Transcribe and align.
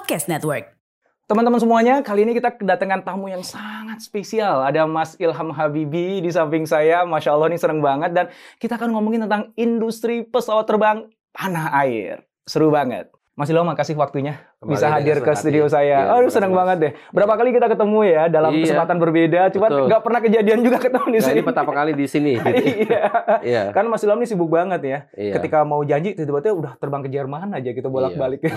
Podcast 0.00 0.32
Network. 0.32 0.64
Teman-teman 1.28 1.60
semuanya, 1.60 2.00
kali 2.00 2.24
ini 2.24 2.32
kita 2.32 2.56
kedatangan 2.56 3.04
tamu 3.04 3.28
yang 3.28 3.44
sangat 3.44 4.00
spesial. 4.00 4.64
Ada 4.64 4.88
Mas 4.88 5.12
Ilham 5.20 5.52
Habibi 5.52 6.24
di 6.24 6.32
samping 6.32 6.64
saya. 6.64 7.04
Masya 7.04 7.36
Allah, 7.36 7.52
ini 7.52 7.60
seneng 7.60 7.84
banget. 7.84 8.16
Dan 8.16 8.32
kita 8.56 8.80
akan 8.80 8.96
ngomongin 8.96 9.28
tentang 9.28 9.52
industri 9.54 10.24
pesawat 10.24 10.64
terbang 10.64 11.04
tanah 11.30 11.76
air. 11.84 12.24
Seru 12.48 12.72
banget. 12.72 13.12
Mas 13.36 13.48
Ilham, 13.48 13.64
makasih 13.64 13.96
waktunya 13.96 14.36
Kembali 14.60 14.76
bisa 14.76 14.92
hadir 14.92 15.16
ke 15.16 15.32
senang 15.32 15.40
studio 15.40 15.64
hati. 15.64 15.72
saya. 15.72 15.96
Iya, 16.04 16.12
Aduh, 16.12 16.28
seneng 16.28 16.52
banget 16.52 16.76
deh. 16.76 16.92
Berapa 17.08 17.32
kali 17.32 17.56
kita 17.56 17.72
ketemu 17.72 17.98
ya 18.04 18.22
dalam 18.28 18.52
Iya, 18.52 18.60
kesempatan 18.68 18.96
berbeda. 19.00 19.40
Cuman 19.48 19.70
betul. 19.70 19.84
nggak 19.88 20.02
pernah 20.04 20.20
kejadian 20.20 20.60
juga 20.60 20.76
ketemu 20.76 21.06
di 21.06 21.16
Nah, 21.16 21.24
sini. 21.24 21.32
ini 21.32 21.42
pertama 21.42 21.70
kali 21.72 21.92
di 21.96 22.04
sini. 22.04 22.32
gitu. 22.36 22.68
Iya. 22.84 23.02
Iya. 23.40 23.62
Kan 23.72 23.88
Mas 23.88 24.04
Ilham 24.04 24.20
ini 24.20 24.28
sibuk 24.28 24.52
banget 24.52 24.80
ya. 24.84 24.98
Iya. 25.16 25.40
Ketika 25.40 25.64
mau 25.64 25.80
janji, 25.80 26.12
tiba-tiba 26.12 26.52
udah 26.52 26.72
terbang 26.76 27.00
ke 27.00 27.08
Jerman 27.08 27.48
aja 27.52 27.70
gitu 27.72 27.88
bolak-balik. 27.88 28.44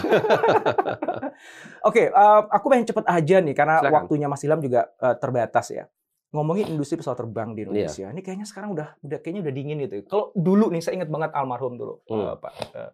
Oke, 1.82 2.08
eh, 2.08 2.42
aku 2.48 2.66
pengen 2.68 2.86
cepet 2.86 3.06
aja 3.06 3.38
nih 3.38 3.52
karena 3.52 3.76
Silakan. 3.78 3.96
waktunya 4.00 4.28
Mas 4.28 4.42
Ilham 4.42 4.60
juga 4.60 4.92
eh, 4.96 5.16
terbatas 5.16 5.68
ya. 5.70 5.86
Ngomongin 6.30 6.66
industri 6.68 6.98
pesawat 6.98 7.20
terbang 7.20 7.50
Iya. 7.50 7.56
di 7.56 7.62
Indonesia, 7.64 8.06
ini 8.10 8.22
kayaknya 8.22 8.46
sekarang 8.46 8.74
udah 8.74 8.98
udah 9.00 9.18
kayaknya 9.18 9.42
udah 9.44 9.54
dingin 9.54 9.78
gitu. 9.80 10.02
Kalau 10.04 10.26
dulu 10.34 10.70
nih 10.70 10.82
saya 10.82 10.98
ingat 10.98 11.08
banget 11.08 11.30
almarhum 11.32 11.76
dulu 11.76 12.02
Hmm. 12.08 12.26
eh, 12.26 12.36
Pak 12.36 12.52
eh, 12.74 12.92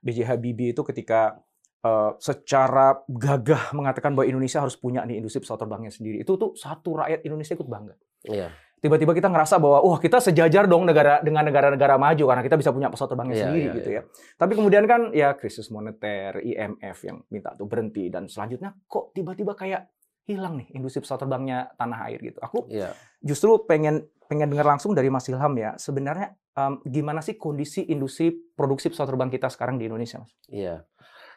B.J. 0.00 0.18
Habibie 0.24 0.70
itu 0.70 0.82
ketika 0.82 1.38
eh, 1.80 2.10
secara 2.18 2.98
gagah 3.06 3.70
mengatakan 3.72 4.12
bahwa 4.12 4.26
Indonesia 4.26 4.58
harus 4.58 4.74
punya 4.74 5.00
nih 5.02 5.16
industri 5.16 5.38
pesawat 5.38 5.60
terbangnya 5.60 5.88
sendiri. 5.88 6.18
Itu 6.18 6.34
tuh 6.34 6.52
satu 6.52 6.98
rakyat 6.98 7.22
Indonesia 7.22 7.54
ikut 7.54 7.64
bangga 7.64 7.94
Iya. 8.22 8.50
Tiba-tiba 8.80 9.12
kita 9.12 9.28
ngerasa 9.28 9.60
bahwa 9.60 9.84
wah 9.84 10.00
kita 10.00 10.18
sejajar 10.18 10.64
dong 10.64 10.88
negara 10.88 11.20
dengan 11.20 11.44
negara-negara 11.44 11.94
maju 11.94 12.24
karena 12.26 12.42
kita 12.42 12.56
bisa 12.56 12.72
punya 12.72 12.88
pesawat 12.88 13.12
terbangnya 13.12 13.36
Iya, 13.36 13.44
sendiri 13.46 13.60
iya, 13.62 13.76
gitu 13.76 13.90
iya. 13.92 14.00
ya. 14.00 14.02
Tapi 14.36 14.52
kemudian 14.56 14.84
kan 14.88 15.00
ya 15.12 15.28
krisis 15.36 15.68
moneter, 15.68 16.40
IMF 16.40 16.98
yang 17.04 17.20
minta 17.28 17.52
tuh 17.54 17.68
berhenti 17.68 18.08
dan 18.08 18.26
selanjutnya 18.26 18.72
kok 18.84 19.12
tiba-tiba 19.12 19.52
kayak 19.52 19.92
hilang 20.24 20.56
nih 20.58 20.68
industri 20.72 21.00
pesawat 21.00 21.20
terbangnya 21.20 21.70
tanah 21.76 22.08
air 22.08 22.20
gitu. 22.22 22.40
Aku 22.40 22.66
Iya. 22.66 22.96
justru 23.20 23.54
pengen 23.64 24.08
pengen 24.26 24.46
dengar 24.48 24.64
langsung 24.64 24.94
dari 24.94 25.10
Mas 25.10 25.26
Ilham 25.26 25.52
ya. 25.54 25.74
Sebenarnya 25.76 26.38
em, 26.54 26.78
gimana 26.86 27.20
sih 27.20 27.34
kondisi 27.34 27.84
industri 27.84 28.32
produksi 28.54 28.88
pesawat 28.88 29.10
terbang 29.10 29.28
kita 29.28 29.50
sekarang 29.50 29.76
di 29.76 29.90
Indonesia, 29.90 30.22
Mas? 30.22 30.32
Iya. 30.46 30.86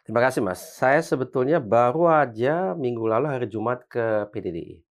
Terima 0.04 0.20
kasih, 0.20 0.44
Mas. 0.44 0.60
Saya 0.60 1.00
sebetulnya 1.00 1.64
baru 1.64 2.12
aja 2.12 2.76
minggu 2.76 3.08
lalu 3.08 3.28
hari 3.32 3.48
Jumat 3.48 3.88
ke 3.88 4.28
PDDI. 4.30 4.84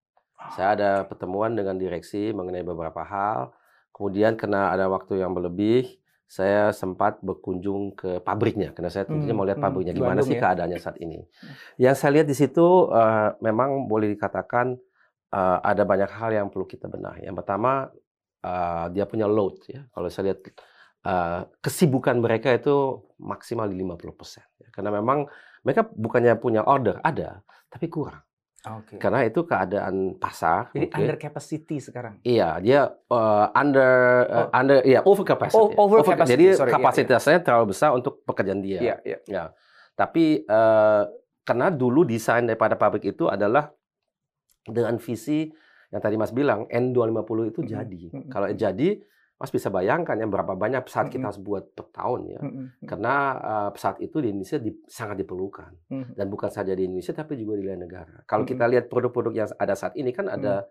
Saya 0.48 0.68
ada 0.76 0.90
pertemuan 1.06 1.54
dengan 1.54 1.78
direksi 1.78 2.34
mengenai 2.34 2.66
beberapa 2.66 3.02
hal. 3.04 3.54
Kemudian 3.92 4.34
karena 4.40 4.72
ada 4.72 4.88
waktu 4.88 5.20
yang 5.22 5.32
berlebih, 5.36 6.00
saya 6.24 6.72
sempat 6.72 7.20
berkunjung 7.20 7.92
ke 7.92 8.24
pabriknya 8.24 8.72
karena 8.72 8.88
saya 8.88 9.04
tentunya 9.04 9.36
Hmm, 9.36 9.36
mau 9.36 9.44
lihat 9.44 9.60
hmm, 9.60 9.66
pabriknya 9.68 9.92
gimana 9.92 10.24
Bandung 10.24 10.32
sih 10.32 10.40
ya. 10.40 10.40
keadaannya 10.40 10.78
saat 10.80 10.96
ini. 10.96 11.20
Yang 11.76 11.94
saya 12.00 12.10
lihat 12.16 12.26
di 12.32 12.36
situ 12.36 12.88
eh, 12.88 13.28
memang 13.44 13.84
boleh 13.84 14.08
dikatakan 14.16 14.72
eh, 15.28 15.58
ada 15.60 15.84
banyak 15.84 16.08
hal 16.08 16.32
yang 16.32 16.48
perlu 16.48 16.64
kita 16.64 16.88
benahi. 16.88 17.28
Yang 17.28 17.36
pertama 17.44 17.92
eh, 18.40 18.86
dia 18.96 19.04
punya 19.04 19.28
load 19.28 19.60
ya. 19.68 19.84
Kalau 19.92 20.08
saya 20.08 20.32
lihat 20.32 20.40
eh, 21.04 21.40
kesibukan 21.60 22.16
mereka 22.16 22.48
itu 22.56 23.04
maksimal 23.20 23.68
di 23.68 23.76
50%. 23.76 24.40
ya. 24.64 24.68
Karena 24.72 24.88
memang 24.88 25.28
mereka 25.62 25.84
bukannya 25.84 26.32
punya 26.40 26.64
order, 26.64 26.96
ada, 27.04 27.44
tapi 27.68 27.92
kurang. 27.92 28.24
Oke. 28.62 28.94
Karena 29.02 29.26
itu 29.26 29.42
keadaan 29.42 30.14
pasar. 30.22 30.70
Jadi 30.70 30.86
oke. 30.86 30.94
under 30.94 31.16
capacity 31.18 31.76
sekarang. 31.82 32.22
Iya, 32.22 32.62
dia 32.62 32.80
eh, 32.94 33.46
under 33.58 33.90
Oh. 34.30 34.48
under 34.54 34.78
iya 34.86 35.02
over 35.02 35.26
capacity. 35.26 35.58
Oh, 35.58 35.74
over 35.74 36.06
capacity, 36.06 36.30
Jadi 36.30 36.46
sorry, 36.54 36.70
iya, 36.70 36.76
kapasitasnya 36.78 37.38
terlalu 37.42 37.74
besar 37.74 37.90
untuk 37.90 38.22
pekerjaan 38.22 38.62
dia. 38.62 38.78
Iya, 38.78 38.96
iya. 39.02 39.18
Ya. 39.26 39.44
Tapi 39.98 40.46
eh, 40.46 41.02
karena 41.42 41.74
dulu 41.74 42.06
desain 42.06 42.46
daripada 42.46 42.78
pabrik 42.78 43.02
itu 43.02 43.26
adalah 43.26 43.74
dengan 44.62 44.94
visi 45.02 45.50
yang 45.90 45.98
tadi 45.98 46.14
Mas 46.14 46.30
bilang 46.30 46.70
N250 46.70 47.50
itu 47.50 47.60
Mhm, 47.60 47.68
jadi. 47.68 48.02
mhm. 48.14 48.30
Kalau 48.30 48.46
jadi 48.54 48.88
Mas 49.42 49.50
bisa 49.50 49.74
bayangkan 49.74 50.14
ya 50.14 50.22
berapa 50.24 50.54
banyak 50.54 50.86
pesawat 50.86 51.10
kita 51.10 51.26
harus 51.26 51.42
buat 51.42 51.74
per 51.74 51.90
tahun 51.90 52.20
ya. 52.30 52.40
Karena 52.86 53.14
eh, 53.34 53.70
pesawat 53.74 53.98
itu 53.98 54.22
di 54.22 54.28
Indonesia 54.30 54.58
di- 54.62 54.78
sangat 54.86 55.18
diperlukan 55.18 55.70
dan 56.14 56.26
bukan 56.30 56.46
saja 56.46 56.70
di 56.72 56.86
Indonesia 56.86 57.10
tapi 57.10 57.34
juga 57.34 57.58
di 57.58 57.66
lain 57.66 57.82
negara. 57.82 58.22
Kalau 58.22 58.46
kita 58.46 58.70
lihat 58.70 58.86
produk-produk 58.86 59.32
yang 59.34 59.48
ada 59.58 59.74
saat 59.74 59.98
ini 59.98 60.14
kan 60.14 60.30
ada 60.30 60.62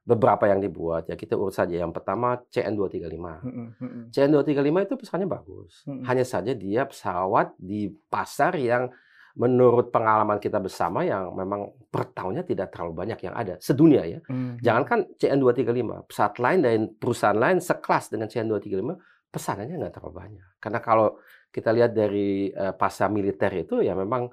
beberapa 0.00 0.48
yang 0.48 0.62
dibuat 0.62 1.10
ya 1.10 1.18
kita 1.18 1.34
urut 1.34 1.52
saja. 1.52 1.74
Yang 1.74 1.92
pertama 1.92 2.38
CN235. 2.48 3.18
Mm-mm. 3.18 3.68
Mm-mm. 3.82 4.02
CN235 4.14 4.76
itu 4.86 4.94
pesawatnya 4.96 5.28
bagus. 5.28 5.72
Mm-mm. 5.84 6.06
Hanya 6.06 6.24
saja 6.24 6.52
dia 6.54 6.86
pesawat 6.86 7.52
di 7.58 7.90
pasar 8.08 8.54
yang 8.54 8.94
menurut 9.38 9.94
pengalaman 9.94 10.42
kita 10.42 10.58
bersama 10.58 11.06
yang 11.06 11.30
memang 11.34 11.70
per 11.86 12.10
tahunnya 12.10 12.42
tidak 12.42 12.74
terlalu 12.74 12.92
banyak 13.06 13.20
yang 13.22 13.34
ada 13.34 13.54
sedunia 13.62 14.02
ya. 14.02 14.18
Mm. 14.26 14.58
Jangankan 14.58 14.98
CN235, 15.18 16.10
pesawat 16.10 16.34
lain 16.42 16.60
dan 16.66 16.78
perusahaan 16.98 17.38
lain 17.38 17.58
sekelas 17.62 18.10
dengan 18.10 18.26
CN235 18.26 18.90
pesanannya 19.30 19.74
nggak 19.78 19.94
terlalu 19.94 20.14
banyak. 20.14 20.46
Karena 20.58 20.80
kalau 20.82 21.22
kita 21.50 21.70
lihat 21.70 21.94
dari 21.94 22.50
eh, 22.50 22.74
pasar 22.74 23.10
militer 23.10 23.50
itu 23.54 23.82
ya 23.82 23.94
memang 23.94 24.30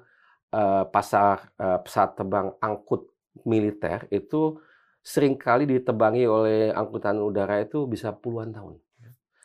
eh, 0.50 0.84
pasar 0.90 1.54
eh, 1.54 1.78
pesawat 1.82 2.10
terbang 2.18 2.48
angkut 2.58 3.14
militer 3.46 4.10
itu 4.10 4.58
sering 4.98 5.38
kali 5.38 5.64
ditebangi 5.64 6.26
oleh 6.26 6.74
angkutan 6.74 7.22
udara 7.22 7.62
itu 7.62 7.86
bisa 7.86 8.10
puluhan 8.10 8.50
tahun. 8.50 8.76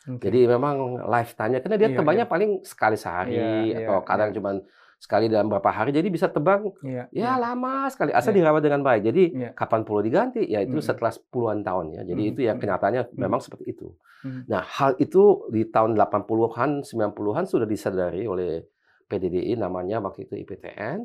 Oke. 0.04 0.28
Jadi 0.28 0.44
memang 0.44 1.00
lifetime-nya 1.08 1.64
karena 1.64 1.76
dia 1.80 1.88
Iya, 1.88 1.96
terbangnya 1.96 2.26
paling 2.28 2.60
sekali 2.60 2.96
sehari 3.00 3.40
Iya, 3.40 3.88
atau 3.88 4.04
iya, 4.04 4.04
kadang 4.04 4.28
iya. 4.30 4.36
cuma 4.36 4.50
sekali 4.98 5.26
dalam 5.28 5.46
beberapa 5.48 5.70
hari. 5.70 5.90
Jadi 5.92 6.08
bisa 6.08 6.26
terbang 6.28 6.64
Iya, 6.80 7.04
ya 7.08 7.08
iya. 7.12 7.32
lama 7.36 7.86
sekali 7.92 8.10
asal 8.12 8.32
Iya. 8.32 8.38
dirawat 8.42 8.62
dengan 8.64 8.80
baik. 8.82 9.02
Jadi 9.04 9.24
Iya. 9.32 9.50
kapan 9.52 9.80
perlu 9.84 10.00
diganti? 10.00 10.42
Ya 10.44 10.60
itu 10.60 10.78
Mm. 10.78 10.84
setelah 10.84 11.12
puluhan 11.28 11.60
tahun 11.60 11.86
ya. 11.94 12.02
Jadi 12.04 12.22
Mm, 12.22 12.30
itu 12.32 12.40
ya 12.42 12.52
kenyataannya 12.54 13.02
mm. 13.10 13.16
memang 13.16 13.40
seperti 13.40 13.64
itu. 13.70 13.88
Mm. 14.24 14.42
Nah, 14.48 14.62
hal 14.64 14.96
itu 14.96 15.22
di 15.48 15.62
tahun 15.68 15.92
80-an, 15.94 16.80
90-an 16.82 17.44
sudah 17.44 17.68
disadari 17.68 18.24
oleh 18.24 18.64
PDDI 19.04 19.54
namanya 19.54 20.00
waktu 20.00 20.24
itu 20.24 20.34
IPTN 20.40 21.04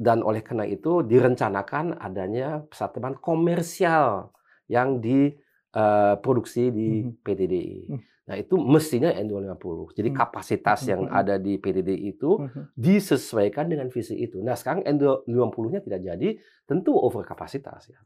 dan 0.00 0.24
oleh 0.24 0.40
karena 0.40 0.64
itu 0.64 1.04
direncanakan 1.04 2.00
adanya 2.00 2.64
pesawat 2.64 2.96
terbang 2.96 3.16
komersial 3.20 4.32
yang 4.66 5.04
diproduksi 5.04 6.72
di 6.72 7.04
Mhm. 7.04 7.12
PDDI. 7.20 7.78
Hmm. 7.88 8.00
Nah, 8.30 8.38
itu 8.38 8.54
mestinya 8.54 9.10
N250. 9.10 9.90
Jadi 9.90 10.14
Hmm. 10.14 10.18
kapasitas 10.22 10.86
yang 10.86 11.02
Hmm. 11.02 11.18
ada 11.18 11.34
di 11.34 11.58
PDDI 11.58 12.14
itu 12.14 12.38
Mhm. 12.38 12.78
disesuaikan 12.78 13.66
dengan 13.66 13.90
visi 13.90 14.14
itu. 14.14 14.38
Nah, 14.38 14.54
sekarang 14.54 14.86
N250-nya 14.86 15.82
tidak 15.82 16.00
jadi, 16.06 16.38
tentu 16.62 16.94
over 16.94 17.26
kapasitas 17.26 17.90
ya. 17.90 17.98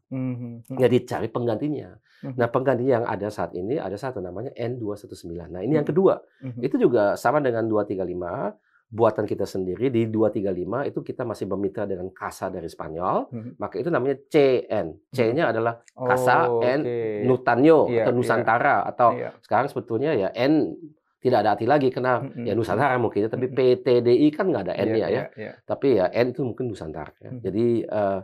Ya 0.80 0.88
dicari 0.88 1.28
penggantinya. 1.28 2.00
Nah, 2.40 2.48
penggantinya 2.48 3.04
yang 3.04 3.06
ada 3.06 3.28
saat 3.28 3.52
ini 3.52 3.76
ada 3.76 4.00
satu 4.00 4.24
namanya 4.24 4.48
N219. 4.56 5.52
Nah, 5.52 5.60
ini 5.60 5.76
yang 5.76 5.84
kedua. 5.84 6.24
Itu 6.64 6.80
juga 6.80 7.20
sama 7.20 7.44
dengan 7.44 7.68
235 7.68 8.56
buatan 8.94 9.26
kita 9.26 9.42
sendiri 9.42 9.90
di 9.90 10.06
235 10.06 10.86
itu 10.86 11.02
kita 11.02 11.26
masih 11.26 11.50
bermitra 11.50 11.82
dengan 11.82 12.14
Casa 12.14 12.46
dari 12.46 12.70
Spanyol, 12.70 13.26
Mhm. 13.26 13.50
maka 13.58 13.74
itu 13.76 13.90
namanya 13.90 14.14
CN. 14.24 14.94
C-nya 15.10 15.50
adalah 15.50 15.82
Casa 15.90 16.46
Oh, 16.46 16.62
N 16.62 16.80
oke. 16.80 17.26
Nutanyo 17.26 17.90
Iya, 17.90 18.06
atau 18.06 18.12
iya. 18.12 18.16
Nusantara 18.16 18.76
atau 18.86 19.10
Iya. 19.18 19.34
sekarang 19.42 19.66
sebetulnya 19.66 20.14
ya 20.14 20.30
N 20.30 20.78
tidak 21.18 21.42
ada 21.42 21.56
arti 21.56 21.66
lagi 21.66 21.88
karena 21.90 22.22
Mm-mm. 22.22 22.46
ya 22.46 22.54
Nusantara 22.54 22.94
mungkin 22.96 23.26
ya, 23.26 23.28
tapi. 23.28 23.50
PTDI 23.50 24.28
kan 24.30 24.46
nggak 24.46 24.62
ada 24.62 24.74
N-nya 24.78 24.94
Iya, 24.94 25.08
ya. 25.08 25.10
iya, 25.10 25.24
iya. 25.34 25.52
Tapi 25.60 25.86
ya 25.98 26.06
N 26.14 26.30
itu 26.30 26.40
mungkin 26.40 26.70
Nusantara 26.70 27.10
ya. 27.18 27.34
Mhm. 27.34 27.40
Jadi 27.42 27.66
eh, 27.82 28.20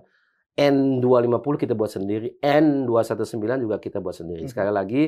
N250 0.61 1.55
kita 1.58 1.75
buat 1.75 1.88
sendiri, 1.88 2.38
N219 2.38 3.26
juga 3.58 3.76
kita 3.78 3.99
buat 3.99 4.14
sendiri. 4.14 4.46
Mhm. 4.46 4.50
Sekali 4.50 4.70
lagi 4.70 5.02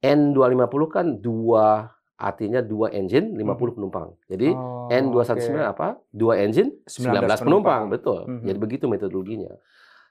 N250 0.00 0.82
kan 0.88 1.06
dua 1.18 1.90
artinya 2.22 2.62
dua 2.62 2.94
engine 2.94 3.34
50 3.34 3.74
penumpang. 3.74 4.14
Jadi 4.30 4.54
Oh, 4.54 4.86
N219 4.88 5.58
oke. 5.58 5.72
apa? 5.74 5.88
Dua 6.08 6.38
engine 6.38 6.70
19, 6.86 6.86
19 6.86 7.42
penumpang, 7.42 7.42
penumpang. 7.42 7.82
betul. 7.90 8.20
Mhm. 8.30 8.44
Jadi 8.46 8.58
begitu 8.62 8.84
metodologinya. 8.86 9.52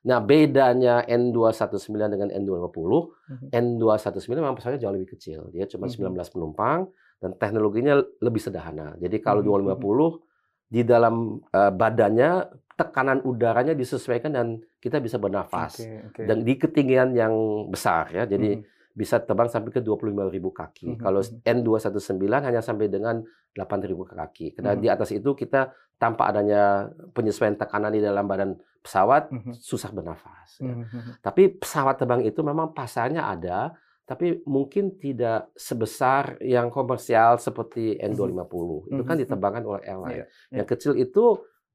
Nah, 0.02 0.18
bedanya 0.18 1.06
N219 1.06 2.10
dengan 2.10 2.30
N250, 2.34 3.14
Mhm. 3.30 3.48
N219 3.54 4.36
memang 4.36 4.58
pesawatnya 4.58 4.82
jauh 4.84 4.96
lebih 4.98 5.14
kecil. 5.16 5.48
Dia 5.54 5.70
cuma 5.70 5.86
Mhm. 5.88 5.94
19 5.94 6.28
penumpang 6.28 6.90
dan 7.22 7.32
teknologinya 7.38 8.02
lebih 8.20 8.42
sederhana. 8.42 8.98
Jadi 8.98 9.22
kalau 9.22 9.40
Mhm, 9.40 9.48
250 9.48 10.20
di 10.68 10.82
dalam 10.82 11.40
eh, 11.48 11.72
badannya 11.72 12.32
tekanan 12.74 13.22
udaranya 13.22 13.78
disesuaikan 13.78 14.34
dan 14.34 14.48
kita 14.82 14.98
bisa 14.98 15.22
bernafas. 15.22 15.78
Oke, 15.78 16.02
oke. 16.10 16.22
Dan 16.26 16.42
di 16.42 16.58
ketinggian 16.58 17.14
yang 17.14 17.34
besar 17.70 18.10
ya. 18.10 18.26
Jadi 18.26 18.58
Mhm. 18.58 18.66
Bisa 18.92 19.20
terbang 19.20 19.48
sampai 19.48 19.72
ke 19.72 19.80
25.000 19.80 20.52
kaki. 20.52 20.96
Mhm, 20.96 21.00
Kalau 21.00 21.22
mhm. 21.22 21.42
N219 21.44 22.44
hanya 22.44 22.62
sampai 22.62 22.88
dengan 22.88 23.24
8.000 23.52 24.04
kaki. 24.04 24.56
Karena 24.56 24.76
Mhm. 24.76 24.82
di 24.82 24.88
atas 24.88 25.10
itu 25.12 25.32
kita 25.32 25.72
tanpa 25.96 26.28
adanya 26.28 26.90
penyesuaian 27.14 27.56
tekanan 27.56 27.94
di 27.94 28.02
dalam 28.02 28.26
badan 28.26 28.56
pesawat 28.82 29.30
Mhm. 29.30 29.54
susah 29.54 29.92
bernafas. 29.94 30.58
ya. 30.60 30.68
Mhm, 30.74 30.86
mhm. 30.90 31.12
Tapi 31.22 31.44
pesawat 31.56 31.96
terbang 31.98 32.26
itu 32.26 32.42
memang 32.42 32.74
pasarnya 32.74 33.30
ada, 33.30 33.78
tapi 34.04 34.42
mungkin 34.44 34.98
tidak 34.98 35.54
sebesar 35.56 36.42
yang 36.42 36.68
komersial 36.68 37.38
seperti 37.38 37.96
N250. 37.96 38.90
Itu 38.90 39.02
kan 39.06 39.16
Mhm. 39.16 39.22
ditebangkan 39.24 39.64
oleh 39.64 39.82
airline. 39.86 40.16
Iya, 40.16 40.26
iya. 40.52 40.58
Yang 40.60 40.68
kecil 40.76 40.94
itu 40.98 41.24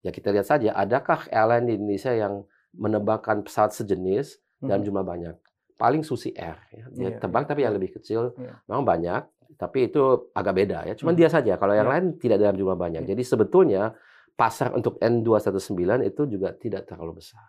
ya 0.02 0.10
kita 0.10 0.34
lihat 0.34 0.46
saja, 0.46 0.74
adakah 0.74 1.30
airline 1.30 1.66
di 1.66 1.72
Indonesia 1.78 2.12
yang 2.12 2.44
menebangkan 2.76 3.40
pesawat 3.40 3.72
sejenis 3.72 4.36
dalam 4.60 4.82
Mhm. 4.82 4.86
jumlah 4.86 5.04
banyak? 5.04 5.36
Paling 5.76 6.02
Susi 6.02 6.32
Air, 6.32 6.56
ya. 6.72 6.84
dia 6.88 7.08
Iya, 7.12 7.20
terbang 7.20 7.44
iya, 7.44 7.50
tapi 7.52 7.60
yang 7.62 7.72
iya. 7.72 7.78
lebih 7.78 7.90
kecil, 8.00 8.32
Iya. 8.34 8.54
memang 8.64 8.84
banyak, 8.84 9.22
tapi 9.56 9.78
itu 9.86 10.02
agak 10.32 10.54
beda 10.56 10.78
ya. 10.84 10.94
Cuman 10.96 11.12
Mhm. 11.12 11.20
dia 11.20 11.28
saja. 11.28 11.52
Kalau 11.56 11.76
yang 11.76 11.84
Iya. 11.84 11.92
lain 11.92 12.04
tidak 12.16 12.38
dalam 12.40 12.56
jumlah 12.56 12.76
banyak. 12.76 13.02
Iya. 13.04 13.10
Jadi 13.12 13.22
sebetulnya 13.22 13.92
pasar 14.32 14.72
untuk 14.72 14.96
N219 15.00 16.00
itu 16.02 16.24
juga 16.26 16.52
tidak 16.52 16.88
terlalu 16.88 17.20
besar. 17.20 17.44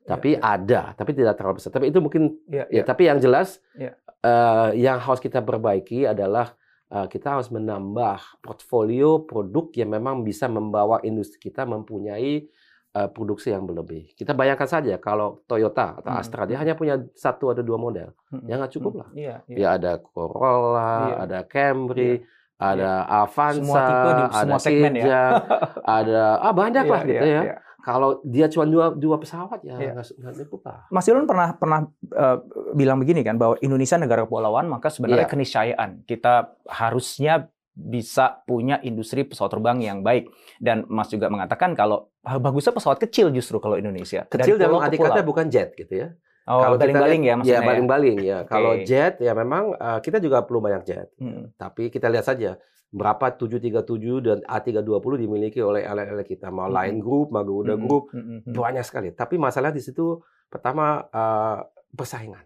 Tapi 0.00 0.36
Iya, 0.36 0.40
iya. 0.40 0.52
ada, 0.56 0.80
tapi 0.92 1.12
tidak 1.12 1.36
terlalu 1.36 1.56
besar. 1.56 1.70
Tapi 1.70 1.88
itu 1.88 1.98
mungkin 2.00 2.36
Iya, 2.48 2.64
Ya, 2.68 2.80
iya. 2.80 2.84
tapi 2.84 3.08
yang 3.08 3.16
jelas 3.16 3.60
Iya. 3.72 3.96
eh, 4.20 4.70
yang 4.76 5.00
harus 5.00 5.16
kita 5.16 5.40
perbaiki 5.40 6.04
adalah 6.04 6.52
eh, 6.90 7.06
kita 7.06 7.38
harus 7.38 7.48
menambah 7.48 8.42
portfolio 8.42 9.22
produk 9.22 9.70
yang 9.72 9.94
memang 9.94 10.20
bisa 10.20 10.44
membawa 10.44 10.98
industri 11.00 11.38
kita 11.40 11.62
mempunyai 11.62 12.50
eh, 12.90 13.08
produksi 13.08 13.50
yang 13.50 13.64
berlebih. 13.64 14.10
Kita 14.12 14.34
bayangkan 14.34 14.66
saja 14.66 14.98
kalau 14.98 15.42
Toyota 15.46 16.02
atau 16.02 16.10
Hmm, 16.10 16.20
Astra 16.20 16.42
dia 16.44 16.58
hmm. 16.58 16.62
hanya 16.62 16.74
punya 16.74 16.94
satu 17.14 17.54
atau 17.54 17.62
dua 17.62 17.78
model, 17.78 18.10
Mhm, 18.34 18.44
ya 18.46 18.54
nggak 18.58 18.72
cukup 18.74 18.92
mhm. 18.92 19.00
lah. 19.00 19.08
Iya, 19.14 19.34
iya. 19.46 19.56
Dia 19.56 19.68
ada 19.78 19.92
Corolla, 20.02 20.94
Iya. 21.06 21.14
ada 21.22 21.38
Camry, 21.46 22.12
ada 22.58 22.90
Avanza, 23.06 23.62
Semua 23.62 23.80
tipe 23.80 24.10
di 24.10 24.24
ada 24.26 24.36
semua 24.36 24.58
segmen 24.60 24.92
ya. 24.98 25.24
Ada 26.02 26.22
ah 26.38 26.52
banyak 26.52 26.84
lah 26.84 27.00
Iya, 27.02 27.08
gitu 27.08 27.24
iya, 27.24 27.36
ya. 27.36 27.42
iya. 27.48 27.56
Kalau 27.80 28.20
dia 28.20 28.44
cuma 28.52 28.68
dua 28.68 28.92
dua 28.92 29.16
pesawat 29.16 29.64
ya 29.64 29.72
Iya. 29.80 29.96
nggak 29.96 30.06
nggak 30.20 30.34
cukup 30.44 30.60
lah. 30.68 30.84
Mas 30.92 31.08
Ilon 31.08 31.24
pernah 31.24 31.56
pernah 31.56 31.80
eh, 32.12 32.36
bilang 32.76 33.00
begini 33.00 33.24
kan 33.24 33.40
bahwa 33.40 33.56
Indonesia 33.64 33.96
negara 33.96 34.28
kepulauan 34.28 34.68
maka 34.68 34.92
sebenarnya 34.92 35.24
Iya. 35.24 35.32
keniscayaan 35.32 35.90
kita 36.04 36.52
harusnya 36.68 37.48
bisa 37.72 38.42
punya 38.44 38.76
industri 38.80 39.22
pesawat 39.22 39.50
terbang 39.50 39.78
yang 39.80 39.98
baik 40.00 40.28
dan 40.58 40.84
Mas 40.86 41.08
juga 41.08 41.26
mengatakan 41.26 41.72
kalau 41.72 42.10
ah, 42.20 42.36
bagusnya 42.36 42.70
pesawat 42.70 42.98
kecil 42.98 43.30
justru 43.30 43.56
kalau 43.56 43.74
Indonesia 43.74 44.26
Kecil 44.26 44.58
Dari 44.58 44.66
dalam 44.66 44.82
arti 44.82 44.98
kata 44.98 45.22
bukan 45.22 45.46
jet 45.48 45.72
gitu 45.74 45.94
ya. 45.96 46.08
oh, 46.46 46.60
Kalau 46.60 46.76
baling-baling 46.76 47.22
ya 47.22 47.26
lihat- 47.26 47.38
maksudnya 47.38 47.56
Ya, 47.56 47.68
baling-baling 47.68 48.16
ya. 48.20 48.38
Kalau 48.44 48.72
Oke. 48.74 48.84
jet 48.84 49.14
ya 49.18 49.32
memang 49.32 49.72
eh, 49.72 49.98
kita 50.02 50.18
juga 50.18 50.42
perlu 50.42 50.60
banyak 50.60 50.82
jet. 50.84 51.08
Hmm. 51.16 51.54
Tapi 51.54 51.88
kita 51.88 52.10
lihat 52.10 52.26
saja 52.26 52.58
berapa 52.90 53.38
737 53.38 53.86
dan 54.18 54.38
A320 54.42 55.12
dimiliki 55.16 55.62
oleh 55.62 55.86
airline 55.86 56.26
kita. 56.26 56.50
Mau 56.50 56.66
Mhm. 56.66 56.74
Lion 56.74 56.98
Group, 56.98 57.26
mau 57.30 57.46
Garuda 57.46 57.78
Mm-mm. 57.78 57.86
Group, 57.86 58.04
Mm-mm. 58.10 58.50
banyak 58.50 58.82
sekali. 58.82 59.14
Tapi 59.14 59.38
masalah 59.38 59.70
di 59.70 59.78
situ 59.78 60.18
pertama 60.50 61.06
eh, 61.06 61.58
persaingan. 61.94 62.42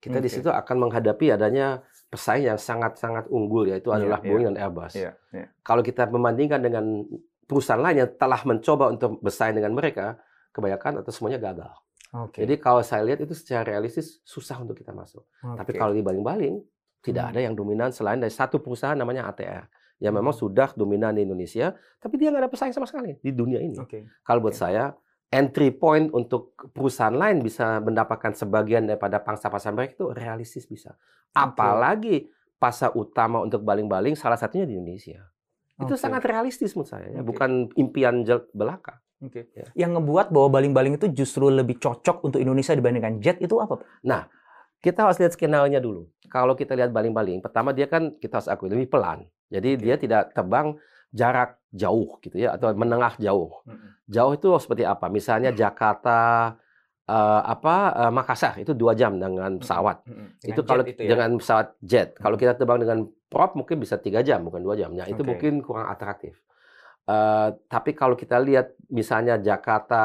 Kita 0.00 0.18
di 0.18 0.28
Oke. 0.28 0.36
situ 0.36 0.48
akan 0.48 0.76
menghadapi 0.88 1.32
adanya 1.32 1.84
pesaing 2.14 2.46
yang 2.46 2.60
sangat-sangat 2.60 3.26
unggul 3.28 3.66
yaitu 3.66 3.90
Iya, 3.90 3.98
adalah 3.98 4.18
iya. 4.22 4.28
Boeing 4.30 4.46
dan 4.48 4.56
Airbus. 4.56 4.92
Iya, 4.94 5.10
iya. 5.34 5.46
Kalau 5.60 5.82
kita 5.82 6.06
membandingkan 6.06 6.62
dengan 6.62 7.02
perusahaan 7.44 7.82
lain 7.82 8.06
yang 8.06 8.10
telah 8.14 8.40
mencoba 8.46 8.84
untuk 8.88 9.18
bersaing 9.18 9.52
dengan 9.52 9.74
mereka, 9.74 10.16
kebanyakan 10.54 11.02
atau 11.02 11.10
semuanya 11.10 11.42
gagal. 11.42 11.74
Oke. 12.14 12.46
Jadi 12.46 12.54
kalau 12.56 12.78
saya 12.80 13.02
lihat 13.02 13.20
itu 13.20 13.34
secara 13.34 13.66
realistis 13.66 14.22
susah 14.22 14.62
untuk 14.62 14.78
kita 14.78 14.94
masuk. 14.94 15.26
Tapi 15.42 15.74
Oke. 15.74 15.78
kalau 15.78 15.92
dibaling-baling, 15.92 16.62
tidak 17.02 17.26
Hmm. 17.26 17.30
ada 17.34 17.40
yang 17.42 17.54
dominan 17.58 17.90
selain 17.90 18.16
dari 18.16 18.30
satu 18.30 18.62
perusahaan 18.62 18.94
namanya 18.94 19.26
ATR. 19.28 19.66
Yang 19.98 20.12
Hmm. 20.14 20.20
memang 20.22 20.34
sudah 20.34 20.68
dominan 20.72 21.12
di 21.12 21.26
Indonesia, 21.26 21.74
tapi 21.98 22.14
dia 22.16 22.30
nggak 22.30 22.42
ada 22.46 22.50
pesaing 22.50 22.72
sama 22.72 22.86
sekali 22.86 23.18
di 23.18 23.30
dunia 23.34 23.58
ini. 23.58 23.76
Oke. 23.76 24.06
Kalau 24.22 24.38
buat 24.40 24.54
Oke. 24.54 24.62
saya, 24.62 24.94
entry 25.34 25.74
point 25.74 26.14
untuk 26.14 26.54
perusahaan 26.70 27.10
lain 27.10 27.42
bisa 27.42 27.82
mendapatkan 27.82 28.38
sebagian 28.38 28.86
daripada 28.86 29.18
pangsa 29.18 29.50
pasar 29.50 29.74
mereka 29.74 29.98
itu 29.98 30.06
realistis 30.14 30.70
bisa. 30.70 30.94
Apalagi 31.34 32.30
pasar 32.54 32.94
utama 32.94 33.42
untuk 33.42 33.66
baling-baling 33.66 34.14
salah 34.14 34.38
satunya 34.38 34.62
di 34.62 34.78
Indonesia. 34.78 35.26
Itu 35.74 35.98
Oke. 35.98 36.00
sangat 36.00 36.22
realistis 36.22 36.78
menurut 36.78 36.86
saya, 36.86 37.10
ya. 37.10 37.18
Oke. 37.18 37.34
bukan 37.34 37.50
impian 37.74 38.22
belaka. 38.54 39.02
Oke. 39.18 39.50
Ya. 39.58 39.66
Yang 39.74 39.98
ngebuat 39.98 40.30
bahwa 40.30 40.48
baling-baling 40.62 40.94
itu 40.94 41.10
justru 41.10 41.50
lebih 41.50 41.82
cocok 41.82 42.22
untuk 42.22 42.38
Indonesia 42.38 42.70
dibandingkan 42.78 43.18
jet 43.18 43.42
itu 43.42 43.58
apa? 43.58 43.82
Pak? 43.82 44.24
Kita 44.78 45.08
harus 45.08 45.18
lihat 45.18 45.34
skenario-nya 45.34 45.80
dulu. 45.82 46.06
Kalau 46.30 46.54
kita 46.54 46.78
lihat 46.78 46.94
baling-baling, 46.94 47.42
pertama 47.42 47.74
dia 47.74 47.90
kan 47.90 48.14
kita 48.20 48.38
harus 48.38 48.48
akui 48.52 48.70
lebih 48.70 48.86
pelan. 48.86 49.26
Jadi 49.50 49.74
Oke. 49.74 49.82
dia 49.82 49.94
tidak 49.98 50.22
terbang 50.36 50.78
jarak 51.14 51.62
jauh 51.70 52.18
gitu 52.18 52.34
ya 52.34 52.58
atau 52.58 52.74
menengah 52.74 53.14
jauh. 53.22 53.62
Jauh 54.10 54.32
itu 54.34 54.50
seperti 54.58 54.82
apa? 54.82 55.06
Misalnya 55.06 55.54
Jakarta 55.54 56.18
eh, 57.06 57.42
apa 57.46 57.74
eh, 57.94 58.12
Makassar 58.12 58.58
itu 58.58 58.74
dua 58.74 58.98
jam 58.98 59.14
dengan 59.16 59.62
pesawat. 59.62 60.02
Mm-mm. 60.10 60.28
itu 60.42 60.60
Dengan 60.60 60.66
kalau 60.66 60.82
itu 60.82 61.02
ya? 61.06 61.10
dengan 61.14 61.30
pesawat 61.38 61.68
jet. 61.78 62.18
Kalau 62.18 62.34
kita 62.34 62.58
terbang 62.58 62.82
dengan 62.82 62.98
prop 63.30 63.54
mungkin 63.54 63.78
bisa 63.78 63.96
tiga 64.02 64.26
jam 64.26 64.42
bukan 64.42 64.60
dua 64.60 64.74
jam. 64.74 64.90
Nah 64.90 65.06
itu 65.06 65.22
Oke. 65.22 65.30
mungkin 65.30 65.62
kurang 65.62 65.86
atraktif. 65.86 66.34
Eh, 67.06 67.48
tapi 67.70 67.94
kalau 67.94 68.18
kita 68.18 68.42
lihat 68.42 68.74
misalnya 68.90 69.38
Jakarta 69.38 70.02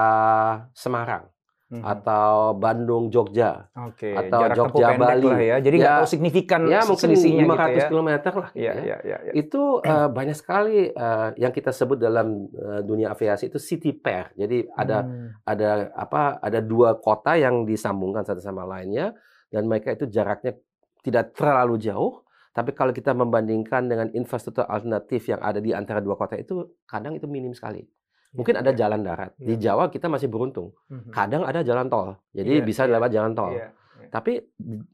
Semarang 0.77 1.25
Mhm. 1.69 1.85
atau 1.85 2.57
Bandung 2.57 3.13
Jogja 3.13 3.69
Oke, 3.77 4.09
atau 4.09 4.41
jarak 4.41 4.57
Jogja, 4.57 4.97
Bali. 4.97 5.21
lah 5.21 5.37
ya. 5.37 5.57
Jadi 5.61 5.75
nggak 5.77 5.93
Ya, 5.93 5.97
tahu 6.01 6.09
signifikan 6.09 6.61
ya 6.65 6.81
mungkin 6.81 7.13
selisihnya 7.13 7.45
500 7.45 7.61
gitu 7.69 7.77
ya. 7.77 7.89
km 7.93 8.09
lah. 8.09 8.49
Iya, 8.57 8.71
ya. 8.73 8.73
iya, 8.81 8.97
iya, 9.05 9.17
iya. 9.21 9.31
Itu 9.37 9.61
eh, 9.79 10.07
banyak 10.17 10.33
sekali 10.33 10.89
eh, 10.89 11.27
yang 11.37 11.53
kita 11.53 11.69
sebut 11.69 12.01
dalam 12.01 12.49
eh, 12.49 12.81
dunia 12.81 13.13
aviasi 13.13 13.47
itu 13.47 13.61
city 13.61 13.93
pair. 13.93 14.33
Jadi 14.33 14.65
ada 14.73 15.05
Hmm. 15.05 15.29
ada 15.45 15.69
apa? 15.93 16.41
Ada 16.41 16.57
dua 16.59 16.97
kota 16.97 17.37
yang 17.37 17.63
disambungkan 17.63 18.25
satu 18.25 18.41
sama 18.41 18.65
lainnya 18.65 19.13
dan 19.47 19.69
mereka 19.69 19.93
itu 19.93 20.09
jaraknya 20.09 20.57
tidak 20.99 21.37
terlalu 21.37 21.77
jauh. 21.77 22.25
Tapi 22.49 22.73
kalau 22.73 22.89
kita 22.89 23.13
membandingkan 23.13 23.85
dengan 23.85 24.09
infrastruktur 24.11 24.65
alternatif 24.65 25.29
yang 25.29 25.37
ada 25.39 25.61
di 25.61 25.69
antara 25.69 26.01
dua 26.01 26.17
kota 26.17 26.33
itu 26.33 26.65
kadang 26.83 27.13
itu 27.13 27.29
minim 27.29 27.53
sekali. 27.53 27.85
Mungkin 28.29 28.61
ada 28.61 28.69
Iya, 28.69 28.85
jalan 28.85 29.01
darat. 29.01 29.31
Di 29.41 29.57
Iya. 29.57 29.73
Jawa 29.73 29.89
kita 29.89 30.05
masih 30.05 30.29
beruntung. 30.29 30.69
Mhm. 30.89 31.09
Kadang 31.09 31.43
ada 31.49 31.65
jalan 31.65 31.89
tol. 31.89 32.13
Jadi 32.29 32.61
Iya, 32.61 32.65
bisa 32.65 32.85
lewat 32.85 33.09
jalan 33.09 33.33
tol. 33.33 33.57
Tapi 34.09 34.41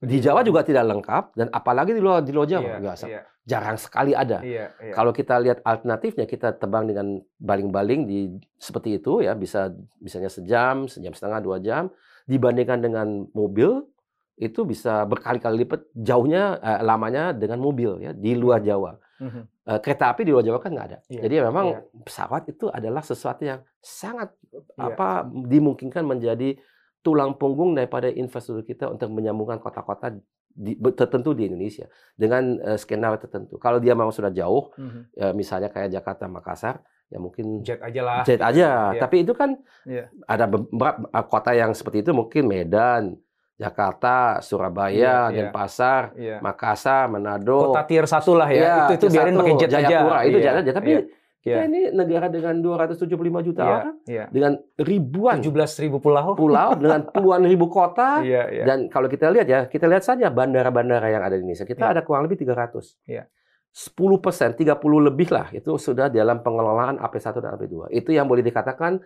di 0.03 0.17
Jawa 0.19 0.43
juga 0.43 0.59
tidak 0.67 0.91
lengkap 0.91 1.23
dan 1.39 1.47
apalagi 1.55 1.95
di 1.95 2.03
luar 2.03 2.19
di 2.19 2.35
luar 2.35 2.51
Jawa 2.51 2.83
nggak 2.83 3.07
iya, 3.07 3.23
jarang 3.47 3.79
sekali 3.79 4.11
ada. 4.11 4.43
iya, 4.43 4.75
iya. 4.83 4.91
Kalau 4.91 5.15
kita 5.15 5.39
lihat 5.39 5.63
alternatifnya, 5.63 6.27
kita 6.27 6.59
terbang 6.59 6.83
dengan 6.83 7.23
baling-baling 7.39 8.03
di 8.03 8.19
seperti 8.59 8.99
itu 8.99 9.23
ya, 9.23 9.31
bisa 9.31 9.71
misalnya 10.03 10.27
sejam, 10.27 10.91
sejam 10.91 11.15
setengah, 11.15 11.39
dua 11.39 11.63
jam, 11.63 11.87
dibandingkan 12.27 12.83
dengan 12.83 13.07
mobil 13.31 13.87
itu 14.35 14.67
bisa 14.67 15.07
berkali-kali 15.07 15.63
lipat 15.63 15.87
jauhnya 15.95 16.59
eh, 16.59 16.79
lamanya 16.83 17.31
dengan 17.31 17.63
mobil 17.63 18.03
ya 18.03 18.11
di 18.11 18.35
luar 18.35 18.59
Jawa. 18.59 18.99
Mhm. 19.15 19.41
Eh, 19.65 19.79
kereta 19.79 20.12
api 20.12 20.22
di 20.24 20.31
luar 20.36 20.43
Jawa 20.43 20.60
kan 20.60 20.72
nggak 20.72 20.88
ada. 20.88 21.00
Iya, 21.07 21.22
Jadi 21.24 21.36
memang 21.41 21.65
iya. 21.72 21.79
pesawat 22.03 22.43
itu 22.48 22.67
adalah 22.67 23.00
sesuatu 23.00 23.41
yang 23.41 23.60
sangat 23.79 24.36
Iya. 24.51 24.91
apa 24.91 25.07
dimungkinkan 25.25 26.03
menjadi 26.03 26.60
tulang 27.00 27.34
punggung 27.34 27.74
daripada 27.74 28.10
infrastruktur 28.10 28.65
kita 28.65 28.86
untuk 28.89 29.10
menyambungkan 29.10 29.57
kota-kota 29.57 30.17
di- 30.50 30.75
tertentu 30.95 31.31
di 31.31 31.48
Indonesia 31.48 31.86
dengan 32.13 32.57
eh, 32.60 32.75
skenario 32.75 33.15
tertentu. 33.17 33.55
Kalau 33.55 33.77
dia 33.77 33.93
memang 33.93 34.12
sudah 34.12 34.31
jauh, 34.31 34.72
Mhm. 34.75 35.01
ya, 35.13 35.27
misalnya 35.31 35.69
kayak 35.69 35.91
Jakarta, 35.91 36.25
Makassar, 36.25 36.79
ya 37.05 37.19
mungkin 37.19 37.62
Jet 37.62 37.79
aja 37.79 38.01
lah. 38.01 38.22
jet 38.24 38.41
aja. 38.41 38.91
Iya. 38.91 39.00
Tapi 39.00 39.15
itu 39.22 39.31
kan 39.31 39.55
Iya. 39.86 40.10
ada 40.25 40.45
beberapa 40.45 41.05
eh, 41.05 41.25
kota 41.25 41.51
yang 41.51 41.72
seperti 41.72 42.01
itu 42.01 42.12
mungkin 42.12 42.48
Medan, 42.48 43.15
Jakarta, 43.55 44.43
Surabaya, 44.43 44.91
Iya, 44.91 45.15
iya. 45.31 45.35
Denpasar, 45.47 46.01
Iya. 46.13 46.38
Makassar, 46.43 47.07
Manado. 47.07 47.71
Kota 47.71 47.88
tier 47.88 48.03
satu 48.03 48.35
lah 48.35 48.51
ya. 48.51 48.59
Ya, 48.59 48.75
itu 48.91 48.93
itu 49.00 49.05
biarin 49.15 49.33
pakai 49.33 49.53
jet 49.55 49.69
aja. 49.71 49.79
Jayapura, 49.79 50.19
itu 50.24 50.38
Iya, 50.38 50.43
jet 50.43 50.55
aja. 50.59 50.71
Tapi 50.75 50.91
iya, 50.91 51.01
kita 51.39 51.62
iya. 51.63 51.69
ini 51.71 51.81
negara 51.95 52.27
dengan 52.27 52.55
275 52.59 53.15
juta 53.41 53.62
Iya, 53.63 53.71
orang, 53.71 53.95
iya. 54.12 54.25
dengan 54.27 54.53
ribuan 54.75 55.38
17 55.39 55.79
ribu 55.79 55.97
pulau. 56.03 56.35
pulau, 56.35 56.69
dengan 56.83 57.07
puluhan 57.07 57.47
ribu 57.47 57.71
kota. 57.71 58.19
Iya, 58.21 58.43
iya. 58.51 58.63
Dan 58.67 58.91
kalau 58.91 59.07
kita 59.07 59.31
lihat 59.31 59.47
ya, 59.47 59.59
kita 59.71 59.88
lihat 59.88 60.03
saja 60.03 60.27
bandara-bandara 60.27 61.07
yang 61.07 61.24
ada 61.24 61.39
di 61.39 61.47
Indonesia. 61.47 61.63
Kita 61.63 61.88
Iya. 61.88 61.91
ada 61.95 62.01
kurang 62.03 62.27
lebih 62.27 62.43
300. 62.43 63.00
Iya. 63.07 63.24
10 63.71 64.19
persen, 64.19 64.51
30 64.51 65.00
lebih 65.03 65.31
lah 65.31 65.51
itu 65.51 65.75
sudah 65.75 66.07
dalam 66.07 66.39
pengelolaan 66.39 66.95
AP1 66.95 67.39
dan 67.39 67.55
AP2. 67.55 67.91
Itu 67.91 68.12
yang 68.12 68.24
boleh 68.24 68.39
dikatakan 68.39 69.00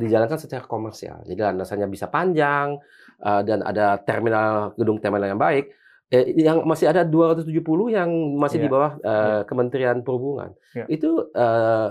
dijalankan 0.00 0.38
secara 0.40 0.64
komersial. 0.64 1.20
Jadi 1.28 1.40
landasannya 1.40 1.88
bisa 1.88 2.08
panjang 2.08 2.80
eh, 3.20 3.40
dan 3.44 3.60
ada 3.60 4.00
terminal 4.00 4.72
gedung 4.76 5.00
terminal 5.00 5.28
yang 5.36 5.40
baik. 5.40 5.72
Eh, 6.12 6.36
yang 6.44 6.68
masih 6.68 6.92
ada 6.92 7.08
270 7.08 7.88
yang 7.88 8.08
masih 8.36 8.60
di 8.60 8.68
Iya. 8.68 8.72
bawah 8.76 8.92
eh, 9.00 9.40
Kementerian 9.48 10.04
Perhubungan. 10.04 10.52
Iya. 10.76 10.84
Itu 10.92 11.32
eh, 11.32 11.90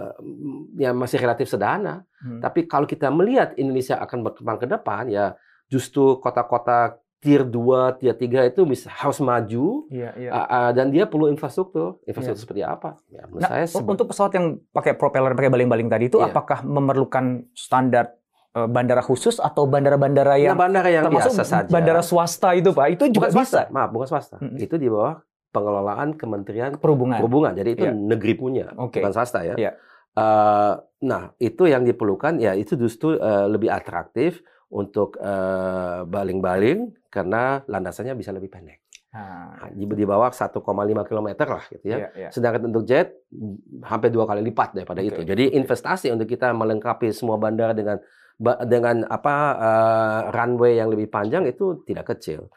ya 0.77 0.93
masih 0.93 1.17
relatif 1.17 1.50
sederhana. 1.50 2.05
Hmm. 2.22 2.38
Tapi 2.38 2.70
kalau 2.70 2.86
kita 2.86 3.10
melihat 3.10 3.58
Indonesia 3.58 3.98
akan 3.98 4.22
berkembang 4.22 4.62
ke 4.62 4.70
depan, 4.70 5.10
ya 5.10 5.34
justru 5.74 6.22
kota-kota 6.22 7.00
tier 7.22 7.46
2, 7.46 8.01
tier 8.01 8.18
3 8.18 8.50
itu 8.50 8.66
bisa 8.66 8.90
harus 8.90 9.22
maju 9.22 9.86
iya. 9.94 10.10
ah, 10.34 10.46
ah, 10.50 10.70
dan 10.74 10.90
dia 10.90 11.06
perlu 11.06 11.30
infrastruktur. 11.30 12.01
Infrastruktur 12.04 12.34
Iya. 12.34 12.44
seperti 12.44 12.62
apa? 12.66 12.90
Ya, 13.13 13.30
menurut 13.30 13.46
Nah, 13.46 13.50
saya 13.62 13.78
untuk 13.78 14.10
pesawat 14.10 14.34
yang 14.34 14.58
pakai 14.74 14.98
propeller, 14.98 15.38
pakai 15.38 15.54
baling-baling 15.54 15.86
tadi 15.86 16.10
itu 16.10 16.18
Iya. 16.18 16.34
apakah 16.34 16.66
memerlukan 16.66 17.46
standar 17.54 18.18
eh, 18.51 18.68
bandara 18.68 19.00
khusus 19.00 19.38
atau 19.38 19.63
bandara-bandara 19.63 20.36
Nah, 20.36 20.44
yang 20.44 20.58
bandara 20.58 20.90
yang 20.90 21.06
termasuk 21.08 21.40
biasa 21.40 21.44
saja. 21.46 21.70
bandara 21.70 22.01
swasta 22.01 22.51
itu 22.51 22.74
Pak, 22.74 22.88
itu 22.90 23.04
juga 23.08 23.30
bukan 23.30 23.38
swasta, 23.38 23.62
bisa 23.63 23.72
maaf, 23.72 23.90
bukan 23.94 24.08
swasta. 24.10 24.36
Mm-mm. 24.42 24.58
Itu 24.60 24.75
di 24.75 24.88
bawah 24.92 25.22
pengelolaan 25.51 26.18
Kementerian 26.18 26.75
perhubungan. 26.75 27.22
Perhubungan. 27.22 27.54
Jadi 27.54 27.70
itu 27.78 27.86
Iya. 27.86 27.94
negeri 27.96 28.34
punya, 28.36 28.66
Oke. 28.75 28.98
bukan 29.00 29.13
swasta 29.13 29.46
ya. 29.46 29.56
Iya. 29.56 29.72
Eh, 30.12 30.74
nah, 31.06 31.32
itu 31.38 31.63
yang 31.63 31.88
diperlukan 31.88 32.42
ya 32.42 32.51
itu 32.51 32.75
justru 32.75 33.16
eh, 33.16 33.46
lebih 33.48 33.72
atraktif 33.72 34.44
untuk 34.72 35.20
eh, 35.20 36.01
baling-baling 36.08 36.96
karena 37.12 37.62
landasannya 37.68 38.16
bisa 38.16 38.32
lebih 38.32 38.48
pendek. 38.48 38.80
Nah, 39.12 39.68
Di, 39.75 40.08
bawah 40.08 40.32
1,5 40.32 40.63
km 41.04 41.30
lah 41.44 41.63
gitu 41.68 41.84
ya. 41.84 41.98
iya, 42.00 42.10
iya. 42.16 42.30
Sedangkan 42.32 42.72
untuk 42.72 42.88
jet 42.88 43.12
hampir 43.84 44.08
dua 44.08 44.24
kali 44.24 44.40
lipat 44.40 44.72
daripada 44.72 45.04
Oke, 45.04 45.12
itu. 45.12 45.22
Jadi 45.28 45.51
investasi 45.60 46.16
untuk 46.16 46.32
kita 46.32 46.56
melengkapi 46.56 47.12
semua 47.12 47.36
bandara 47.36 47.75
dengan 47.75 48.00
dengan 48.66 49.04
apa 49.12 49.36
eh, 49.60 50.22
runway 50.32 50.80
yang 50.80 50.88
lebih 50.88 51.12
panjang 51.12 51.44
itu 51.44 51.84
tidak 51.84 52.16
kecil. 52.16 52.48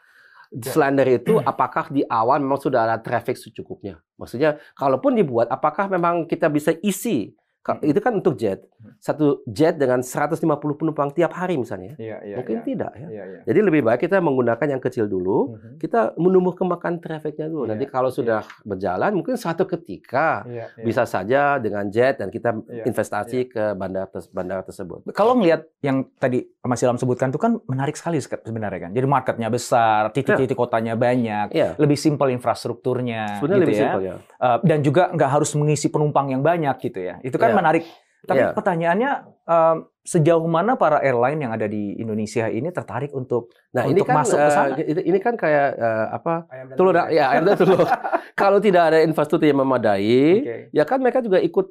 Ya. 0.55 0.71
Selain 0.71 0.95
dari 0.95 1.19
itu, 1.19 1.35
apakah 1.43 1.91
di 1.91 2.07
awal 2.07 2.39
memang 2.39 2.61
sudah 2.63 2.87
ada 2.87 2.97
traffic 3.03 3.35
secukupnya? 3.35 3.99
Maksudnya, 4.15 4.55
kalaupun 4.79 5.19
dibuat, 5.19 5.51
apakah 5.51 5.91
memang 5.91 6.23
kita 6.23 6.47
bisa 6.47 6.71
isi? 6.79 7.35
Hmm. 7.65 7.81
Itu 7.81 7.97
kan 7.97 8.13
untuk 8.13 8.37
jet. 8.37 8.69
Satu 9.01 9.41
jet 9.45 9.73
dengan 9.75 10.05
150 10.05 10.37
penumpang 10.77 11.09
tiap 11.09 11.33
hari 11.33 11.57
misalnya. 11.57 11.97
Iya, 11.97 12.21
iya, 12.21 12.35
Mungkin 12.37 12.61
iya. 12.61 12.63
tidak 12.63 12.91
ya. 12.93 13.07
Iya, 13.09 13.23
iya. 13.25 13.39
Jadi 13.43 13.59
lebih 13.59 13.81
baik 13.81 14.05
kita 14.05 14.21
menggunakan 14.21 14.67
yang 14.67 14.77
kecil 14.77 15.09
dulu. 15.09 15.57
Mhm. 15.57 15.81
Kita 15.81 16.13
menumbuh 16.15 16.53
kembangkan 16.53 17.01
trafficnya 17.01 17.49
dulu. 17.49 17.65
Iya, 17.65 17.73
Nanti 17.73 17.85
kalau 17.87 18.13
sudah 18.13 18.45
berjalan, 18.61 19.17
mungkin 19.17 19.33
suatu 19.33 19.65
ketika 19.65 20.45
Iya, 20.45 20.69
iya. 20.71 20.85
bisa 20.85 21.03
saja 21.03 21.57
dengan 21.57 21.89
jet 21.89 22.21
dan 22.21 22.29
kita 22.29 22.53
Iya, 22.67 22.85
investasi 22.85 23.49
ke 23.49 23.73
bandara 23.73 24.05
bandara 24.29 24.61
tersebut. 24.61 25.09
Kalau 25.11 25.33
ngelihat 25.33 25.65
yang 25.81 26.05
tadi 26.15 26.45
Mas 26.61 26.77
Ilham 26.79 26.97
sebutkan 26.97 27.29
itu 27.29 27.37
kan 27.37 27.57
menarik 27.65 27.93
sekali 27.93 28.17
sek- 28.17 28.43
sebenarnya 28.43 28.79
kan. 28.79 28.91
Jadi 28.91 29.07
marketnya 29.07 29.49
besar, 29.49 30.09
titik-titik 30.11 30.53
kotanya 30.53 30.93
banyak, 30.93 31.49
Iya, 31.49 31.73
lebih 31.77 31.95
simpel 31.95 32.29
infrastrukturnya, 32.29 33.39
sebenarnya 33.39 33.55
gitu 33.55 33.65
lebih 33.65 33.75
ya. 33.75 33.81
simpel 33.81 34.01
ya. 34.03 34.15
Uh, 34.35 34.57
dan 34.61 34.79
juga 34.81 35.09
nggak 35.09 35.29
harus 35.31 35.49
mengisi 35.53 35.87
penumpang 35.87 36.29
yang 36.29 36.41
banyak 36.41 36.75
gitu 36.79 36.99
ya. 36.99 37.17
Itu 37.21 37.37
kan 37.37 37.54
Iya. 37.55 37.59
menarik. 37.63 37.85
Tapi 38.25 38.41
Iya. 38.41 38.51
pertanyaannya 38.57 39.11
um, 39.45 39.77
sejauh 40.01 40.45
mana 40.49 40.73
para 40.73 40.97
airline 41.01 41.45
yang 41.45 41.53
ada 41.53 41.65
di 41.65 41.93
Indonesia 41.95 42.49
ini 42.49 42.69
tertarik 42.69 43.13
untuk 43.13 43.53
Nah 43.73 43.85
ini 43.85 44.01
Untuk 44.01 44.09
kan 44.09 44.15
masuk 44.21 44.37
ke 44.37 44.45
eh, 44.45 44.53
sana. 44.53 44.75
ini, 44.77 45.01
ini 45.13 45.19
kan 45.21 45.33
kayak 45.37 45.69
eh, 45.77 46.05
apa 46.09 46.33
telur 46.73 46.93
ya 47.13 47.33
ayam 47.33 47.43
dan 47.45 47.53
telur. 47.57 47.85
Kalau 48.41 48.57
tidak 48.59 48.93
ada 48.93 48.99
infrastruktur 49.05 49.45
yang 49.45 49.61
memadai, 49.61 50.41
Oke. 50.41 50.55
ya 50.73 50.83
kan 50.83 50.99
mereka 50.99 51.21
juga 51.21 51.37
ikut 51.39 51.69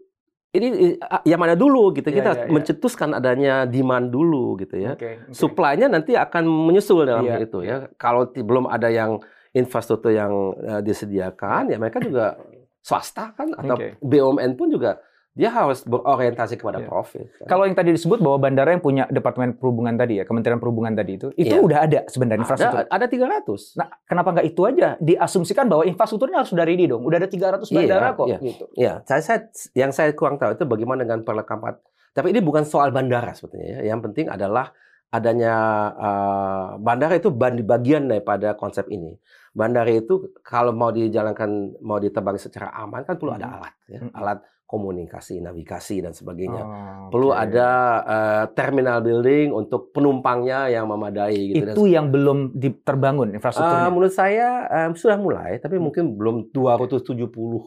ini 0.54 0.94
yang 1.26 1.40
mana 1.42 1.58
dulu 1.58 1.90
gitu. 1.98 2.14
Iya, 2.14 2.16
Kita 2.22 2.30
iya, 2.30 2.42
iya. 2.46 2.50
mencetuskan 2.54 3.10
adanya 3.10 3.54
demand 3.66 4.06
dulu 4.06 4.54
gitu 4.62 4.78
ya. 4.78 4.94
Oke, 4.94 5.26
oke. 5.26 5.34
Supply-nya 5.34 5.90
nanti 5.90 6.14
akan 6.14 6.46
menyusul 6.46 7.02
dalam 7.02 7.26
Iya, 7.26 7.42
itu 7.42 7.58
ya. 7.66 7.90
Kalau 7.98 8.30
belum 8.30 8.70
ada 8.70 8.86
yang 8.86 9.18
infrastruktur 9.50 10.14
yang 10.14 10.54
eh, 10.62 10.80
disediakan, 10.86 11.74
ya 11.74 11.76
mereka 11.82 11.98
juga 11.98 12.38
swasta 12.86 13.34
kan 13.34 13.50
atau 13.50 13.74
Oke. 13.74 13.98
BUMN 13.98 14.54
pun 14.54 14.70
juga 14.70 15.02
dia 15.34 15.50
harus 15.50 15.82
berorientasi 15.82 16.54
kepada 16.54 16.78
Iya. 16.78 16.86
profit. 16.86 17.26
kan. 17.42 17.46
Kalau 17.50 17.66
yang 17.66 17.74
tadi 17.74 17.90
disebut 17.90 18.22
bahwa 18.22 18.38
bandara 18.38 18.70
yang 18.70 18.78
punya 18.78 19.10
departemen 19.10 19.58
perhubungan 19.58 19.98
tadi 19.98 20.22
ya, 20.22 20.24
Kementerian 20.24 20.62
Perhubungan 20.62 20.94
tadi 20.94 21.18
itu, 21.18 21.34
itu 21.34 21.58
Iya. 21.58 21.58
udah 21.58 21.78
ada 21.82 22.00
sebenarnya 22.06 22.46
infrastruktur. 22.46 22.86
ada, 22.86 22.94
ada 22.94 23.06
300. 23.10 23.74
Nah, 23.74 23.90
kenapa 24.06 24.28
nggak 24.30 24.46
itu 24.46 24.62
aja? 24.62 24.94
Diasumsikan 25.02 25.66
bahwa 25.66 25.82
infrastrukturnya 25.82 26.38
harus 26.38 26.54
sudah 26.54 26.62
ready 26.62 26.86
dong. 26.86 27.02
Udah 27.02 27.18
ada 27.18 27.26
300 27.26 27.66
Iya, 27.66 27.76
bandara 27.82 28.08
kok 28.14 28.26
iya. 28.30 28.38
gitu. 28.38 28.64
Ya, 28.78 28.92
saya, 29.10 29.20
saya 29.26 29.38
yang 29.74 29.90
saya 29.90 30.14
kurang 30.14 30.38
tahu 30.38 30.54
itu 30.54 30.62
bagaimana 30.70 31.02
dengan 31.02 31.26
perlengkapan. 31.26 31.82
Tapi 32.14 32.30
ini 32.30 32.38
bukan 32.38 32.62
soal 32.62 32.94
bandara 32.94 33.34
sebetulnya 33.34 33.82
ya. 33.82 33.90
Yang 33.90 34.00
penting 34.06 34.26
adalah 34.30 34.70
adanya 35.10 35.54
eh, 35.98 36.66
bandara 36.78 37.18
itu 37.18 37.34
bagian 37.34 38.06
daripada 38.06 38.54
konsep 38.54 38.86
ini. 38.86 39.18
Bandara 39.50 39.90
itu 39.90 40.30
kalau 40.42 40.70
mau 40.70 40.90
dijalankan, 40.90 41.78
mau 41.82 41.98
ditebang 41.98 42.38
secara 42.38 42.70
aman 42.74 43.02
kan 43.02 43.14
perlu 43.14 43.34
ada 43.34 43.54
alat, 43.54 43.74
ya. 43.86 44.02
Alat 44.14 44.42
komunikasi, 44.64 45.38
navigasi 45.38 46.00
dan 46.00 46.10
sebagainya. 46.10 46.62
Oh, 46.62 47.08
Perlu 47.08 47.30
ada 47.30 47.68
eh, 48.02 48.44
terminal 48.52 49.00
building 49.00 49.50
untuk 49.50 49.92
penumpangnya 49.92 50.66
yang 50.68 50.84
memadai 50.84 51.52
gitu. 51.52 51.62
dan 51.62 51.72
itu 51.72 51.82
yang 51.86 52.06
belum 52.08 52.38
di- 52.52 52.80
terbangun 52.80 53.32
infrastrukturnya. 53.32 53.88
menurut 53.88 54.10
saya 54.10 54.48
em, 54.66 54.92
sudah 54.92 55.16
mulai, 55.16 55.56
tapi 55.58 55.76
mungkin 55.76 56.14
belum 56.14 56.50
270 56.50 57.62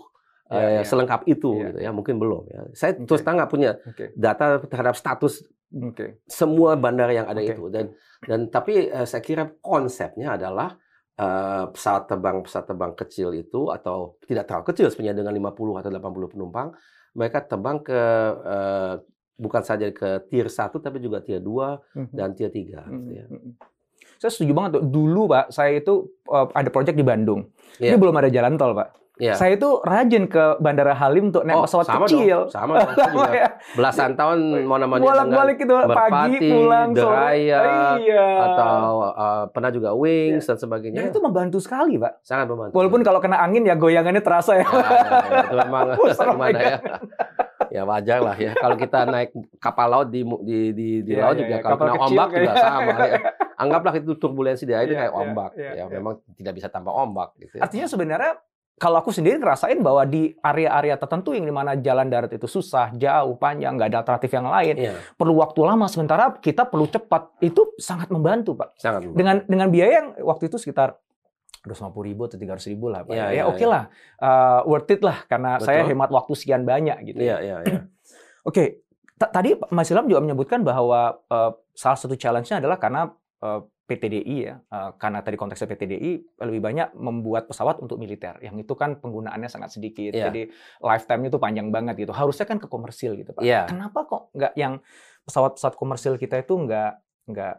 Hmm. 0.47 0.55
Iya, 0.55 0.63
eh, 0.63 0.71
iya. 0.73 0.81
selengkap 0.81 1.21
itu, 1.27 1.51
Iya. 1.53 1.65
gitu 1.67 1.79
ya. 1.83 1.91
Mungkin 1.91 2.15
belum. 2.17 2.43
Ya. 2.47 2.61
Saya 2.71 2.95
Oke. 2.95 3.03
terus 3.05 3.19
nggak 3.21 3.51
punya 3.51 3.75
Oke, 3.83 4.15
data 4.15 4.63
terhadap 4.63 4.95
status 4.95 5.43
oke. 5.69 6.23
semua 6.23 6.79
bandara 6.79 7.11
yang 7.11 7.27
ada 7.27 7.37
Oke. 7.37 7.51
itu. 7.51 7.67
Dan 7.67 7.91
dan 8.23 8.47
tapi 8.47 8.87
eh, 8.87 9.03
saya 9.03 9.19
kira 9.19 9.51
konsepnya 9.59 10.39
adalah 10.39 10.79
eh, 11.17 11.65
pesawat 11.67 12.03
terbang 12.05 12.37
pesawat 12.39 12.65
terbang 12.65 12.93
kecil 12.93 13.33
itu 13.33 13.69
atau 13.69 14.15
tidak 14.23 14.45
terlalu 14.45 14.65
kecil 14.69 14.87
sebenarnya 14.87 15.17
dengan 15.17 15.33
50 15.33 15.75
atau 15.75 15.89
80 15.89 16.29
penumpang, 16.29 16.67
mereka 17.11 17.41
terbang 17.41 17.77
ke 17.81 18.01
eh, 18.45 18.93
bukan 19.35 19.61
saja 19.61 19.89
ke 19.89 20.25
tier 20.27 20.45
1 20.45 20.77
tapi 20.77 20.97
juga 20.97 21.21
tier 21.21 21.37
2 21.37 21.77
Mhm. 21.93 22.09
dan 22.11 22.29
tier 22.33 22.49
3 22.49 22.81
Mhm, 22.83 22.93
gitu 22.95 23.11
ya. 23.11 23.25
mhm. 23.27 23.51
Saya 24.17 24.33
setuju 24.33 24.53
banget 24.53 24.71
tuh. 24.77 24.83
Dulu 24.83 25.29
Pak, 25.29 25.53
saya 25.53 25.77
itu 25.77 25.93
uh, 26.25 26.49
ada 26.49 26.69
proyek 26.69 26.93
di 26.93 27.05
Bandung. 27.05 27.53
Ini 27.77 27.93
Iya. 27.93 28.01
belum 28.01 28.17
ada 28.17 28.29
jalan 28.29 28.57
tol 28.57 28.73
Pak. 28.73 29.06
Iya. 29.17 29.33
Saya 29.33 29.57
itu 29.57 29.81
rajin 29.81 30.29
ke 30.29 30.61
Bandara 30.61 30.93
Halim 30.93 31.29
untuk 31.29 31.41
naik 31.41 31.57
Oh, 31.57 31.65
pesawat 31.65 31.85
sama 31.85 32.05
kecil. 32.05 32.45
dong, 32.45 32.53
sama 32.53 32.71
dong. 32.77 32.93
Juga 33.17 33.29
ya. 33.33 33.49
belasan 33.73 34.13
tahun 34.13 34.37
mau 34.63 34.77
namanya 34.77 35.01
Bolak-balik 35.03 35.57
itu 35.57 35.73
pagi 35.89 36.37
pulang 36.39 36.89
sore. 36.93 37.25
Iya. 37.39 37.61
atau 38.39 38.77
uh, 39.09 39.43
pernah 39.49 39.69
juga 39.69 39.89
wings 39.91 40.45
dan 40.45 40.57
sebagainya. 40.57 41.01
Dan 41.01 41.09
itu 41.09 41.19
membantu 41.19 41.57
sekali 41.57 41.97
Pak. 41.97 42.21
sangat 42.21 42.45
membantu. 42.45 42.77
Walaupun 42.77 43.01
kalau 43.01 43.17
kena 43.17 43.41
angin 43.41 43.65
ya 43.65 43.73
goyangannya 43.73 44.21
terasa 44.21 44.53
ya. 44.53 44.61
ya, 44.61 44.69
ya, 44.69 44.85
ya, 44.85 45.41
itu 45.41 45.55
memang 45.55 45.85
gimana 46.37 46.59
ya? 46.59 46.77
Ya 47.67 47.81
wajar 47.83 48.19
lah 48.21 48.37
ya. 48.37 48.53
Kalau 48.53 48.77
kita 48.77 48.99
naik 49.03 49.29
kapal 49.57 49.87
laut 49.89 50.07
di 50.07 50.21
di 50.41 50.59
di, 50.71 50.87
di 51.01 51.11
Iya, 51.11 51.25
laut 51.25 51.35
iya, 51.35 51.41
juga 51.41 51.51
iya. 51.51 51.59
kalau 51.59 51.75
Kapal 51.75 51.85
kena 51.85 51.95
kecil 51.97 52.05
ombak 52.13 52.29
juga 52.31 52.53
sama 52.55 52.91
ya. 53.01 53.19
Anggaplah 53.57 53.93
itu 53.97 54.11
turbulensi 54.15 54.63
di 54.63 54.73
air 54.73 54.85
itu 54.85 54.93
Iya, 54.93 55.01
kayak 55.01 55.11
iya, 55.11 55.19
ombak. 55.19 55.51
iya, 55.53 55.71
ya 55.73 55.75
iya. 55.81 55.85
memang 55.89 56.13
tidak 56.33 56.53
bisa 56.53 56.67
tanpa 56.69 56.93
ombak 56.93 57.33
gitu. 57.37 57.57
ya. 57.57 57.61
Artinya 57.65 57.87
sebenarnya 57.89 58.31
kalau 58.77 59.01
aku 59.01 59.09
sendiri 59.09 59.41
ngerasain 59.41 59.81
bahwa 59.81 60.05
di 60.05 60.37
area-area 60.37 61.01
tertentu 61.01 61.33
yang 61.33 61.49
di 61.49 61.53
mana 61.53 61.73
jalan 61.81 62.13
darat 62.13 62.29
itu 62.29 62.45
susah, 62.45 62.93
jauh, 62.93 63.33
panjang, 63.33 63.73
nggak 63.73 63.89
ada 63.89 63.97
alternatif 64.05 64.29
yang 64.29 64.45
lain, 64.45 64.75
Iya, 64.77 64.93
perlu 65.17 65.33
waktu 65.41 65.65
lama. 65.65 65.89
Sementara 65.89 66.29
kita 66.37 66.69
perlu 66.69 66.85
cepat. 66.85 67.41
Itu 67.41 67.73
sangat 67.81 68.13
membantu, 68.13 68.53
Pak. 68.53 68.77
sangat 68.77 69.01
membantu. 69.01 69.17
Dengan 69.17 69.35
dengan 69.49 69.67
biaya 69.73 69.91
yang 69.97 70.07
waktu 70.21 70.53
itu 70.53 70.61
sekitar 70.61 70.93
250 71.65 72.05
ribu 72.05 72.21
atau 72.29 72.37
300 72.37 72.71
ribu 72.71 72.85
lah, 72.93 73.01
Pak. 73.01 73.17
Iya, 73.17 73.25
ya 73.25 73.29
iya, 73.33 73.43
oke 73.49 73.65
iya. 73.65 73.67
lah, 73.67 73.83
Uh, 74.17 74.59
worth 74.69 74.89
it 74.93 75.01
lah 75.01 75.17
karena 75.29 75.57
Betul. 75.57 75.67
saya 75.69 75.81
hemat 75.85 76.09
waktu 76.13 76.33
sekian 76.37 76.61
banyak 76.61 76.97
gitu. 77.05 77.21
Iya, 77.21 77.37
iya, 77.41 77.57
iya. 77.65 77.79
Oke, 78.49 78.81
ta- 79.17 79.29
tadi 79.29 79.57
Mas 79.73 79.89
Ilham 79.89 80.07
juga 80.07 80.21
menyebutkan 80.23 80.61
bahwa 80.65 81.19
uh, 81.27 81.51
salah 81.73 81.97
satu 81.97 82.17
challenge-nya 82.17 82.61
adalah 82.61 82.81
karena 82.81 83.11
uh, 83.41 83.61
PTDI 83.87 84.35
ya, 84.43 84.59
uh, 84.65 84.91
karena 84.93 85.19
tadi 85.19 85.33
konteksnya 85.33 85.65
PTDI 85.65 86.11
lebih 86.37 86.59
banyak 86.59 86.91
membuat 86.93 87.47
pesawat 87.47 87.79
untuk 87.79 87.95
militer, 87.95 88.35
yang 88.37 88.53
itu 88.53 88.73
kan 88.73 88.95
penggunaannya 88.95 89.47
sangat 89.47 89.71
sedikit, 89.71 90.11
Iya. 90.11 90.27
jadi 90.27 90.51
lifetime-nya 90.77 91.29
itu 91.29 91.39
panjang 91.39 91.67
banget 91.67 91.95
gitu. 91.97 92.11
Harusnya 92.11 92.43
kan 92.43 92.57
ke 92.57 92.65
komersil 92.65 93.15
gitu, 93.15 93.31
Pak. 93.31 93.39
Iya. 93.39 93.63
Kenapa 93.65 94.03
kok 94.03 94.29
nggak 94.31 94.53
yang 94.53 94.83
pesawat-pesawat 95.23 95.73
komersil 95.73 96.15
kita 96.15 96.37
itu 96.37 96.53
nggak 96.53 96.91
nggak 97.27 97.55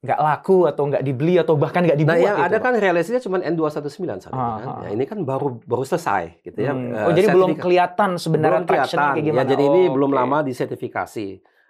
nggak 0.00 0.16
laku 0.18 0.64
atau 0.64 0.88
nggak 0.88 1.02
dibeli 1.02 1.36
atau 1.36 1.54
bahkan 1.54 1.82
nggak 1.82 1.92
Nah, 1.94 2.02
dibuat 2.08 2.18
yang 2.24 2.34
gitu, 2.34 2.46
ada 2.46 2.56
Pak? 2.56 2.64
kan 2.64 2.72
realisasinya 2.74 3.20
cuma 3.20 3.36
N219 3.38 4.00
saat 4.18 4.32
ini 4.32 4.40
kan. 4.56 4.74
Ya, 4.80 4.88
ini 4.90 5.04
kan 5.04 5.18
baru 5.22 5.60
baru 5.60 5.84
selesai 5.84 6.40
gitu 6.42 6.56
ya. 6.58 6.72
Hmm. 6.72 6.90
Eh, 6.90 7.04
Oh, 7.04 7.12
jadi 7.12 7.28
belum 7.28 7.52
kelihatan 7.54 8.10
sebenarnya 8.16 8.58
belum 8.58 8.66
traction-nya 8.66 8.88
kelihatan. 8.96 9.14
kayak 9.14 9.26
gimana? 9.28 9.44
Ya, 9.44 9.50
jadi 9.50 9.62
ini 9.66 9.82
Oh, 9.82 9.92
belum 9.92 10.10
lama 10.10 10.38
disertifikasi. 10.40 11.26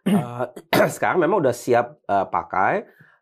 Eh, 0.06 0.44
sekarang 0.94 1.18
memang 1.18 1.42
udah 1.42 1.52
siap 1.52 2.00
eh, 2.02 2.26
pakai. 2.26 2.74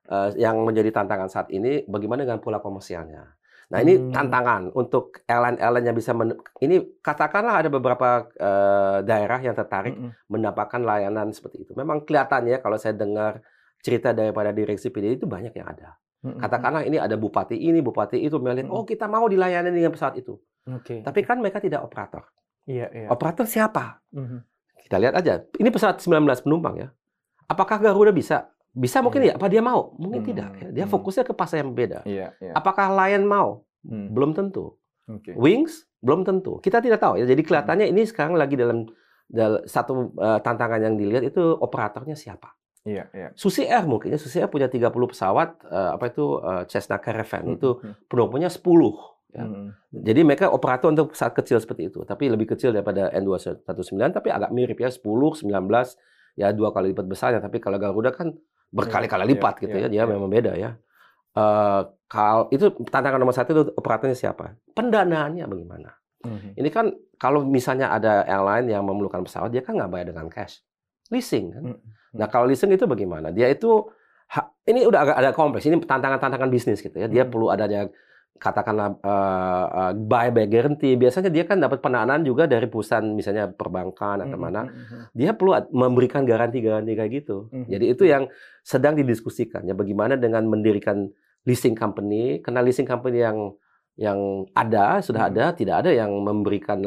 Eh, 0.08 0.40
yang 0.40 0.64
menjadi 0.64 0.88
tantangan 0.88 1.28
saat 1.28 1.52
ini 1.52 1.84
bagaimana 1.84 2.24
dengan 2.24 2.40
pola 2.40 2.64
komersialnya. 2.64 3.28
Nah 3.68 3.78
ini 3.84 4.00
Hmm. 4.00 4.08
tantangan 4.08 4.72
untuk 4.72 5.20
airline-airline 5.28 5.84
yang 5.84 5.92
bisa 5.92 6.16
men- 6.16 6.40
ini 6.64 6.80
katakanlah 7.04 7.60
ada 7.60 7.68
beberapa 7.68 8.24
eh, 8.32 8.98
daerah 9.04 9.36
yang 9.44 9.52
tertarik 9.52 9.92
Mm-mm. 9.92 10.16
mendapatkan 10.32 10.80
layanan 10.80 11.28
seperti 11.28 11.68
itu. 11.68 11.76
Memang 11.76 12.08
kelihatannya 12.08 12.56
kalau 12.58 12.80
saya 12.80 12.96
dengar 12.96 13.44
cerita 13.84 14.16
daripada 14.16 14.48
direksi 14.48 14.88
PD 14.88 15.20
itu 15.20 15.28
banyak 15.28 15.52
yang 15.52 15.68
ada. 15.68 16.00
Katakanlah 16.18 16.82
ini 16.82 16.96
ada 16.96 17.14
bupati 17.14 17.54
ini, 17.54 17.78
bupati 17.78 18.18
itu 18.18 18.40
melihat, 18.40 18.66
oh 18.72 18.82
kita 18.82 19.06
mau 19.06 19.28
dilayani 19.28 19.70
dengan 19.70 19.92
pesawat 19.92 20.18
itu. 20.18 20.34
Oke. 20.66 21.04
Tapi 21.04 21.20
kan 21.22 21.38
mereka 21.38 21.60
tidak 21.60 21.84
operator. 21.84 22.24
Iya, 22.64 22.88
iya. 22.90 23.06
Operator 23.06 23.44
siapa? 23.44 24.00
Mhm. 24.10 24.40
Kita 24.82 24.96
lihat 24.98 25.14
aja. 25.14 25.44
Ini 25.52 25.68
pesawat 25.68 26.00
19 26.00 26.40
penumpang 26.40 26.74
ya. 26.74 26.88
Apakah 27.44 27.76
Garuda 27.78 28.10
bisa? 28.10 28.48
Bisa 28.78 29.02
mungkin 29.02 29.20
Iya. 29.20 29.34
ya. 29.34 29.34
Apa 29.34 29.46
dia 29.46 29.58
mau? 29.60 29.90
Mungkin 29.94 30.22
Hmm, 30.22 30.28
tidak. 30.28 30.50
ya. 30.56 30.68
Dia 30.72 30.84
hmm. 30.86 30.92
fokusnya 30.92 31.24
ke 31.24 31.34
pasar 31.34 31.60
yang 31.60 31.72
beda. 31.72 32.02
Iya, 32.04 32.30
iya. 32.38 32.52
Apakah 32.52 32.94
Lion 32.94 33.26
mau? 33.26 33.66
Hmm. 33.82 34.08
Belum 34.08 34.30
tentu. 34.30 34.78
Oke. 35.04 35.34
Wings 35.34 35.82
belum 35.98 36.22
tentu. 36.22 36.60
Kita 36.60 36.78
tidak 36.78 36.98
tahu 36.98 37.18
ya. 37.18 37.24
Jadi 37.24 37.42
kelihatannya 37.42 37.86
ini 37.86 38.04
sekarang 38.04 38.34
lagi 38.34 38.54
dalam, 38.54 38.86
dal- 39.26 39.64
satu 39.64 40.14
eh, 40.14 40.38
tantangan 40.38 40.78
yang 40.80 40.94
dilihat 40.94 41.26
itu 41.26 41.42
operatornya 41.58 42.14
siapa. 42.14 42.54
Iya, 42.84 43.10
iya. 43.12 43.28
Susi 43.34 43.66
Air 43.66 43.84
mungkin 43.84 44.10
ya. 44.10 44.16
Susi 44.16 44.38
Air 44.38 44.46
punya 44.46 44.66
30 44.66 44.88
pesawat 45.06 45.58
eh, 45.64 45.90
apa 45.92 46.04
itu 46.06 46.38
eh, 46.38 46.62
Cessna 46.66 46.96
Caravan 46.96 47.44
itu 47.50 47.76
Hmm. 47.76 47.98
penumpangnya 48.06 48.48
10 48.48 48.94
ya. 49.28 49.42
Hmm. 49.42 49.74
Jadi 49.90 50.20
mereka 50.22 50.48
operator 50.48 50.88
untuk 50.88 51.12
pesawat 51.12 51.34
kecil 51.34 51.58
seperti 51.58 51.88
itu, 51.88 52.00
tapi 52.02 52.28
lebih 52.28 52.48
kecil 52.48 52.70
daripada 52.70 53.10
N219 53.10 53.66
tapi 54.12 54.28
agak 54.28 54.50
mirip 54.50 54.78
ya 54.78 54.88
10, 54.88 55.02
19 55.34 55.98
ya 56.34 56.48
dua 56.50 56.70
kali 56.70 56.92
lipat 56.92 57.06
besarnya. 57.06 57.40
Tapi 57.40 57.58
kalau 57.58 57.76
Garuda 57.76 58.08
kan 58.10 58.32
berkali-kali 58.68 59.24
Iya, 59.24 59.30
lipat 59.34 59.54
iya, 59.56 59.62
gitu 59.64 59.76
iya, 59.76 59.84
ya, 59.84 59.88
dia 59.88 60.02
iya. 60.04 60.08
memang 60.08 60.28
beda 60.28 60.52
ya. 60.54 60.70
Eh 61.34 61.80
kalau 62.08 62.48
itu 62.48 62.66
tantangan 62.88 63.20
nomor 63.20 63.36
satu 63.36 63.50
itu 63.52 63.62
operatornya 63.76 64.16
siapa? 64.16 64.56
Pendanaannya 64.72 65.44
bagaimana? 65.44 65.92
Mhm. 66.24 66.56
Ini 66.56 66.68
kan 66.72 66.86
kalau 67.16 67.44
misalnya 67.44 67.92
ada 67.92 68.24
airline 68.24 68.66
yang 68.68 68.82
memerlukan 68.82 69.22
pesawat, 69.22 69.52
dia 69.52 69.60
kan 69.60 69.76
nggak 69.76 69.90
bayar 69.90 70.06
dengan 70.10 70.26
cash, 70.28 70.64
leasing 71.08 71.52
kan. 71.52 71.62
Mm. 71.74 71.78
Nah 72.16 72.26
kalau 72.26 72.48
leasing 72.48 72.72
itu 72.72 72.84
bagaimana? 72.84 73.28
Dia 73.30 73.52
itu 73.52 73.70
ha- 74.32 74.50
ini 74.64 74.82
udah 74.82 74.98
agak 75.04 75.16
ada 75.20 75.30
kompleks. 75.30 75.68
Ini 75.68 75.78
tantangan-tantangan 75.84 76.48
bisnis 76.48 76.80
gitu 76.80 76.96
ya. 76.96 77.06
Dia 77.06 77.22
Hmm. 77.22 77.30
perlu 77.30 77.52
adanya 77.52 77.86
katakanlah 78.38 78.96
eh, 79.02 79.66
eh, 79.74 79.92
buy 79.98 80.30
by 80.30 80.46
guarantee. 80.46 80.94
Biasanya 80.94 81.28
dia 81.28 81.44
kan 81.44 81.58
dapat 81.58 81.82
pendanaan 81.82 82.22
juga 82.22 82.46
dari 82.46 82.70
perusahaan 82.70 83.04
misalnya 83.04 83.50
perbankan 83.50 84.24
atau 84.24 84.38
Mhm, 84.38 84.42
mana. 84.42 84.62
mhm. 84.64 85.12
Dia 85.12 85.34
perlu 85.34 85.52
memberikan 85.74 86.22
garansi-garansi 86.22 86.92
kayak 86.94 87.12
gitu. 87.12 87.50
Jadi 87.66 87.84
itu 87.90 88.06
yang 88.06 88.30
sedang 88.62 88.94
didiskusikan 88.94 89.66
ya. 89.66 89.74
Bagaimana 89.74 90.14
dengan 90.14 90.46
mendirikan 90.46 91.10
leasing 91.44 91.74
company? 91.74 92.38
Karena 92.40 92.62
leasing 92.62 92.86
company 92.86 93.20
yang 93.20 93.52
yang 93.98 94.46
ada 94.54 95.02
sudah 95.02 95.26
ada, 95.26 95.50
tidak 95.52 95.82
ada 95.82 95.90
yang 95.90 96.14
memberikan 96.22 96.78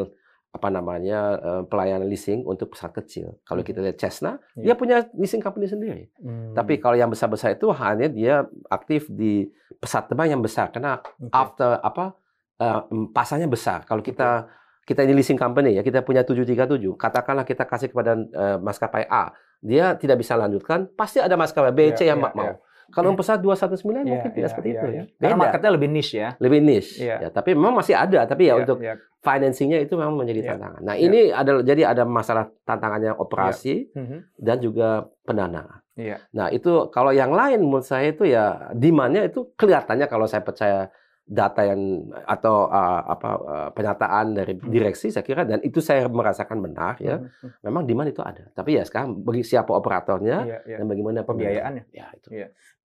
apa 0.51 0.67
namanya 0.67 1.19
eh, 1.39 1.63
pelayanan 1.63 2.05
leasing 2.05 2.43
untuk 2.43 2.75
pesawat 2.75 2.91
kecil. 2.93 3.39
Kalau 3.41 3.63
Mhm. 3.63 3.67
kita 3.67 3.79
lihat 3.79 3.97
Cessna, 3.97 4.35
Iya. 4.53 4.63
dia 4.63 4.73
punya 4.75 4.97
leasing 5.15 5.39
company 5.39 5.65
sendiri. 5.65 6.11
Hmm. 6.19 6.51
Tapi 6.51 6.75
kalau 6.75 6.93
yang 6.93 7.07
besar-besar 7.07 7.55
itu 7.55 7.71
hanya 7.71 8.07
dia 8.07 8.43
aktif 8.67 9.07
di 9.07 9.47
pesawat 9.79 10.11
terbang 10.11 10.35
yang 10.35 10.43
besar 10.43 10.67
karena 10.69 10.99
Oke. 10.99 11.31
after 11.31 11.79
apa 11.79 12.19
eh, 12.61 12.79
pasarnya 13.09 13.47
besar. 13.47 13.81
Kalau 13.83 14.03
kita 14.03 14.45
kita 14.81 15.01
ini 15.01 15.15
leasing 15.15 15.33
company 15.35 15.73
ya, 15.73 15.81
kita 15.81 16.03
punya 16.03 16.21
737. 16.21 16.93
Katakanlah 16.93 17.41
kita 17.41 17.63
kasih 17.63 17.89
kepada 17.89 18.13
eh, 18.13 18.57
maskapai 18.59 19.07
A, 19.07 19.31
dia 19.57 19.95
tidak 19.95 20.19
bisa 20.19 20.35
lanjutkan, 20.35 20.85
pasti 20.91 21.17
ada 21.17 21.33
maskapai 21.33 21.71
B, 21.71 21.89
Iya, 21.89 21.95
C 21.95 22.01
yang 22.05 22.19
iya, 22.19 22.29
mau. 22.35 22.43
iya. 22.43 22.53
Kalau 22.91 23.15
pesawat 23.15 23.39
219 23.39 24.03
Iya, 24.03 24.03
mungkin 24.05 24.29
tidak 24.29 24.37
iya, 24.37 24.51
seperti 24.51 24.69
iya, 24.69 24.75
itu 24.75 24.85
iya. 24.85 24.95
ya. 24.95 25.03
Karena 25.17 25.35
Beda. 25.35 25.43
marketnya 25.43 25.71
lebih 25.71 25.89
niche 25.89 26.13
ya. 26.13 26.29
Lebih 26.37 26.59
niche. 26.59 26.91
Iya. 26.99 27.15
Ya, 27.23 27.29
tapi 27.29 27.49
memang 27.55 27.73
masih 27.73 27.95
ada, 27.95 28.19
tapi 28.23 28.43
ya 28.43 28.53
Iya, 28.53 28.61
untuk 28.61 28.77
iya. 28.79 28.93
financingnya 29.19 29.79
itu 29.79 29.93
memang 29.95 30.15
menjadi 30.15 30.41
Iya. 30.41 30.49
tantangan. 30.53 30.81
Nah, 30.81 30.95
Iya. 30.95 31.03
ini 31.05 31.19
adalah 31.29 31.61
jadi 31.61 31.81
ada 31.87 32.03
masalah 32.03 32.45
tantangannya 32.61 33.11
operasi 33.13 33.89
Mhm. 33.93 34.17
dan 34.37 34.57
juga 34.57 34.87
pendanaan. 35.23 35.79
Iya. 35.93 36.17
Nah, 36.31 36.47
itu 36.49 36.71
kalau 36.89 37.11
yang 37.11 37.31
lain 37.31 37.61
menurut 37.61 37.83
saya 37.83 38.09
itu 38.09 38.23
ya 38.23 38.71
demand-nya 38.73 39.25
itu 39.25 39.51
kelihatannya 39.53 40.05
kalau 40.05 40.25
saya 40.25 40.41
percaya 40.41 40.89
data 41.21 41.63
yang 41.63 41.79
atau 42.27 42.67
uh, 42.67 43.01
apa 43.07 43.29
uh, 43.39 43.69
pernyataan 43.71 44.35
dari 44.35 44.51
Hmm. 44.51 44.67
direksi 44.67 45.13
saya 45.13 45.23
kira 45.23 45.47
dan 45.47 45.63
itu 45.63 45.79
saya 45.79 46.09
merasakan 46.09 46.59
benar 46.59 46.99
ya. 46.99 47.23
Mhm. 47.23 47.61
Memang 47.63 47.83
demand 47.85 48.09
itu 48.09 48.19
ada. 48.19 48.51
Tapi 48.51 48.75
ya 48.75 48.83
sekarang 48.83 49.21
bagi 49.21 49.39
siapa 49.41 49.71
operatornya 49.71 50.37
Iya, 50.43 50.57
iya. 50.65 50.77
dan 50.81 50.85
bagaimana 50.89 51.23
Pembiayaannya. 51.23 51.83
Ya, 51.93 52.11
itu. 52.11 52.27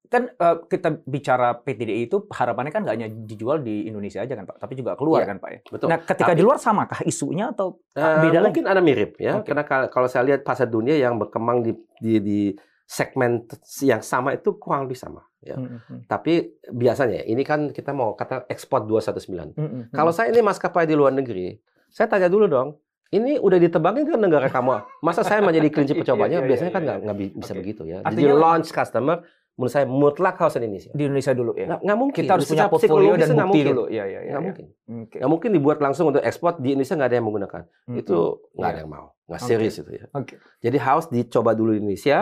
Kan 0.06 0.30
eh, 0.30 0.56
kita 0.64 1.02
bicara 1.02 1.54
PTDI 1.56 2.06
itu 2.06 2.24
harapannya 2.28 2.70
kan 2.70 2.82
nggak 2.82 2.94
hanya 2.94 3.08
dijual 3.10 3.58
di 3.58 3.84
Indonesia 3.84 4.18
aja 4.18 4.32
kan 4.32 4.44
Pak, 4.44 4.56
tapi 4.58 4.74
juga 4.74 4.94
keluar 4.94 5.22
Iya. 5.22 5.28
kan 5.28 5.36
Pak 5.38 5.50
ya. 5.50 5.60
Betul. 5.66 5.86
Nah, 5.88 5.98
ketika 6.00 6.30
Tapi- 6.30 6.38
di 6.38 6.42
luar 6.42 6.58
samakah 6.58 7.00
isunya 7.02 7.50
atau 7.50 7.82
Eh, 7.92 8.02
beda 8.22 8.38
lagi? 8.38 8.44
mungkin 8.46 8.64
ada 8.66 8.80
mirip 8.80 9.18
ya. 9.18 9.38
Oke. 9.38 9.50
Karena 9.50 9.62
kalau, 9.86 10.06
saya 10.06 10.22
lihat 10.24 10.40
pasar 10.40 10.66
dunia 10.66 10.94
yang 10.94 11.16
berkembang 11.16 11.60
di 11.60 11.72
di, 11.96 12.12
di 12.18 12.40
segmen 12.84 13.42
yang 13.80 13.98
sama 13.98 14.30
itu 14.30 14.54
kurang 14.56 14.86
lebih 14.86 14.94
sama 14.94 15.26
ya. 15.40 15.54
Mhm. 15.54 16.06
Tapi 16.06 16.34
biasanya 16.68 17.24
ini 17.24 17.42
kan 17.42 17.68
kita 17.68 17.90
mau 17.90 18.14
kata 18.14 18.46
ekspor 18.46 18.84
219. 18.84 19.52
Mhm. 19.52 19.80
Kalau 19.90 20.10
saya 20.10 20.30
ini 20.30 20.38
maskapai 20.40 20.84
di 20.84 20.94
luar 20.94 21.10
negeri, 21.10 21.58
saya 21.88 22.06
tanya 22.06 22.26
dulu 22.26 22.46
dong, 22.46 22.78
ini 23.08 23.38
udah 23.38 23.56
ditebangin 23.56 24.04
ke 24.04 24.14
negara 24.16 24.46
kamu? 24.46 24.82
Masa 25.00 25.22
saya 25.22 25.40
menjadi 25.40 25.66
kelinci 25.68 25.94
percobanya? 26.00 26.38
Iya, 26.38 26.42
iya, 26.42 26.48
Biasanya 26.48 26.70
kan 26.70 26.78
iya. 26.78 26.86
nggak 26.86 26.98
nggak 27.02 27.16
bi- 27.16 27.34
bisa 27.34 27.52
Oke. 27.52 27.58
begitu 27.58 27.82
ya. 27.84 27.98
Jadi 27.98 28.06
Artinya- 28.22 28.36
launch 28.36 28.68
customer, 28.70 29.16
menurut 29.56 29.72
saya 29.72 29.88
mutlak 29.88 30.36
harus 30.36 30.54
Indonesia. 30.56 30.92
di 30.92 31.02
Indonesia 31.08 31.32
dulu 31.32 31.52
ya. 31.56 31.66
Nggak, 31.66 31.80
nggak 31.80 31.98
mungkin. 31.98 32.22
Kita 32.22 32.32
harus 32.36 32.46
punya 32.46 32.66
portfolio 32.68 33.12
dan 33.16 33.26
nggak 33.26 33.48
bukti 33.48 33.56
mungkin. 33.56 33.72
dulu. 33.72 33.84
Iya, 33.88 34.04
iya, 34.04 34.04
iya. 34.04 34.20
Nggak 34.20 34.28
iya. 34.28 34.38
mungkin. 34.44 34.64
Oke. 35.00 35.16
Nggak 35.16 35.30
mungkin 35.32 35.50
dibuat 35.56 35.78
langsung 35.80 36.04
untuk 36.06 36.22
ekspor 36.22 36.52
di 36.60 36.68
Indonesia 36.76 36.94
nggak 36.94 37.08
ada 37.08 37.16
yang 37.16 37.26
menggunakan. 37.26 37.62
Itu 37.90 38.18
nggak 38.52 38.68
ada 38.68 38.76
Iya. 38.76 38.82
yang 38.84 38.90
mau. 38.92 39.06
Nggak 39.26 39.40
Oke. 39.40 39.48
serius 39.48 39.74
itu 39.80 39.90
ya. 39.90 40.04
Oke. 40.12 40.34
Jadi 40.60 40.76
harus 40.76 41.06
dicoba 41.08 41.50
dulu 41.56 41.70
di 41.72 41.78
Indonesia, 41.80 42.18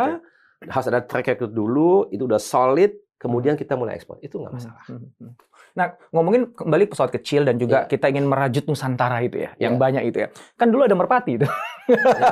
harus 0.64 0.86
ada 0.86 1.00
track 1.02 1.26
record 1.28 1.52
dulu, 1.52 2.06
itu 2.08 2.22
udah 2.22 2.38
solid, 2.38 2.94
kemudian 3.18 3.58
kita 3.58 3.74
mulai 3.74 3.98
ekspor. 3.98 4.22
Itu 4.22 4.38
nggak 4.38 4.52
masalah. 4.54 4.84
Mhm. 4.88 5.34
Nah, 5.74 5.90
ngomongin 6.14 6.54
kembali 6.54 6.86
pesawat 6.86 7.10
kecil 7.10 7.42
dan 7.42 7.58
juga 7.58 7.82
Iya. 7.82 7.90
kita 7.90 8.06
ingin 8.06 8.24
merajut 8.24 8.62
Nusantara 8.64 9.18
itu 9.20 9.42
ya, 9.42 9.50
yang 9.58 9.74
Iya. 9.74 9.82
banyak 9.82 10.02
itu 10.06 10.18
ya. 10.22 10.28
Kan 10.54 10.70
dulu 10.70 10.86
ada 10.86 10.94
Merpati 10.94 11.34
itu. 11.34 11.46
Ya, 11.84 12.30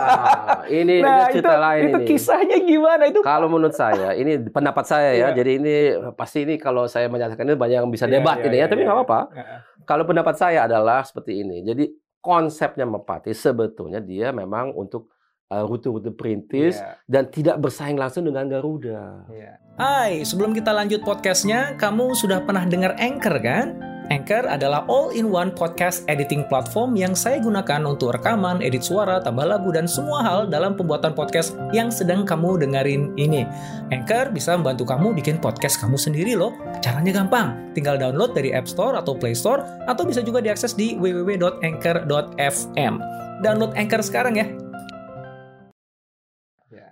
ini, 0.70 1.02
ini 1.02 1.05
Nah, 1.05 1.28
cerita 1.28 1.59
lain 1.59 1.83
itu 1.85 1.98
ini. 1.98 2.07
kisahnya 2.09 2.57
gimana 2.57 3.05
itu? 3.05 3.20
Kalau 3.20 3.50
menurut 3.50 3.74
saya, 3.74 4.14
ini 4.14 4.38
pendapat 4.46 4.85
saya 4.87 5.11
ya. 5.12 5.18
Iya. 5.28 5.28
Jadi 5.35 5.50
ini 5.59 5.74
pasti 6.14 6.46
ini 6.46 6.55
kalau 6.57 6.87
saya 6.87 7.05
menyatakan 7.07 7.44
ini 7.44 7.59
banyak 7.59 7.76
yang 7.78 7.90
bisa 7.90 8.07
Iya, 8.07 8.16
debat 8.16 8.38
iya, 8.38 8.46
ini 8.46 8.57
ya. 8.57 8.61
iya, 8.61 8.66
Tapi 8.70 8.81
nggak 8.81 8.96
apa-apa. 8.96 9.20
Heeh. 9.35 9.59
Kalau 9.83 10.05
pendapat 10.07 10.35
saya 10.38 10.59
adalah 10.64 11.02
seperti 11.02 11.42
ini. 11.42 11.61
Jadi 11.61 11.85
konsepnya 12.16 12.87
Merpati 12.87 13.35
sebetulnya 13.35 13.98
dia 13.98 14.31
memang 14.31 14.70
untuk 14.72 15.11
rute-rute 15.61 16.09
perintis 16.11 16.81
Iya, 16.81 16.97
dan 17.05 17.29
tidak 17.29 17.61
bersaing 17.61 18.01
langsung 18.01 18.25
dengan 18.25 18.49
Garuda. 18.49 19.29
iya. 19.29 19.61
Hai, 19.73 20.21
sebelum 20.21 20.53
kita 20.53 20.69
lanjut 20.69 21.01
podcastnya, 21.01 21.77
kamu 21.77 22.12
sudah 22.12 22.45
pernah 22.45 22.65
dengar 22.65 22.93
Anchor 22.97 23.37
kan? 23.41 23.81
Anchor 24.12 24.45
adalah 24.45 24.85
all-in-one 24.93 25.57
podcast 25.57 26.05
editing 26.05 26.45
platform 26.45 26.93
yang 26.93 27.17
saya 27.17 27.41
gunakan 27.41 27.81
untuk 27.88 28.12
rekaman, 28.12 28.61
edit 28.61 28.85
suara, 28.85 29.25
tambah 29.25 29.49
lagu, 29.49 29.73
dan 29.73 29.88
semua 29.88 30.21
hal 30.21 30.53
dalam 30.53 30.77
pembuatan 30.77 31.17
podcast 31.17 31.57
yang 31.73 31.88
sedang 31.88 32.29
kamu 32.29 32.61
dengerin 32.61 33.17
ini. 33.17 33.49
Anchor 33.88 34.29
bisa 34.29 34.53
membantu 34.53 34.85
kamu 34.85 35.17
bikin 35.17 35.41
podcast 35.41 35.81
kamu 35.81 35.97
sendiri 35.97 36.37
loh. 36.37 36.53
Caranya 36.85 37.25
gampang, 37.25 37.73
tinggal 37.73 37.97
download 37.97 38.37
dari 38.37 38.53
App 38.53 38.69
Store 38.69 39.01
atau 39.01 39.17
Play 39.17 39.33
Store, 39.33 39.65
atau 39.88 40.05
bisa 40.05 40.21
juga 40.21 40.45
diakses 40.45 40.77
di 40.77 40.93
www.anchor.fm. 41.01 42.95
Download 43.41 43.73
Anchor 43.73 44.05
sekarang 44.05 44.37
ya. 44.37 44.45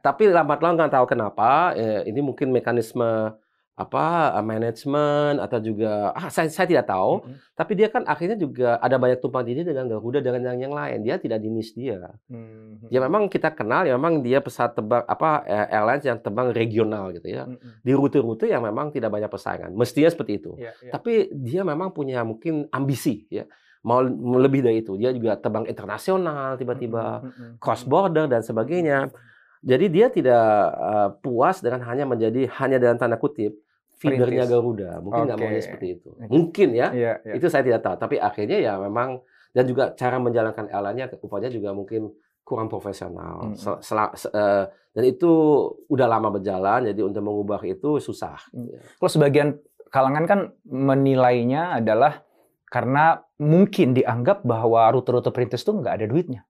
Tapi 0.01 0.29
lambat 0.29 0.59
laun 0.61 0.77
nggak 0.77 0.93
tahu 0.93 1.07
kenapa. 1.07 1.73
eh, 1.75 2.09
ini 2.09 2.21
mungkin 2.21 2.51
mekanisme 2.51 3.37
apa 3.77 4.37
eh, 4.37 4.45
manajemen 4.45 5.41
atau 5.41 5.57
juga 5.57 6.13
ah 6.13 6.29
saya 6.29 6.53
saya 6.53 6.69
tidak 6.69 6.85
tahu. 6.85 7.25
Mhm. 7.25 7.37
Tapi 7.57 7.73
dia 7.73 7.89
kan 7.89 8.05
akhirnya 8.05 8.37
juga 8.37 8.77
ada 8.77 8.97
banyak 8.97 9.21
tumpang 9.21 9.41
tindih 9.41 9.65
dengan 9.65 9.89
Garuda 9.89 10.21
dengan 10.21 10.53
yang 10.53 10.69
yang 10.69 10.75
lain. 10.77 11.01
Dia 11.01 11.17
tidak 11.17 11.41
di 11.41 11.49
niche 11.49 11.73
dia. 11.73 12.13
Mhm. 12.29 12.93
Ya 12.93 13.01
memang 13.01 13.33
kita 13.33 13.49
kenal 13.51 13.89
ya 13.89 13.97
memang 13.97 14.21
dia 14.21 14.45
pesawat 14.45 14.77
terbang 14.77 15.01
apa 15.05 15.45
eh, 15.45 15.67
airlines 15.73 16.05
yang 16.05 16.21
terbang 16.21 16.53
regional 16.53 17.09
gitu 17.13 17.29
ya. 17.29 17.49
Mhm. 17.49 17.81
Di 17.81 17.93
rute-rute 17.97 18.53
yang 18.53 18.61
memang 18.61 18.93
tidak 18.93 19.09
banyak 19.09 19.33
persaingan. 19.33 19.73
Mestinya 19.73 20.13
seperti 20.13 20.33
itu. 20.37 20.53
Iya, 20.61 20.73
iya. 20.85 20.93
Tapi 20.93 21.33
dia 21.33 21.65
memang 21.65 21.89
punya 21.91 22.21
mungkin 22.21 22.69
ambisi 22.69 23.25
ya. 23.33 23.49
Mau 23.81 24.05
lebih 24.37 24.61
dari 24.61 24.85
itu. 24.85 24.93
Dia 25.01 25.09
juga 25.09 25.41
terbang 25.41 25.65
internasional 25.65 26.61
tiba-tiba 26.61 27.25
Mhm. 27.25 27.57
cross 27.57 27.89
border 27.89 28.29
dan 28.29 28.45
sebagainya. 28.45 29.09
Jadi 29.61 29.87
dia 29.93 30.09
tidak 30.09 30.45
uh, 30.73 31.11
puas 31.21 31.61
dengan 31.61 31.85
hanya 31.85 32.09
menjadi 32.09 32.49
hanya 32.61 32.81
dalam 32.81 32.97
tanda 32.97 33.21
kutip 33.21 33.61
feedernya. 34.01 34.49
Garuda. 34.49 35.05
Mungkin 35.05 35.29
nggak 35.29 35.37
Oke. 35.37 35.45
maunya 35.45 35.61
seperti 35.61 35.87
itu. 36.01 36.11
Mungkin 36.29 36.69
ya. 36.73 36.89
Iya, 36.91 37.13
iya. 37.21 37.33
Itu 37.37 37.53
saya 37.53 37.61
tidak 37.61 37.85
tahu. 37.85 38.01
Tapi 38.01 38.17
akhirnya 38.17 38.57
ya 38.57 38.81
memang 38.81 39.21
dan 39.53 39.65
juga 39.69 39.93
cara 39.93 40.17
menjalankan 40.17 40.73
airline-nya 40.73 41.13
rupanya 41.21 41.53
juga 41.53 41.77
mungkin 41.77 42.09
kurang 42.41 42.73
profesional. 42.73 43.53
Mm. 43.53 43.57
Sel- 43.61 43.83
sel- 43.85 44.17
se- 44.17 44.33
eh, 44.33 44.65
dan 44.97 45.05
itu 45.05 45.31
udah 45.93 46.07
lama 46.09 46.33
berjalan. 46.33 46.89
Jadi 46.89 47.01
untuk 47.05 47.21
mengubah 47.21 47.61
itu 47.69 48.01
susah. 48.01 48.41
Mm. 48.57 48.81
Kalau 48.97 49.11
sebagian 49.13 49.49
kalangan 49.93 50.25
kan 50.25 50.41
menilainya 50.65 51.77
adalah 51.77 52.25
Karena 52.71 53.19
mungkin 53.43 53.99
dianggap 53.99 54.47
bahwa 54.47 54.87
rute-rute 54.95 55.35
perintis 55.35 55.67
itu 55.67 55.75
nggak 55.75 55.91
ada 55.91 56.07
duitnya. 56.07 56.47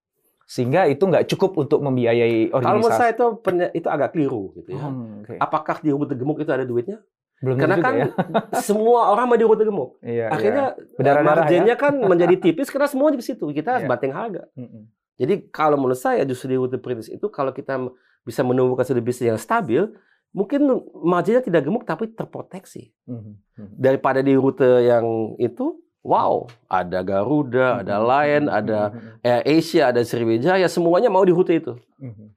Sehingga 0.51 0.91
itu 0.91 1.07
nggak 1.07 1.31
cukup 1.31 1.63
untuk 1.63 1.79
membiayai 1.79 2.51
organisasi. 2.51 2.67
Kalau 2.67 2.79
menurut 2.83 2.99
saya 2.99 3.11
itu 3.15 3.27
itu 3.71 3.87
agak 3.87 4.09
keliru 4.11 4.51
gitu 4.59 4.75
ya. 4.75 4.83
Hmm, 4.83 5.23
okay. 5.23 5.39
Apakah 5.39 5.79
di 5.79 5.95
rute 5.95 6.19
gemuk 6.19 6.43
itu 6.43 6.51
ada 6.51 6.67
duitnya? 6.67 6.99
Belum 7.39 7.55
Karena 7.55 7.77
kan 7.79 7.93
ya. 7.95 8.07
semua 8.67 9.15
orang 9.15 9.31
mau 9.31 9.39
di 9.39 9.47
rute 9.47 9.63
gemuk. 9.63 10.03
Iya, 10.03 10.27
Akhirnya 10.27 10.75
Berdarah-darah 10.99 11.47
marginnya 11.47 11.77
kan 11.79 11.95
menjadi 12.11 12.35
tipis 12.35 12.67
karena 12.67 12.91
semua 12.91 13.15
di 13.15 13.23
situ. 13.23 13.47
Kita 13.47 13.79
Iya. 13.79 13.87
banting 13.87 14.11
harga. 14.11 14.43
ya. 14.51 14.67
Mm-mm. 14.67 14.91
Jadi 15.23 15.35
kalau 15.55 15.79
menurut 15.79 16.01
saya 16.01 16.27
justru 16.27 16.51
di 16.51 16.59
rute 16.59 16.83
perintis 16.83 17.07
itu 17.07 17.31
kalau 17.31 17.55
kita 17.55 17.79
bisa 18.27 18.43
menumbuhkan 18.43 18.83
satu 18.83 18.99
bisnis 18.99 19.31
yang 19.31 19.39
stabil, 19.39 19.87
mungkin 20.35 20.67
marginnya 20.99 21.47
tidak 21.47 21.63
gemuk 21.63 21.87
tapi 21.87 22.11
terproteksi. 22.11 22.91
Mhm. 23.07 23.39
Mhm. 23.55 23.75
Daripada 23.79 24.19
di 24.19 24.35
rute 24.35 24.67
yang 24.83 25.39
itu, 25.39 25.79
wow, 26.01 26.49
ada 26.67 27.01
Garuda, 27.01 27.81
ada 27.81 27.97
Mhm. 27.97 28.07
Lion, 28.07 28.45
Mhm. 28.47 28.57
ada. 28.57 28.81
Air 29.21 29.43
Asia, 29.47 29.83
ada 29.93 30.01
Sriwijaya, 30.01 30.65
semuanya 30.67 31.09
mau 31.09 31.23
di 31.23 31.33
rute 31.33 31.55
itu. 31.55 31.77
Mhm. 32.01 32.37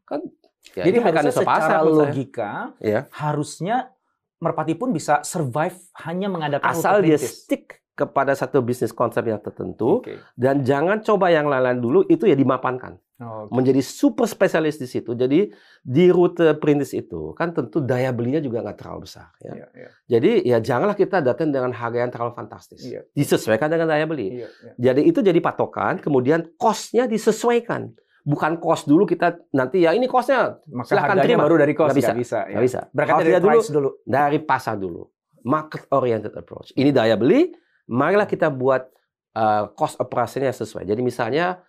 Ya, 0.73 0.89
Jadi 0.89 0.97
harusnya 0.97 1.11
mekanisme 1.13 1.41
secara 1.45 1.59
pasar 1.59 1.79
logika 1.85 2.51
Ya. 2.79 3.05
harusnya 3.13 3.93
Merpati 4.41 4.75
pun 4.75 4.91
bisa 4.91 5.23
survive 5.23 5.77
hanya 6.03 6.27
mengadakan 6.27 6.67
Asal 6.67 6.99
dia 6.99 7.15
stick 7.15 7.79
kepada 7.93 8.35
satu 8.35 8.59
bisnis 8.59 8.91
konsep 8.91 9.23
yang 9.23 9.39
tertentu 9.39 10.03
Oke. 10.03 10.19
dan 10.35 10.67
jangan 10.67 10.99
coba 10.99 11.31
yang 11.31 11.47
lain-lain 11.47 11.79
dulu 11.79 12.03
itu 12.03 12.27
ya 12.27 12.35
dimapankan. 12.35 12.99
Oh, 13.23 13.47
oke. 13.47 13.55
menjadi 13.55 13.81
super 13.81 14.27
spesialis 14.27 14.75
di 14.75 14.85
situ. 14.85 15.15
Jadi 15.15 15.49
di 15.79 16.05
rute 16.11 16.53
perintis 16.59 16.91
itu 16.91 17.31
kan 17.33 17.55
tentu 17.55 17.79
daya 17.79 18.11
belinya 18.11 18.43
juga 18.43 18.61
nggak 18.61 18.77
terlalu 18.77 19.07
besar. 19.07 19.31
Ya. 19.39 19.53
Iya, 19.55 19.67
iya, 19.73 19.89
Jadi 20.11 20.31
ya 20.43 20.57
janganlah 20.59 20.95
kita 20.99 21.23
datang 21.23 21.49
dengan 21.55 21.71
harga 21.71 21.97
yang 22.03 22.11
terlalu 22.11 22.35
fantastis. 22.35 22.83
Iya. 22.83 23.07
Disesuaikan 23.15 23.71
dengan 23.71 23.87
daya 23.87 24.03
beli. 24.03 24.43
iya, 24.43 24.47
iya. 24.51 24.73
Jadi 24.91 25.01
itu 25.07 25.19
jadi 25.23 25.39
patokan. 25.39 26.03
Kemudian 26.03 26.53
cost-nya 26.59 27.07
disesuaikan. 27.07 27.95
Bukan 28.23 28.55
cost 28.63 28.87
dulu 28.87 29.03
kita 29.03 29.35
nanti 29.51 29.83
ya 29.83 29.91
ini 29.91 30.07
Maka 30.07 30.87
Silakan 30.87 31.19
harganya 31.19 31.35
terima. 31.35 31.43
baru 31.43 31.55
dari 31.59 31.73
cost 31.75 31.91
Nggak 31.91 31.99
bisa. 31.99 32.11
nggak 32.11 32.19
bisa. 32.23 32.39
ya. 32.47 32.59
bisa. 32.59 32.79
Berangkat 32.95 33.15
dari 33.19 33.33
dulu 33.39 33.59
dulu. 33.67 33.89
dari 34.07 34.39
pasar 34.39 34.75
dulu. 34.79 35.03
Market 35.43 35.91
oriented 35.91 36.31
approach. 36.35 36.71
Ini 36.75 36.95
daya 36.95 37.19
beli. 37.19 37.51
Marilah 37.91 38.23
kita 38.23 38.47
buat 38.47 38.87
uh, 39.35 39.73
cost 39.75 39.99
operasinya 39.99 40.49
sesuai. 40.53 40.87
Jadi 40.87 41.01
misalnya 41.03 41.59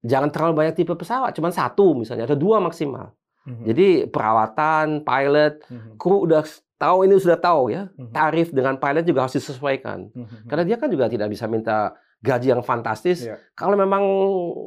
jangan 0.00 0.28
terlalu 0.28 0.52
banyak 0.64 0.74
tipe 0.76 0.92
pesawat, 0.92 1.32
cuma 1.32 1.48
satu 1.50 1.92
misalnya 1.92 2.24
atau 2.24 2.36
dua 2.36 2.58
maksimal. 2.58 3.12
Mhm. 3.44 3.64
Jadi 3.64 3.88
perawatan, 4.08 5.00
pilot, 5.00 5.64
Mhm. 5.66 5.96
kru 5.96 6.28
udah 6.28 6.44
tahu 6.76 7.04
ini 7.04 7.16
sudah 7.16 7.36
tahu 7.36 7.72
ya. 7.72 7.88
Mhm. 7.96 8.12
Tarif 8.12 8.48
dengan 8.52 8.76
pilot 8.76 9.04
juga 9.04 9.24
harus 9.24 9.36
disesuaikan. 9.36 10.08
Mhm. 10.12 10.48
Karena 10.48 10.64
dia 10.64 10.76
kan 10.76 10.88
juga 10.88 11.08
tidak 11.08 11.28
bisa 11.28 11.44
minta 11.44 11.92
gaji 12.20 12.52
yang 12.52 12.60
fantastis. 12.60 13.24
Iya. 13.24 13.40
Kalau 13.56 13.80
memang 13.80 14.04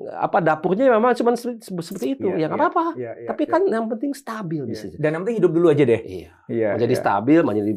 apa 0.09 0.41
dapurnya 0.41 0.89
memang 0.89 1.13
cuma 1.13 1.37
seperti, 1.37 2.17
itu, 2.17 2.25
Iya, 2.33 2.45
ya 2.45 2.45
nggak 2.49 2.57
iya. 2.57 2.65
apa-apa. 2.65 2.85
Iya, 2.97 3.11
iya, 3.13 3.27
Tapi 3.29 3.43
iya. 3.45 3.51
kan 3.53 3.61
yang 3.69 3.85
penting 3.85 4.11
stabil 4.17 4.65
Iya. 4.65 4.69
bisnisnya. 4.73 4.97
Dan 4.97 5.09
yang 5.13 5.21
penting 5.21 5.37
hidup 5.37 5.51
dulu 5.53 5.67
aja 5.69 5.83
deh. 5.85 6.01
Iya. 6.01 6.29
Iya. 6.49 6.69
Menjadi 6.73 6.95
iya. 6.97 7.01
stabil, 7.05 7.39
menjadi 7.45 7.73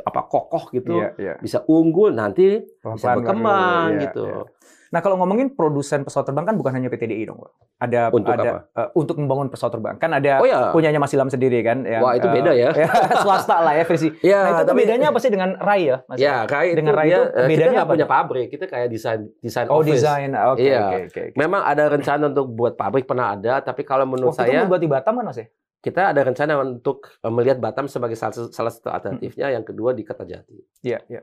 apa 0.00 0.20
kokoh 0.26 0.64
gitu, 0.74 0.96
Iya, 0.98 1.08
iya. 1.14 1.34
bisa 1.38 1.62
unggul 1.68 2.10
nanti 2.10 2.58
bisa 2.58 2.80
Pelan-pelan 2.82 3.16
berkembang 3.20 3.54
baru, 3.86 3.94
iya, 3.94 4.02
gitu. 4.02 4.26
iya. 4.26 4.42
Nah 4.90 4.98
kalau 4.98 5.14
ngomongin 5.16 5.54
produsen 5.54 6.02
pesawat 6.02 6.26
terbang 6.26 6.42
kan 6.42 6.58
bukan 6.58 6.74
hanya 6.74 6.90
PT 6.90 7.06
DI 7.06 7.22
dong, 7.24 7.38
Pak. 7.38 7.50
Ada 7.80 8.10
Untuk 8.10 8.26
ada 8.28 8.66
eh, 8.68 8.88
untuk 8.92 9.16
membangun 9.16 9.46
pesawat 9.46 9.72
terbang 9.72 9.94
kan 9.96 10.10
ada 10.10 10.42
Oh 10.42 10.44
ya. 10.44 10.74
punyanya 10.74 10.98
Mas 10.98 11.14
Ilham 11.14 11.30
sendiri 11.30 11.62
kan. 11.62 11.86
yang, 11.86 12.02
Wah, 12.02 12.12
itu 12.12 12.26
eh, 12.26 12.32
beda 12.32 12.52
ya. 12.52 12.74
swasta 13.22 13.62
lah 13.62 13.72
ya 13.72 13.86
versi. 13.86 14.10
Ya, 14.20 14.40
nah 14.42 14.50
itu 14.58 14.66
tapi- 14.66 14.82
bedanya 14.82 15.06
apa 15.08 15.18
sih 15.18 15.30
dengan 15.30 15.54
Rai 15.56 15.82
ya? 15.86 15.96
Mas? 16.04 16.18
Ya, 16.18 16.42
kayak 16.44 16.74
Dengan 16.74 16.92
itu 16.92 16.98
Rai 16.98 17.06
dia, 17.06 17.14
itu 17.14 17.22
eh, 17.22 17.30
kita 17.30 17.46
bedanya 17.46 17.70
nggak 17.72 17.86
apa 17.86 17.94
punya 17.94 18.06
pabrik, 18.08 18.46
kita 18.50 18.64
kayak 18.66 18.88
desain 18.88 19.20
desain 19.38 19.66
Oh 19.70 19.78
office. 19.78 20.02
desain, 20.02 20.30
oke 20.34 20.58
Iya. 20.58 20.80
oke 20.82 20.96
oke. 21.06 21.22
Memang 21.34 21.62
ada 21.62 21.84
rencana 21.86 22.24
untuk 22.26 22.46
buat 22.50 22.74
pabrik 22.74 23.06
pernah 23.06 23.32
ada, 23.32 23.62
tapi 23.62 23.82
kalau 23.82 24.04
menurut 24.04 24.34
Waktu 24.34 24.42
itu 24.42 24.50
saya 24.50 24.60
mau 24.60 24.70
buat 24.70 24.82
di 24.82 24.90
Batam 24.90 25.14
kan 25.16 25.24
Mas 25.24 25.38
ya? 25.38 25.46
kita 25.80 26.12
ada 26.12 26.20
rencana 26.20 26.52
untuk 26.58 27.08
eh, 27.16 27.30
melihat 27.30 27.56
Batam 27.56 27.86
sebagai 27.86 28.12
salah, 28.12 28.34
salah 28.50 28.68
satu 28.68 28.90
alternatifnya, 28.90 29.48
yang 29.50 29.62
kedua 29.62 29.94
di 29.94 30.02
Kertajati. 30.02 30.82
Iya 30.82 30.98
iya. 31.06 31.22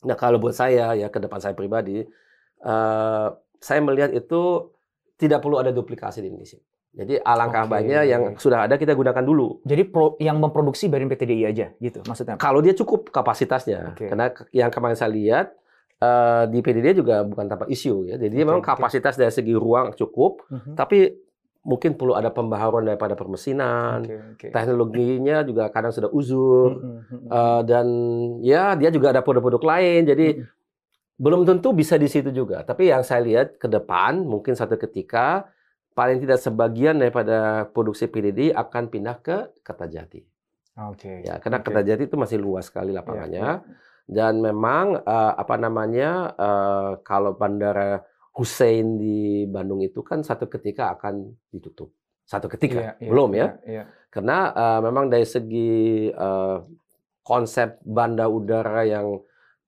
Nah, 0.00 0.14
kalau 0.14 0.38
buat 0.38 0.54
saya 0.54 0.94
ya 0.94 1.10
ke 1.10 1.18
depan 1.18 1.36
saya 1.36 1.52
pribadi, 1.52 2.00
eh, 2.60 3.28
saya 3.58 3.80
melihat 3.80 4.10
itu 4.10 4.72
tidak 5.16 5.44
perlu 5.44 5.60
ada 5.60 5.68
duplikasi 5.68 6.20
di 6.20 6.28
Indonesia. 6.28 6.60
Jadi 6.90 7.22
alangkah 7.22 7.70
Oke. 7.70 7.70
baiknya 7.70 8.02
yang 8.02 8.22
sudah 8.34 8.66
ada 8.66 8.74
kita 8.74 8.98
gunakan 8.98 9.22
dulu. 9.22 9.62
Jadi 9.62 9.86
pro, 9.86 10.18
yang 10.18 10.42
memproduksi 10.42 10.90
badan 10.90 11.06
PT 11.06 11.22
DI 11.22 11.44
aja 11.46 11.66
gitu 11.78 12.02
maksudnya. 12.02 12.34
Kalau 12.34 12.58
dia 12.58 12.74
cukup 12.74 13.14
kapasitasnya, 13.14 13.94
Oke. 13.94 14.10
karena 14.10 14.34
yang 14.50 14.70
kemarin 14.74 14.98
saya 14.98 15.12
lihat 15.12 15.54
eh, 16.00 16.44
di 16.48 16.64
PDD 16.64 16.96
juga 16.96 17.20
bukan 17.22 17.44
tanpa 17.46 17.68
isu 17.68 18.08
ya. 18.08 18.16
Jadi 18.16 18.32
Oke, 18.32 18.42
memang 18.42 18.64
kapasitas 18.64 19.14
dari 19.14 19.28
segi 19.28 19.52
ruang 19.52 19.92
cukup, 19.92 20.48
Mhm. 20.48 20.72
tapi 20.72 21.12
mungkin 21.60 21.92
perlu 21.92 22.16
ada 22.16 22.32
pembaharuan 22.32 22.88
daripada 22.88 23.12
permesinan, 23.12 24.00
Oke 24.08 24.16
oke. 24.16 24.46
teknologinya 24.48 25.44
juga 25.44 25.68
kadang 25.68 25.92
sudah 25.92 26.08
uzur. 26.08 26.80
Mhm, 26.80 27.00
mhm. 27.04 27.28
Eh, 27.28 27.60
dan 27.68 27.86
ya 28.40 28.72
dia 28.74 28.88
juga 28.88 29.12
ada 29.12 29.20
produk-produk 29.20 29.60
lain 29.62 30.00
jadi 30.08 30.26
Mhm. 30.40 30.59
Belum 31.20 31.44
tentu 31.44 31.76
bisa 31.76 32.00
di 32.00 32.08
situ 32.08 32.32
juga 32.32 32.64
tapi 32.64 32.88
yang 32.88 33.04
saya 33.04 33.20
lihat 33.20 33.60
ke 33.60 33.68
depan 33.68 34.24
mungkin 34.24 34.56
satu 34.56 34.80
ketika 34.80 35.52
paling 35.92 36.16
tidak 36.16 36.40
sebagian 36.40 36.96
daripada 36.96 37.68
produksi 37.68 38.08
PDD 38.08 38.56
akan 38.56 38.88
pindah 38.88 39.20
ke 39.20 39.36
Kertajati 39.60 40.24
Oke. 40.88 41.20
ya 41.28 41.36
karena 41.36 41.60
Oke. 41.60 41.68
Kertajati 41.68 42.08
itu 42.08 42.16
masih 42.16 42.40
luas 42.40 42.72
sekali 42.72 42.96
lapangannya 42.96 43.60
iya. 43.60 43.76
dan 44.08 44.40
memang 44.40 44.96
eh, 45.04 45.32
apa 45.36 45.60
namanya 45.60 46.32
eh, 46.32 46.90
kalau 47.04 47.36
bandara 47.36 48.00
Hussein 48.32 48.96
di 48.96 49.44
Bandung 49.44 49.84
itu 49.84 50.00
kan 50.00 50.24
satu 50.24 50.48
ketika 50.48 50.96
akan 50.96 51.36
ditutup 51.52 51.92
satu 52.24 52.48
ketika 52.48 52.80
Iya, 52.80 52.92
iya, 52.96 53.10
belum 53.12 53.30
ya 53.36 53.48
iya, 53.68 53.84
karena 54.08 54.56
eh, 54.56 54.80
memang 54.88 55.12
dari 55.12 55.28
segi 55.28 56.08
eh, 56.08 56.58
konsep 57.20 57.76
bandar 57.84 58.32
udara 58.32 58.88
yang 58.88 59.20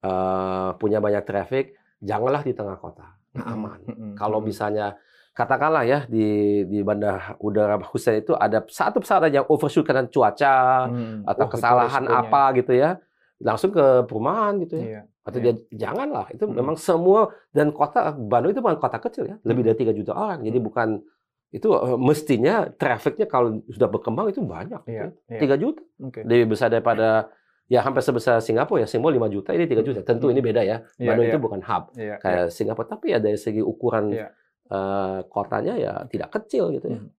eh, 0.02 0.70
punya 0.76 0.98
banyak 0.98 1.22
traffic, 1.22 1.64
janganlah 1.98 2.42
di 2.42 2.52
tengah 2.52 2.76
kota, 2.76 3.06
Nah, 3.32 3.48
aman. 3.48 3.80
Kalau 4.12 4.44
misalnya 4.44 4.98
katakanlah 5.32 5.88
ya 5.88 6.04
di 6.04 6.26
di 6.68 6.84
bandar 6.84 7.40
udara 7.40 7.80
Hussein 7.88 8.20
itu 8.20 8.36
ada 8.36 8.60
satu 8.68 9.00
pesawat 9.00 9.32
yang 9.32 9.48
overshoot 9.48 9.88
karena 9.88 10.04
cuaca 10.04 10.90
Mhm. 10.92 11.24
atau 11.24 11.44
Oh, 11.46 11.50
kesalahan 11.50 12.04
apa 12.04 12.52
gitu 12.52 12.76
ya, 12.76 13.00
langsung 13.40 13.72
ke 13.72 14.04
perumahan 14.04 14.60
gitu 14.60 14.76
ya. 14.76 14.84
Iya. 14.84 15.02
Atau 15.24 15.38
Iya. 15.40 15.54
dia 15.56 15.88
janganlah 15.88 16.28
itu 16.28 16.44
Mhm. 16.44 16.52
memang 16.52 16.76
semua 16.76 17.32
dan 17.54 17.72
kota 17.72 18.12
Bandung 18.12 18.52
itu 18.52 18.60
bukan 18.60 18.76
kota 18.76 18.98
kecil 19.00 19.24
ya, 19.24 19.36
lebih 19.40 19.64
dari 19.64 19.76
3 19.80 19.94
juta 19.96 20.12
orang. 20.12 20.44
Jadi 20.44 20.58
bukan 20.60 20.88
itu 21.48 21.68
eh, 21.72 21.96
mestinya 21.96 22.68
trafficnya 22.68 23.24
kalau 23.24 23.64
sudah 23.72 23.88
berkembang 23.88 24.28
itu 24.28 24.44
banyak. 24.44 24.84
Iya, 24.84 25.08
gitu. 25.08 25.16
iya. 25.32 25.40
3 25.40 25.56
juta 25.56 25.80
Oke. 26.04 26.20
lebih 26.28 26.52
besar 26.52 26.68
daripada 26.68 27.32
ya 27.66 27.80
hampir 27.80 28.00
sebesar 28.00 28.38
Singapura 28.38 28.82
ya 28.82 28.86
Singapura 28.86 29.16
5 29.16 29.28
juta 29.30 29.50
ini 29.52 29.64
3 29.64 29.80
juta 29.80 30.00
tentu 30.02 30.26
Hmm. 30.26 30.34
ini 30.34 30.40
beda 30.40 30.60
ya 30.60 30.76
Iya, 30.96 31.08
Bandung 31.08 31.26
iya. 31.26 31.32
itu 31.32 31.38
bukan 31.38 31.60
hub 31.62 31.84
Iya, 31.92 32.04
iya. 32.04 32.16
kayak 32.18 32.46
Singapura 32.48 32.86
tapi 32.88 33.06
ya 33.10 33.18
dari 33.18 33.36
segi 33.36 33.60
ukuran 33.60 34.10
Iya. 34.10 34.28
eh, 34.68 35.18
kotanya 35.26 35.74
ya 35.76 35.92
tidak 36.06 36.28
kecil 36.32 36.70
gitu 36.70 36.88
ya 36.88 37.00
Hmm. 37.00 37.10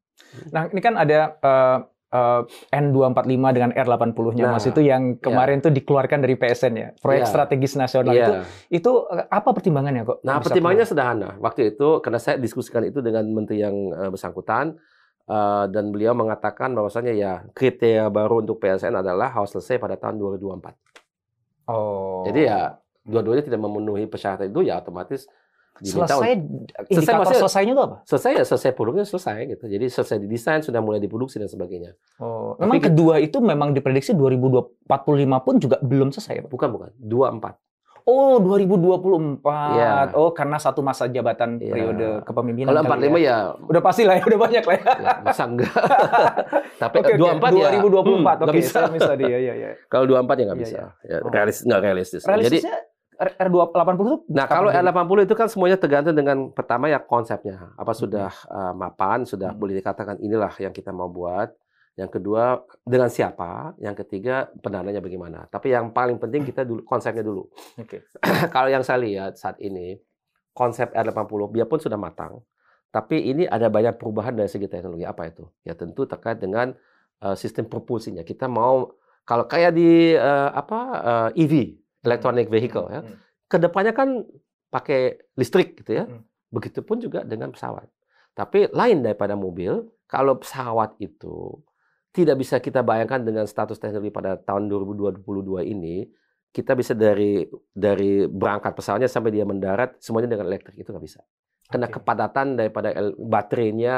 Nah, 0.50 0.70
ini 0.70 0.78
kan 0.78 0.94
ada 0.94 1.34
eh, 1.36 1.78
eh, 2.12 2.42
N245 2.72 3.26
dengan 3.50 3.72
R80-nya 3.72 4.46
Nah, 4.46 4.54
Mas 4.54 4.66
itu 4.66 4.78
yang 4.80 5.18
kemarin 5.18 5.58
tuh 5.60 5.70
dikeluarkan 5.70 6.22
dari 6.22 6.36
PSN 6.36 6.74
ya, 6.76 6.90
proyek 6.96 7.26
Iya. 7.26 7.30
strategis 7.30 7.74
nasional 7.74 8.14
itu. 8.14 8.32
Iya. 8.32 8.46
Itu 8.72 8.92
eh, 9.10 9.26
apa 9.28 9.50
pertimbangannya 9.50 10.02
kok? 10.04 10.22
Nah 10.22 10.38
pertimbangannya 10.38 10.86
sederhana 10.86 11.30
waktu 11.40 11.74
itu 11.74 11.98
karena 12.00 12.18
saya 12.18 12.38
diskusikan 12.38 12.82
itu 12.84 13.02
dengan 13.02 13.26
menteri 13.28 13.58
yang 13.58 13.74
eh, 13.90 14.10
bersangkutan 14.10 14.78
eh, 15.26 15.66
dan 15.68 15.90
beliau 15.90 16.12
mengatakan 16.12 16.72
bahwasanya 16.72 17.12
ya 17.12 17.34
kriteria 17.52 18.08
baru 18.08 18.40
untuk 18.40 18.58
PSN 18.58 18.96
adalah 18.96 19.30
harus 19.30 19.52
selesai 19.52 19.78
pada 19.78 19.96
tahun 19.96 20.18
2024 20.18 20.76
Oh. 21.64 22.24
jadi 22.24 22.40
ya 22.44 22.60
dua-duanya 23.02 23.40
tidak 23.42 23.56
memenuhi 23.58 24.04
persyaratan 24.04 24.48
itu 24.48 24.64
ya 24.64 24.78
otomatis 24.78 25.24
diminta 25.76 26.12
selesai 26.14 26.32
indikator 26.86 27.18
maksudnya- 27.24 27.40
selesainya 27.40 27.74
itu 27.74 27.82
apa? 27.82 27.98
selesai 28.04 28.32
ya 28.34 28.44
selesai 28.46 28.72
produknya 28.72 29.06
selesai 29.06 29.38
gitu 29.48 29.66
jadi 29.66 29.86
selesai 29.88 30.18
didesain 30.20 30.62
sudah 30.62 30.80
mulai 30.80 31.00
diproduksi 31.00 31.40
dan 31.40 31.48
sebagainya 31.48 31.96
Oh, 32.20 32.54
memang 32.58 32.78
kedua 32.80 33.18
itu 33.18 33.40
memang 33.40 33.72
diprediksi 33.72 34.12
2045 34.12 34.86
pun 35.40 35.56
juga 35.58 35.80
belum 35.80 36.12
selesai, 36.12 36.44
Pak. 36.44 36.52
bukan 36.52 36.70
bukan 36.70 36.90
24 37.00 37.58
Oh, 38.04 38.36
2024. 38.36 39.40
Iya. 39.74 39.92
Oh, 40.14 40.32
karena 40.32 40.58
satu 40.58 40.80
masa 40.80 41.08
jabatan 41.08 41.56
Iya. 41.56 41.72
periode 41.72 42.08
kepemimpinan. 42.24 42.70
Kalau 42.70 42.84
kali 42.84 43.08
45 43.08 43.18
ya. 43.18 43.24
ya, 43.24 43.38
Udah 43.64 43.82
pasti 43.82 44.02
lah 44.04 44.16
ya, 44.20 44.24
udah 44.24 44.40
banyak 44.40 44.64
lah 44.64 44.76
ya. 44.76 44.84
ya 44.94 45.12
masa 45.22 45.44
enggak. 45.46 45.72
Tapi 46.84 46.96
oke. 47.00 47.14
24 47.16 47.52
ya 47.54 47.68
2024. 47.72 47.80
hmm, 47.80 48.24
Oke, 48.28 48.44
nggak 48.44 48.56
bisa. 48.56 48.80
bisa 48.92 49.12
dia. 49.16 49.38
Ya, 49.38 49.54
ya. 49.56 49.70
Kalau 49.92 50.04
24 50.06 50.36
ya 50.36 50.44
nggak 50.46 50.60
Iya, 50.60 50.66
bisa. 50.68 50.76
iya. 50.76 50.88
Ya, 51.08 51.18
Oh. 51.24 51.32
realis 51.32 51.58
nggak 51.62 51.82
realistis. 51.82 52.22
Jadi 52.22 52.30
Realistisnya 52.30 52.76
R- 53.14 53.36
R280 53.40 53.94
itu 53.96 54.16
Nah, 54.28 54.46
kalau 54.50 54.68
kapan 54.68 54.84
jadi? 54.84 54.92
R80 54.92 55.20
itu 55.24 55.36
kan 55.38 55.48
semuanya 55.48 55.78
tergantung 55.78 56.16
dengan 56.18 56.38
pertama 56.50 56.86
ya 56.88 57.00
konsepnya. 57.00 57.72
Apa 57.74 57.94
sudah 57.94 58.34
uh, 58.48 58.74
mapan, 58.74 59.24
sudah 59.24 59.50
Hmm. 59.50 59.60
boleh 59.60 59.80
dikatakan 59.80 60.20
inilah 60.20 60.52
yang 60.58 60.72
kita 60.72 60.92
mau 60.92 61.08
buat. 61.08 61.56
Yang 61.94 62.20
kedua 62.20 62.66
dengan 62.82 63.10
siapa? 63.10 63.78
Yang 63.78 64.06
ketiga 64.06 64.50
pendananya 64.66 64.98
bagaimana? 64.98 65.46
Tapi 65.46 65.78
yang 65.78 65.94
paling 65.94 66.18
penting 66.18 66.42
kita 66.42 66.66
dulu 66.66 66.82
konsepnya 66.82 67.22
dulu. 67.22 67.46
Oke. 67.78 68.10
Kalau 68.54 68.70
yang 68.70 68.82
saya 68.82 68.98
lihat 69.06 69.38
saat 69.38 69.62
ini 69.62 70.02
konsep 70.58 70.90
R80 70.90 71.42
biarpun 71.54 71.78
sudah 71.78 71.98
matang, 71.98 72.42
tapi 72.90 73.22
ini 73.30 73.46
ada 73.46 73.70
banyak 73.70 73.98
perubahan 74.02 74.34
dari 74.34 74.50
segi 74.50 74.66
teknologi. 74.66 75.06
Apa 75.06 75.30
itu? 75.30 75.46
Ya 75.62 75.78
tentu 75.78 76.10
terkait 76.10 76.42
dengan 76.42 76.74
uh, 77.22 77.38
sistem 77.38 77.70
propulsinya. 77.70 78.26
Kita 78.26 78.50
mau 78.50 78.90
kalau 79.26 79.46
kayak 79.46 79.78
di 79.78 80.18
uh, 80.18 80.50
apa 80.50 80.80
uh, 81.02 81.30
EV, 81.38 81.78
electronic 82.02 82.50
vehicle 82.50 82.90
ya. 82.90 83.02
Hmm. 83.06 83.18
Ke 83.46 83.62
depannya 83.62 83.94
kan 83.94 84.26
pakai 84.74 85.30
listrik 85.38 85.78
gitu 85.78 85.94
ya. 85.94 86.06
Hmm. 86.10 86.26
Begitupun 86.50 87.02
juga 87.02 87.22
dengan 87.22 87.54
pesawat. 87.54 87.86
Tapi 88.34 88.74
lain 88.74 89.06
daripada 89.06 89.38
mobil, 89.38 89.94
kalau 90.10 90.42
pesawat 90.42 90.98
itu 90.98 91.62
tidak 92.14 92.38
bisa 92.38 92.62
kita 92.62 92.86
bayangkan 92.86 93.26
dengan 93.26 93.50
status 93.50 93.82
teknologi 93.82 94.14
pada 94.14 94.38
tahun 94.38 94.70
2022 94.70 95.26
ini, 95.66 96.06
kita 96.54 96.78
bisa 96.78 96.94
dari 96.94 97.50
dari 97.74 98.30
berangkat 98.30 98.78
pesawatnya 98.78 99.10
sampai 99.10 99.34
dia 99.34 99.44
mendarat 99.44 99.98
semuanya 99.98 100.38
dengan 100.38 100.46
elektrik 100.54 100.78
itu 100.78 100.94
nggak 100.94 101.04
bisa. 101.04 101.26
Karena 101.66 101.90
okay. 101.90 101.98
kepadatan 101.98 102.48
daripada 102.54 102.94
baterainya 103.18 103.98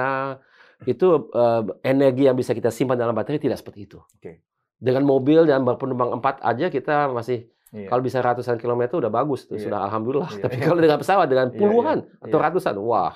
itu 0.88 1.28
uh, 1.36 1.68
energi 1.84 2.32
yang 2.32 2.40
bisa 2.40 2.56
kita 2.56 2.72
simpan 2.72 2.96
dalam 2.96 3.12
baterai 3.12 3.44
tidak 3.44 3.60
seperti 3.60 3.84
itu. 3.84 4.00
Okay. 4.16 4.40
Dengan 4.80 5.04
mobil 5.04 5.44
dan 5.44 5.68
berpenumpang 5.68 6.16
empat 6.16 6.40
aja 6.40 6.72
kita 6.72 7.12
masih 7.12 7.52
Iya. 7.76 7.92
Kalau 7.92 8.02
bisa 8.08 8.24
ratusan 8.24 8.56
kilometer 8.56 9.04
udah 9.04 9.12
bagus 9.12 9.52
tuh, 9.52 9.60
iya. 9.60 9.68
sudah 9.68 9.80
alhamdulillah. 9.84 10.32
Iya. 10.32 10.44
Tapi 10.48 10.58
kalau 10.64 10.80
dengan 10.80 10.96
pesawat 10.96 11.28
dengan 11.28 11.48
iya, 11.52 11.60
puluhan 11.60 11.98
iya, 12.08 12.24
atau 12.24 12.38
iya. 12.40 12.46
ratusan, 12.48 12.76
wah, 12.80 13.16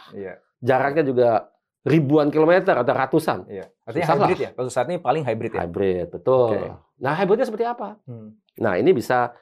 jaraknya 0.60 1.04
juga 1.08 1.30
ribuan 1.90 2.30
kilometer 2.30 2.78
atau 2.78 2.94
ratusan. 2.94 3.50
Iya. 3.50 3.66
Artinya 3.82 4.06
Susah 4.06 4.18
hybrid 4.22 4.40
ya? 4.40 4.50
Kalau 4.54 4.70
saat 4.70 4.88
ini 4.94 4.98
paling 5.02 5.24
hybrid 5.26 5.52
ya? 5.58 5.66
Hybrid, 5.66 6.06
betul. 6.14 6.54
Okay. 6.54 6.70
Nah, 7.02 7.14
hybridnya 7.18 7.48
seperti 7.50 7.66
apa? 7.66 7.98
Hmm. 8.06 8.38
Nah, 8.62 8.78
ini 8.78 8.94
bisa 8.94 9.34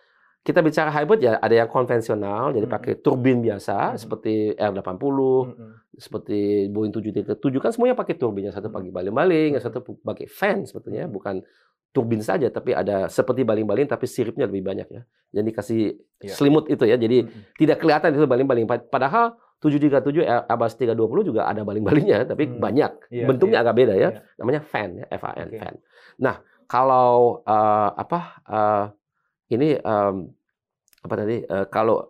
kita 0.47 0.63
bicara 0.63 0.87
hybrid 0.87 1.19
ya 1.19 1.35
ada 1.43 1.51
yang 1.51 1.67
konvensional 1.67 2.55
jadi 2.55 2.63
hmm. 2.63 2.75
pakai 2.79 2.93
turbin 3.03 3.43
biasa 3.43 3.91
hmm. 3.91 3.99
seperti 3.99 4.33
R80 4.55 5.03
hmm. 5.03 5.71
seperti 5.99 6.39
Boeing 6.71 6.95
737 6.95 7.35
kan 7.59 7.71
semuanya 7.75 7.99
pakai 7.99 8.15
turbin 8.15 8.47
yang 8.47 8.55
satu 8.55 8.71
pakai 8.71 8.87
baling-baling 8.87 9.59
yang 9.59 9.63
satu 9.63 9.83
pakai 9.83 10.31
fan 10.31 10.63
sebetulnya 10.63 11.03
hmm. 11.03 11.11
bukan 11.11 11.43
turbin 11.91 12.23
saja 12.23 12.47
tapi 12.47 12.71
ada 12.71 13.11
seperti 13.11 13.43
baling-baling 13.43 13.91
tapi 13.91 14.07
siripnya 14.07 14.47
lebih 14.47 14.63
banyak 14.63 14.87
ya 14.87 15.01
jadi 15.35 15.49
kasih 15.51 15.99
yeah. 16.23 16.31
selimut 16.31 16.71
itu 16.71 16.87
ya 16.87 16.95
jadi 16.95 17.27
hmm. 17.27 17.59
tidak 17.59 17.83
kelihatan 17.83 18.15
itu 18.15 18.23
baling-baling 18.23 18.63
padahal 18.87 19.35
737 19.57 20.21
Airbus 20.21 20.73
320 20.77 21.29
juga 21.33 21.41
ada 21.49 21.65
baling-balingnya 21.65 22.25
tapi 22.31 22.45
hmm. 22.45 22.61
banyak 22.61 22.91
yeah, 23.09 23.27
bentuknya 23.27 23.57
yeah. 23.59 23.65
agak 23.65 23.75
beda 23.75 23.93
ya 23.97 24.01
yeah. 24.01 24.13
namanya 24.37 24.61
fan 24.61 24.89
ya 25.01 25.05
FAN 25.17 25.47
okay. 25.49 25.59
fan 25.59 25.75
nah 26.21 26.35
kalau 26.67 27.41
uh, 27.47 27.89
apa 27.95 28.19
uh, 28.45 28.85
ini 29.49 29.79
um, 29.81 30.27
apa 31.07 31.13
tadi 31.15 31.37
uh, 31.47 31.65
kalau 31.71 32.03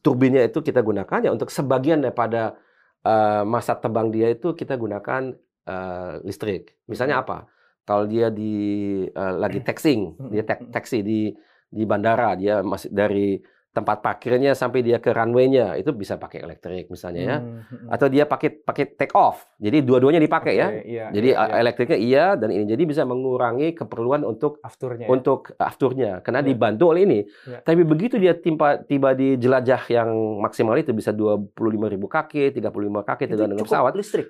turbinnya 0.00 0.46
itu 0.46 0.62
kita 0.62 0.80
gunakan 0.80 1.18
ya 1.26 1.30
untuk 1.34 1.50
sebagian 1.50 1.98
daripada 1.98 2.54
uh, 3.02 3.42
masa 3.42 3.74
terbang 3.74 4.08
dia 4.14 4.30
itu 4.30 4.54
kita 4.54 4.78
gunakan 4.78 5.34
uh, 5.66 6.22
listrik. 6.22 6.78
Misalnya 6.86 7.20
hmm. 7.20 7.24
apa? 7.26 7.38
Kalau 7.82 8.04
dia 8.04 8.28
di 8.28 8.54
uh, 9.08 9.34
lagi 9.40 9.64
taxing, 9.64 10.30
dia 10.30 10.44
hmm. 10.44 10.70
taxi 10.70 11.00
di 11.00 11.32
di 11.68 11.82
bandara, 11.84 12.36
dia 12.36 12.64
masih 12.64 12.92
dari 12.92 13.36
tempat 13.78 14.02
parkirnya 14.02 14.58
sampai 14.58 14.82
dia 14.82 14.98
ke 14.98 15.14
runway-nya 15.14 15.78
itu 15.78 15.94
bisa 15.94 16.18
pakai 16.18 16.42
elektrik 16.42 16.90
misalnya 16.90 17.22
ya. 17.22 17.36
Hmm, 17.38 17.62
hmm. 17.62 17.88
Atau 17.94 18.10
dia 18.10 18.26
pakai 18.26 18.58
pakai 18.58 18.98
take 18.98 19.14
off. 19.14 19.46
Jadi 19.62 19.86
dua-duanya 19.86 20.18
dipakai 20.18 20.58
okay, 20.58 20.62
ya. 20.62 20.68
Iya, 20.82 21.06
jadi 21.14 21.28
iya, 21.30 21.38
iya. 21.38 21.54
elektriknya 21.62 21.98
iya 21.98 22.24
dan 22.34 22.50
ini 22.50 22.66
jadi 22.66 22.82
bisa 22.82 23.06
mengurangi 23.06 23.78
keperluan 23.78 24.26
untuk 24.26 24.58
afturnya. 24.66 25.06
Ya? 25.06 25.08
Untuk 25.14 25.54
afturnya 25.54 26.12
karena 26.26 26.42
iya. 26.42 26.48
dibantu 26.50 26.84
oleh 26.90 27.02
ini. 27.06 27.20
Iya. 27.46 27.58
Tapi 27.62 27.82
begitu 27.86 28.18
dia 28.18 28.34
timpa, 28.34 28.82
tiba 28.82 29.14
di 29.14 29.38
jelajah 29.38 29.82
yang 29.86 30.10
maksimal 30.42 30.74
itu 30.74 30.90
bisa 30.90 31.14
25.000 31.14 31.54
kaki, 31.94 32.42
35 32.58 33.08
kaki 33.14 33.24
dengan 33.30 33.62
pesawat 33.62 33.94
listrik. 33.94 34.26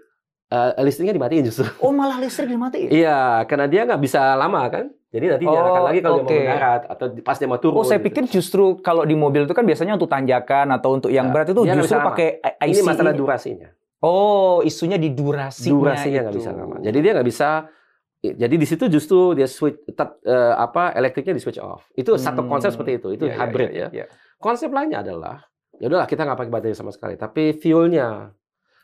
Uh, 0.49 0.73
listriknya 0.81 1.17
dimatiin 1.17 1.45
justru. 1.49 1.69
Oh 1.85 1.93
malah 1.93 2.21
listrik 2.21 2.49
dimatiin? 2.49 2.89
iya, 2.89 3.45
karena 3.45 3.69
dia 3.69 3.85
nggak 3.85 4.01
bisa 4.01 4.33
lama 4.37 4.65
kan. 4.69 4.93
Jadi 5.09 5.25
nanti 5.25 5.44
oh, 5.49 5.53
diarahkan 5.57 5.83
lagi 5.88 6.01
kalau 6.05 6.18
okay. 6.21 6.29
dia 6.29 6.37
mau 6.37 6.44
mendarat 6.44 6.83
atau 6.85 7.07
pas 7.25 7.37
dia 7.40 7.49
mau 7.49 7.61
turun. 7.61 7.81
Oh, 7.81 7.85
saya 7.88 7.97
gitu. 7.97 8.07
pikir 8.12 8.23
justru 8.29 8.64
kalau 8.85 9.09
di 9.09 9.16
mobil 9.16 9.49
itu 9.49 9.55
kan 9.57 9.64
biasanya 9.64 9.97
untuk 9.97 10.12
tanjakan 10.12 10.68
atau 10.77 11.01
untuk 11.01 11.09
yang 11.09 11.33
nah, 11.33 11.33
berat 11.33 11.57
itu 11.57 11.64
justru 11.64 11.97
pakai 11.97 12.29
IC. 12.44 12.77
Ini 12.77 12.81
masalah 12.85 13.12
durasinya. 13.16 13.68
Oh, 14.05 14.61
isunya 14.61 15.01
di 15.01 15.09
durasinya. 15.16 15.73
Durasinya 15.73 16.21
nggak 16.29 16.37
bisa 16.37 16.51
lama. 16.53 16.77
Jadi 16.85 16.99
dia 17.01 17.12
nggak 17.16 17.29
bisa. 17.29 17.49
Jadi 18.18 18.55
di 18.59 18.66
situ 18.66 18.85
justru 18.90 19.33
dia 19.33 19.47
switch 19.47 19.94
tet, 19.94 20.11
uh, 20.27 20.59
apa 20.59 20.92
elektriknya 20.92 21.33
di 21.33 21.42
switch 21.42 21.62
off. 21.62 21.88
Itu 21.97 22.18
hmm. 22.18 22.21
satu 22.21 22.44
konsep 22.44 22.77
seperti 22.77 23.01
itu. 23.01 23.09
Itu 23.16 23.25
yeah, 23.31 23.35
iya, 23.35 23.40
hybrid 23.40 23.71
yeah, 23.73 23.79
yeah, 23.79 23.90
ya. 23.90 23.99
Yeah. 24.05 24.09
Konsep 24.37 24.68
lainnya 24.68 25.01
adalah 25.01 25.49
ya 25.81 25.88
udahlah 25.88 26.05
kita 26.05 26.27
nggak 26.27 26.37
pakai 26.37 26.53
baterai 26.53 26.77
sama 26.77 26.92
sekali, 26.92 27.16
tapi 27.16 27.57
fuelnya 27.57 28.35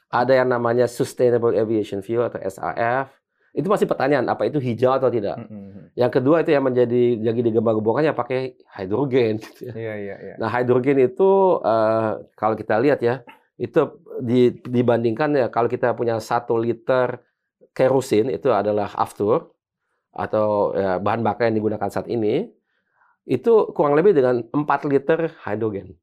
ada 0.09 0.33
yang 0.33 0.49
namanya 0.49 0.87
Sustainable 0.87 1.53
Aviation 1.53 2.01
Fuel 2.01 2.31
atau 2.31 2.41
SAF. 2.41 3.11
Itu 3.55 3.71
masih 3.71 3.87
pertanyaan 3.87 4.27
apa 4.27 4.51
itu 4.51 4.59
hijau 4.59 4.99
atau 4.99 5.07
tidak. 5.09 5.39
Mm 5.39 5.47
-hmm. 5.47 5.85
Yang 5.95 6.13
kedua 6.19 6.43
itu 6.43 6.51
yang 6.51 6.65
menjadi 6.67 7.03
jadi 7.23 7.41
digembar-gemborkan 7.41 8.05
yang 8.11 8.19
pakai 8.19 8.59
hidrogen. 8.75 9.39
Gitu 9.39 9.71
ya. 9.71 9.73
Yeah, 9.73 9.97
yeah, 9.97 10.19
yeah. 10.35 10.37
Nah 10.43 10.51
hidrogen 10.51 10.99
itu 10.99 11.63
uh, 11.63 12.19
kalau 12.35 12.59
kita 12.59 12.83
lihat 12.83 12.99
ya 12.99 13.23
itu 13.55 14.03
di, 14.19 14.51
dibandingkan 14.67 15.31
ya 15.39 15.47
kalau 15.47 15.71
kita 15.71 15.95
punya 15.95 16.19
satu 16.19 16.59
liter 16.59 17.23
kerosin 17.71 18.31
itu 18.31 18.51
adalah 18.51 18.91
aftur 18.99 19.55
atau 20.15 20.75
ya, 20.75 20.99
bahan 21.03 21.23
bakar 21.23 21.51
yang 21.51 21.59
digunakan 21.63 21.91
saat 21.91 22.07
ini 22.11 22.51
itu 23.27 23.53
kurang 23.75 23.99
lebih 23.99 24.15
dengan 24.15 24.47
4 24.47 24.91
liter 24.91 25.33
hidrogen 25.43 25.95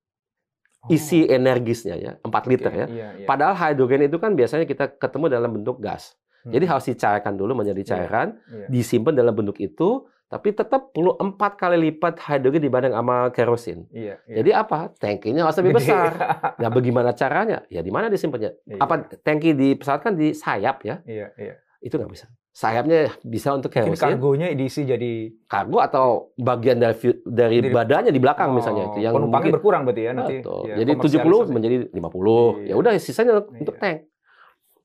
isi 0.90 1.28
oh. 1.28 1.32
energisnya 1.32 1.96
ya 1.96 2.12
4 2.24 2.52
liter 2.52 2.72
okay, 2.72 2.82
ya. 2.82 2.88
Iya, 2.88 3.08
iya. 3.24 3.28
Padahal 3.28 3.56
hidrogen 3.56 4.08
itu 4.08 4.18
kan 4.18 4.36
biasanya 4.36 4.66
kita 4.66 4.98
ketemu 4.98 5.26
dalam 5.30 5.52
bentuk 5.54 5.78
gas. 5.80 6.18
Hmm. 6.42 6.52
Jadi 6.54 6.66
harus 6.66 6.86
dicairkan 6.90 7.34
dulu 7.38 7.54
menjadi 7.54 7.82
iya, 7.82 7.90
cairan, 7.94 8.28
iya, 8.50 8.66
iya. 8.66 8.68
disimpan 8.70 9.14
dalam 9.14 9.34
bentuk 9.38 9.62
itu, 9.62 10.10
tapi 10.26 10.56
tetap 10.56 10.96
perlu 10.96 11.14
empat 11.20 11.60
kali 11.60 11.78
lipat 11.92 12.18
hidrogen 12.24 12.64
dibanding 12.64 12.96
sama 12.96 13.30
kerosin. 13.36 13.86
Iya, 13.94 14.18
iya. 14.26 14.36
Jadi 14.42 14.50
apa? 14.56 14.90
Tangkinya 14.98 15.46
harus 15.46 15.58
lebih 15.62 15.78
besar. 15.78 16.12
nah, 16.62 16.70
bagaimana 16.72 17.12
caranya? 17.14 17.68
Ya 17.68 17.86
di 17.86 17.92
mana 17.94 18.10
disimpannya? 18.10 18.58
Iya. 18.66 18.80
Apa 18.82 19.12
tangki 19.22 19.54
di 19.54 19.76
pesawat 19.78 20.02
kan 20.02 20.14
di 20.18 20.34
sayap 20.34 20.82
ya? 20.88 21.04
Iya, 21.06 21.36
iya. 21.38 21.56
Itu 21.84 22.00
nggak 22.00 22.10
bisa 22.10 22.26
sayapnya 22.52 23.16
bisa 23.24 23.56
untuk 23.56 23.72
kerosin. 23.72 23.96
kargonya 23.96 24.52
diisi 24.52 24.84
jadi 24.84 25.32
kargo 25.48 25.80
atau 25.80 26.36
bagian 26.36 26.84
dari 26.84 27.24
dari, 27.24 27.58
badannya 27.72 28.12
di 28.12 28.20
belakang 28.20 28.52
oh, 28.52 28.60
misalnya 28.60 28.92
itu 28.92 29.00
yang 29.00 29.16
penumpangnya 29.16 29.40
mungkin, 29.40 29.56
berkurang 29.56 29.82
berarti 29.88 30.04
ya 30.04 30.12
nanti. 30.12 30.36
Ya, 30.44 30.76
jadi 30.84 30.92
70 31.00 31.48
menjadi 31.48 31.76
50. 31.96 31.96
Iya. 31.96 32.68
Ya 32.68 32.76
udah 32.76 32.92
sisanya 33.00 33.34
iya. 33.40 33.60
untuk 33.64 33.76
tank. 33.80 34.11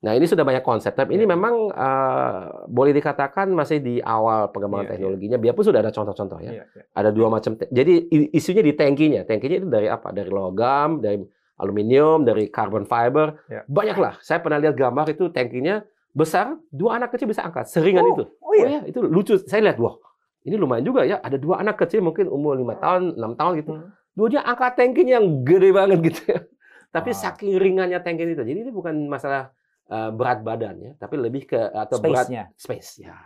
Nah, 0.04 0.12
ini 0.12 0.28
sudah 0.28 0.44
banyak 0.44 0.60
konsep, 0.60 0.92
tapi 0.92 1.16
iya. 1.16 1.24
ini 1.24 1.24
memang 1.24 1.72
uh, 1.72 2.68
boleh 2.68 2.92
dikatakan 2.92 3.48
masih 3.48 3.80
di 3.80 3.96
awal 4.04 4.52
pengembangan 4.52 4.84
iya, 4.84 4.90
iya. 4.92 4.96
teknologinya. 5.00 5.36
Iya. 5.40 5.42
Biarpun 5.48 5.64
sudah 5.64 5.80
ada 5.80 5.92
contoh-contoh 5.92 6.38
ya. 6.44 6.52
Iya, 6.52 6.64
iya. 6.68 6.82
Ada 6.92 7.10
dua 7.16 7.28
macam. 7.32 7.56
Jadi 7.56 7.92
isunya 8.36 8.60
di 8.60 8.76
tangkinya. 8.76 9.24
Tangkinya 9.24 9.56
itu 9.64 9.68
dari 9.72 9.88
apa? 9.88 10.12
Dari 10.12 10.28
logam, 10.28 11.00
dari 11.00 11.24
aluminium, 11.56 12.28
dari 12.28 12.52
carbon 12.52 12.84
fiber. 12.84 13.40
Iya. 13.48 13.64
Banyak 13.64 13.96
lah. 13.96 14.14
Saya 14.20 14.44
pernah 14.44 14.60
lihat 14.60 14.76
gambar 14.76 15.16
itu 15.16 15.32
tangkinya 15.32 15.80
besar, 16.12 16.60
dua 16.68 17.00
anak 17.00 17.16
kecil 17.16 17.32
bisa 17.32 17.44
angkat. 17.44 17.64
Seringan 17.68 18.04
oh, 18.04 18.12
itu. 18.12 18.24
Oh 18.44 18.52
iya. 18.52 18.64
oh 18.64 18.68
iya, 18.68 18.80
itu 18.84 19.00
lucu. 19.00 19.40
Saya 19.48 19.72
lihat, 19.72 19.80
wah, 19.80 19.96
ini 20.44 20.60
lumayan 20.60 20.84
juga 20.84 21.08
ya. 21.08 21.24
Ada 21.24 21.40
dua 21.40 21.64
anak 21.64 21.80
kecil 21.80 22.04
mungkin 22.04 22.28
umur 22.28 22.56
lima 22.56 22.76
tahun, 22.76 23.16
enam 23.16 23.32
tahun 23.32 23.52
gitu. 23.64 23.72
Hmm. 23.80 23.90
Dua 24.16 24.44
angkat 24.44 24.76
tankinya 24.76 25.20
yang 25.20 25.40
gede 25.40 25.72
banget 25.72 25.98
gitu 26.04 26.20
ya. 26.36 26.38
Tapi 26.96 27.10
ah. 27.12 27.16
saking 27.16 27.56
ringannya 27.56 27.98
tanki 28.04 28.28
itu. 28.28 28.44
Jadi 28.44 28.58
ini 28.64 28.72
bukan 28.72 29.08
masalah 29.08 29.52
uh, 29.90 30.10
berat 30.14 30.42
badan 30.42 30.76
ya, 30.82 30.92
tapi 30.98 31.14
lebih 31.18 31.46
ke 31.50 31.58
atau 31.58 31.98
space-nya. 31.98 32.50
berat 32.50 32.58
space 32.58 32.90
ya. 33.02 33.16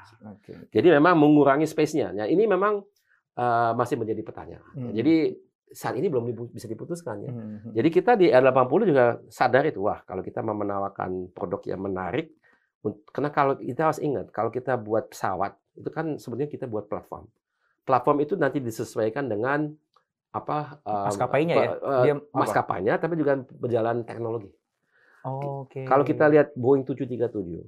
Okay. 0.41 0.57
Jadi 0.81 0.89
memang 0.97 1.17
mengurangi 1.17 1.67
space-nya. 1.69 2.13
Nah, 2.13 2.27
ini 2.29 2.45
memang 2.45 2.85
uh, 3.37 3.73
masih 3.77 3.97
menjadi 3.97 4.21
pertanyaan. 4.25 4.65
Hmm. 4.77 4.93
Jadi 4.93 5.37
saat 5.71 5.95
ini 5.95 6.11
belum 6.11 6.51
bisa 6.51 6.67
diputuskan 6.67 7.23
ya. 7.23 7.31
Hmm, 7.31 7.63
hmm. 7.63 7.73
Jadi 7.79 7.89
kita 7.95 8.13
di 8.19 8.27
R80 8.27 8.81
juga 8.91 9.05
sadar 9.31 9.65
itu, 9.71 9.87
wah 9.87 10.03
kalau 10.03 10.21
kita 10.21 10.43
mau 10.43 10.59
menawarkan 10.59 11.31
produk 11.31 11.63
yang 11.71 11.81
menarik, 11.87 12.35
karena 13.15 13.31
kalau 13.31 13.55
kita 13.61 13.93
harus 13.93 14.01
ingat, 14.03 14.35
kalau 14.35 14.51
kita 14.51 14.75
buat 14.75 15.15
pesawat, 15.15 15.55
itu 15.79 15.89
kan 15.95 16.19
sebenarnya 16.19 16.51
kita 16.51 16.67
buat 16.67 16.91
platform. 16.91 17.31
Platform 17.87 18.19
itu 18.25 18.35
nanti 18.35 18.59
disesuaikan 18.59 19.31
dengan 19.31 19.71
apa 20.31 20.79
maskapainya 20.87 21.55
uh, 21.59 21.63
ya, 21.67 21.71
Dia 22.07 22.15
maskapainya, 22.35 22.95
tapi 22.99 23.15
juga 23.19 23.43
berjalan 23.51 24.03
teknologi. 24.07 24.51
Oh, 25.27 25.65
Oke. 25.65 25.83
Okay. 25.83 25.85
Kalau 25.85 26.05
kita 26.05 26.29
lihat 26.33 26.57
Boeing 26.57 26.85
737, 26.85 27.61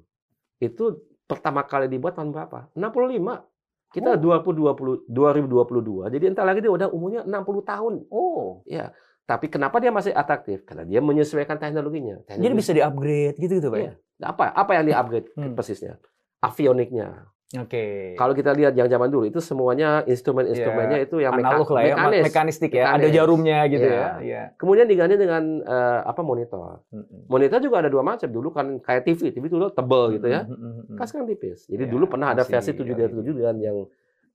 itu 0.62 0.84
pertama 1.28 1.64
kali 1.64 1.88
dibuat 1.88 2.16
tahun 2.16 2.32
berapa? 2.32 2.72
65. 2.72 3.92
Kita 3.92 4.16
oh. 4.16 4.40
2020 4.40 5.08
2022. 5.08 6.14
Jadi 6.16 6.24
entar 6.24 6.48
lagi 6.48 6.64
dia 6.64 6.72
udah 6.72 6.88
umurnya 6.88 7.22
60 7.28 7.70
tahun. 7.70 7.92
Oh. 8.08 8.64
Ya. 8.64 8.92
Tapi 9.28 9.46
kenapa 9.52 9.78
dia 9.78 9.92
masih 9.92 10.10
atraktif? 10.16 10.64
Karena 10.64 10.82
dia 10.88 11.00
menyesuaikan 11.04 11.60
teknologinya. 11.60 12.20
Teknologi. 12.24 12.44
Jadi 12.48 12.54
bisa 12.56 12.70
di-upgrade 12.72 13.36
gitu 13.38 13.52
gitu, 13.60 13.68
Pak. 13.68 13.78
Ya? 13.78 13.84
Iya. 13.84 13.92
Apa 14.22 14.44
apa 14.50 14.70
yang 14.76 14.84
di-upgrade 14.88 15.28
hmm. 15.36 15.54
persisnya? 15.54 15.94
Avioniknya, 16.42 17.30
Oke. 17.52 17.68
Okay. 17.68 17.96
Kalau 18.16 18.32
kita 18.32 18.56
lihat 18.56 18.72
yang 18.72 18.88
zaman 18.88 19.12
dulu 19.12 19.28
itu 19.28 19.36
semuanya 19.44 20.00
instrumen-instrumennya 20.08 21.04
yeah. 21.04 21.06
itu 21.06 21.16
yang 21.20 21.36
analog 21.36 21.68
lah 21.68 21.84
ya, 21.84 21.94
mekanis, 22.00 22.24
mekanistik 22.32 22.72
ya, 22.72 22.88
mekanis. 22.88 22.96
ada 22.96 23.08
jarumnya 23.12 23.58
gitu 23.68 23.88
yeah. 23.92 24.08
ya. 24.16 24.24
Yeah. 24.24 24.44
Kemudian 24.56 24.88
diganti 24.88 25.20
dengan 25.20 25.60
uh, 25.60 26.00
apa 26.08 26.24
monitor. 26.24 26.80
Mm-hmm. 26.88 27.28
Monitor 27.28 27.58
juga 27.60 27.76
ada 27.84 27.92
dua 27.92 28.00
macam. 28.00 28.24
Dulu 28.32 28.48
kan 28.56 28.80
kayak 28.80 29.04
TV, 29.04 29.36
TV 29.36 29.44
dulu 29.52 29.68
tebel 29.68 30.16
gitu 30.16 30.32
ya. 30.32 30.48
Mm-hmm. 30.48 30.96
Kan 30.96 31.04
sekarang 31.04 31.28
tipis. 31.28 31.68
Jadi 31.68 31.84
yeah, 31.84 31.92
dulu 31.92 32.04
pernah 32.08 32.32
ada 32.32 32.48
versi 32.48 32.72
737 32.72 33.20
dengan 33.20 33.56
yang 33.60 33.76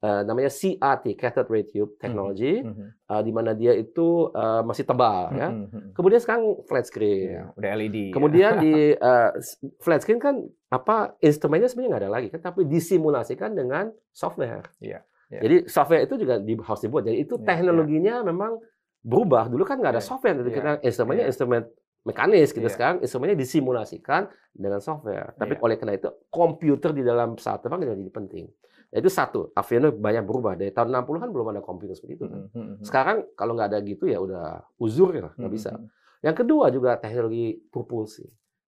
uh, 0.03 0.21
namanya 0.25 0.51
CRT 0.51 1.17
cathode 1.17 1.49
ray 1.49 1.65
tube 1.65 1.97
technology 1.97 2.61
mm 2.61 2.73
-hmm. 2.73 2.87
uh, 3.09 3.21
di 3.23 3.31
mana 3.33 3.57
dia 3.57 3.73
itu 3.73 4.29
uh, 4.33 4.61
masih 4.61 4.85
tebal 4.85 5.33
mm 5.33 5.33
-hmm. 5.33 5.41
ya. 5.41 5.49
Kemudian 5.97 6.19
sekarang 6.21 6.43
flat 6.69 6.85
screen. 6.85 7.33
Yeah, 7.33 7.47
udah 7.57 7.69
LED. 7.77 7.97
Kemudian 8.13 8.53
ya. 8.59 8.61
di 8.61 8.73
uh, 9.09 9.31
flat 9.81 10.01
screen 10.05 10.21
kan 10.21 10.45
apa 10.69 11.15
instrumennya 11.23 11.71
sebenarnya 11.71 11.89
nggak 11.95 12.03
ada 12.03 12.11
lagi 12.11 12.27
kan 12.29 12.41
tapi 12.43 12.67
disimulasikan 12.67 13.55
dengan 13.57 13.89
software. 14.13 14.67
Yeah, 14.83 15.01
yeah. 15.33 15.41
Jadi 15.41 15.55
software 15.71 16.03
itu 16.05 16.15
juga 16.19 16.37
di, 16.43 16.53
harus 16.59 16.81
dibuat. 16.83 17.07
Jadi 17.07 17.17
itu 17.23 17.35
yeah, 17.39 17.45
teknologinya 17.47 18.15
yeah. 18.21 18.27
memang 18.27 18.61
berubah. 19.01 19.49
Dulu 19.49 19.63
kan 19.63 19.79
nggak 19.79 19.97
ada 19.97 20.03
yeah. 20.03 20.09
software, 20.09 20.35
jadi 20.43 20.49
yeah. 20.51 20.57
kita 20.57 20.71
instrumennya 20.83 21.25
yeah. 21.25 21.31
instrumen 21.31 21.63
mekanis 22.07 22.55
gitu 22.55 22.63
yeah. 22.63 22.71
sekarang 22.71 22.97
instrumennya 23.03 23.35
disimulasikan 23.35 24.31
dengan 24.55 24.79
software. 24.79 25.35
Tapi 25.35 25.59
yeah. 25.59 25.65
oleh 25.65 25.75
karena 25.75 25.93
itu 25.99 26.09
komputer 26.31 26.91
di 26.95 27.03
dalam 27.03 27.35
pesawat 27.35 27.59
terbang 27.63 27.83
jadi 27.83 28.11
penting. 28.11 28.45
Itu 28.87 29.11
satu, 29.11 29.51
aviano 29.51 29.91
banyak 29.91 30.23
berubah. 30.23 30.55
Dari 30.55 30.71
tahun 30.71 30.95
60-an 30.95 31.29
belum 31.29 31.47
ada 31.51 31.61
komputer 31.61 31.93
seperti 31.93 32.23
itu. 32.23 32.25
Kan? 32.31 32.47
Sekarang 32.79 33.17
kalau 33.35 33.53
nggak 33.53 33.75
ada 33.75 33.79
gitu 33.83 34.07
ya 34.07 34.23
udah 34.23 34.63
uzur 34.79 35.11
ya, 35.11 35.29
nggak 35.35 35.51
bisa. 35.51 35.75
Yang 36.23 36.35
kedua 36.43 36.71
juga 36.71 36.95
teknologi 36.97 37.59
propulsi. 37.67 38.25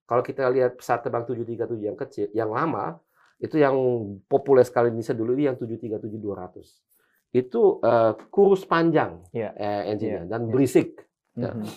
Kalau 0.10 0.26
kita 0.26 0.50
lihat 0.50 0.76
pesawat 0.82 1.06
terbang 1.06 1.24
737 1.24 1.86
yang 1.86 1.98
kecil, 1.98 2.28
yang 2.34 2.50
lama, 2.50 2.98
itu 3.40 3.56
yang 3.56 3.76
populer 4.28 4.66
sekali 4.68 4.92
di 4.92 5.00
Indonesia 5.00 5.16
dulu 5.16 5.32
ini 5.38 5.44
yang 5.48 5.56
737-200. 5.56 7.32
Itu 7.32 7.78
uh, 7.80 8.18
kurus 8.34 8.66
panjang 8.66 9.22
yeah. 9.32 9.54
eh, 9.54 9.94
engine-nya 9.94 10.26
yeah. 10.26 10.30
dan 10.30 10.50
berisik. 10.50 10.98
Mm-hmm. 11.38 11.70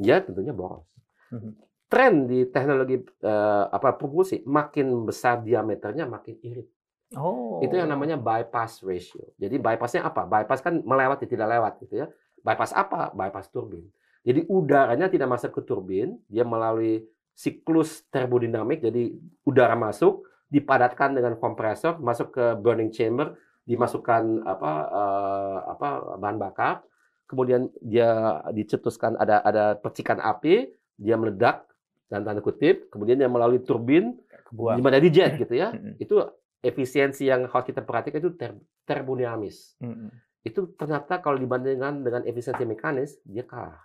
Ya, 0.00 0.22
tentunya 0.22 0.54
boros. 0.54 0.86
Mm-hmm. 1.34 1.52
Tren 1.90 2.14
di 2.30 2.46
teknologi 2.46 3.02
uh, 3.26 3.66
apa 3.68 3.98
propulsi 3.98 4.46
makin 4.46 5.02
besar 5.02 5.42
diameternya 5.42 6.06
makin 6.06 6.38
irit. 6.40 6.70
Oh. 7.18 7.58
Itu 7.58 7.74
yang 7.74 7.90
namanya 7.90 8.14
bypass 8.14 8.86
ratio. 8.86 9.34
Jadi 9.34 9.58
bypassnya 9.58 10.06
apa? 10.06 10.26
Bypass 10.26 10.62
kan 10.62 10.78
melewati 10.82 11.26
tidak 11.26 11.50
lewat 11.50 11.72
gitu 11.82 12.04
ya. 12.04 12.06
Bypass 12.46 12.70
apa? 12.70 13.10
Bypass 13.10 13.50
turbin. 13.50 13.82
Jadi 14.22 14.44
udaranya 14.46 15.08
tidak 15.08 15.32
masuk 15.32 15.58
ke 15.58 15.60
turbin, 15.64 16.20
dia 16.28 16.44
melalui 16.44 17.02
siklus 17.32 18.04
termodinamik. 18.12 18.84
Jadi 18.84 19.16
udara 19.48 19.74
masuk, 19.74 20.28
dipadatkan 20.52 21.16
dengan 21.16 21.34
kompresor, 21.40 21.96
masuk 21.98 22.36
ke 22.36 22.44
burning 22.60 22.92
chamber, 22.92 23.38
dimasukkan 23.64 24.44
apa 24.44 24.72
uh, 24.90 25.58
apa 25.78 25.88
bahan 26.20 26.38
bakar, 26.42 26.82
kemudian 27.30 27.70
dia 27.80 28.42
dicetuskan 28.50 29.14
ada 29.16 29.40
ada 29.46 29.64
percikan 29.78 30.18
api, 30.18 30.74
dia 30.98 31.14
meledak 31.14 31.70
dan 32.10 32.26
tanda 32.26 32.42
kutip, 32.42 32.90
kemudian 32.90 33.16
dia 33.16 33.30
melalui 33.30 33.62
turbin, 33.62 34.18
di 34.50 34.82
mana 34.82 34.98
di 34.98 35.08
jet 35.14 35.38
gitu 35.38 35.54
ya. 35.54 35.70
Itu 36.02 36.26
efisiensi 36.60 37.28
yang 37.28 37.48
harus 37.48 37.66
kita 37.66 37.80
perhatikan 37.84 38.20
itu 38.20 38.32
ter 38.36 38.52
termodinamis. 38.84 39.76
Mm-hmm. 39.80 40.10
Itu 40.44 40.72
ternyata 40.76 41.20
kalau 41.20 41.36
dibandingkan 41.36 42.04
dengan 42.04 42.22
efisiensi 42.24 42.64
mekanis, 42.64 43.20
dia 43.24 43.44
kalah. 43.44 43.80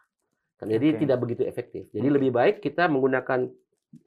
Kan, 0.56 0.72
jadi 0.72 0.96
okay. 0.96 1.00
tidak 1.04 1.18
begitu 1.20 1.44
efektif. 1.44 1.92
Jadi 1.92 2.08
lebih 2.08 2.32
baik 2.32 2.64
kita 2.64 2.88
menggunakan 2.88 3.52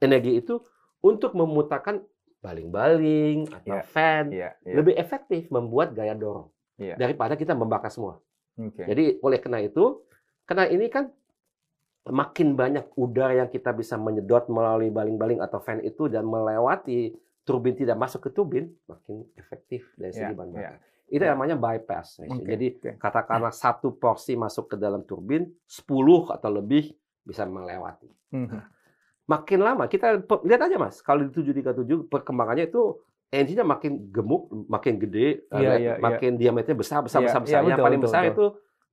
energi 0.01 0.41
itu 0.41 0.57
untuk 1.05 1.37
memutarkan 1.37 2.01
baling-baling 2.41 3.45
atau 3.53 3.77
yeah. 3.77 3.85
fan. 3.85 4.33
Yeah. 4.33 4.53
Yeah. 4.65 4.81
Lebih 4.81 4.97
efektif 4.97 5.51
membuat 5.53 5.93
gaya 5.93 6.17
dorong 6.17 6.49
yeah. 6.81 6.97
daripada 6.97 7.37
kita 7.37 7.53
membakar 7.53 7.93
semua. 7.93 8.17
Okay. 8.57 8.85
Jadi 8.89 9.03
oleh 9.21 9.39
karena 9.39 9.59
itu, 9.61 10.03
karena 10.49 10.65
ini 10.67 10.89
kan 10.89 11.13
makin 12.09 12.57
banyak 12.57 12.89
udara 12.97 13.45
yang 13.45 13.49
kita 13.51 13.69
bisa 13.75 13.93
menyedot 13.99 14.49
melalui 14.49 14.89
baling-baling 14.89 15.39
atau 15.43 15.61
fan 15.61 15.83
itu 15.85 16.09
dan 16.09 16.25
melewati 16.25 17.13
turbin 17.49 17.73
tidak 17.73 17.97
masuk 17.97 18.21
ke 18.21 18.29
turbin, 18.29 18.69
makin 18.85 19.25
efektif 19.33 19.89
dari 19.97 20.13
segi 20.13 20.29
yeah, 20.29 20.37
bahan 20.37 20.49
bakar. 20.53 20.63
Yeah. 20.69 20.77
Itu 21.09 21.23
yeah. 21.25 21.33
namanya 21.33 21.55
bypass. 21.57 22.21
Okay. 22.21 22.45
Jadi 22.45 22.67
okay. 22.77 22.93
katakanlah 23.01 23.49
satu 23.49 23.97
porsi 23.97 24.37
masuk 24.37 24.69
ke 24.69 24.75
dalam 24.77 25.01
turbin, 25.09 25.49
10 25.65 25.89
atau 26.29 26.49
lebih 26.53 26.93
bisa 27.25 27.49
melewati. 27.49 28.09
Mm 28.29 28.45
-hmm. 28.45 28.61
Makin 29.25 29.59
lama 29.61 29.89
kita 29.89 30.21
lihat 30.45 30.61
aja 30.69 30.77
mas, 30.77 31.01
kalau 31.01 31.25
di 31.25 31.33
737 31.33 32.05
perkembangannya 32.05 32.69
itu 32.69 33.01
engine-nya 33.29 33.65
makin 33.65 34.09
gemuk, 34.09 34.49
makin 34.69 34.97
gede, 35.01 35.45
yeah, 35.53 35.61
yeah, 35.61 35.75
iya. 35.77 35.93
makin 35.97 36.37
yeah. 36.37 36.41
diameternya 36.49 36.77
besar, 36.77 36.99
besar, 37.05 37.21
yeah, 37.21 37.29
besar, 37.29 37.41
besar. 37.45 37.59
Yeah, 37.61 37.69
yang 37.73 37.79
paling 37.81 38.01
betul, 38.01 38.09
besar 38.09 38.21
betul. 38.25 38.33
itu 38.33 38.45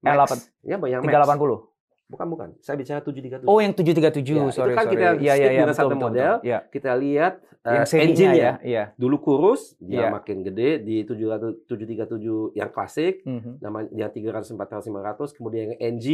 Max. 0.05 0.53
Ya, 0.62 0.77
yang 0.77 1.03
380. 1.03 1.76
Bukan, 2.07 2.27
bukan. 2.31 2.49
Saya 2.62 2.79
bicara 2.79 3.03
737. 3.03 3.51
Oh, 3.51 3.59
yang 3.59 3.75
737. 3.75 4.31
Ya, 4.31 4.47
sorry, 4.55 4.73
itu 4.73 4.79
kan 4.79 4.87
sorry. 4.87 4.95
kita 4.95 5.03
ya, 5.03 5.11
ya, 5.19 5.35
ya, 5.35 5.47
dengan 5.51 5.66
betul, 5.66 5.79
satu 5.79 5.88
betul, 5.90 6.05
model, 6.07 6.33
betul. 6.38 6.47
Ya. 6.47 6.59
kita 6.71 6.90
lihat 6.95 7.33
uh, 7.66 7.85
engine 7.99 8.33
ya. 8.38 8.53
ya. 8.62 8.85
Dulu 8.95 9.16
kurus, 9.19 9.75
dia 9.83 10.07
ya. 10.07 10.09
makin 10.14 10.47
gede 10.47 10.87
di 10.87 11.03
700, 11.03 11.66
737 11.66 12.55
yang 12.55 12.71
klasik, 12.71 13.27
mm 13.27 13.38
-hmm. 13.42 13.55
namanya 13.59 13.88
yang 13.90 14.11
300, 14.14 14.55
400, 14.55 15.35
500, 15.35 15.35
kemudian 15.35 15.62
yang 15.66 15.79
NG 15.99 16.07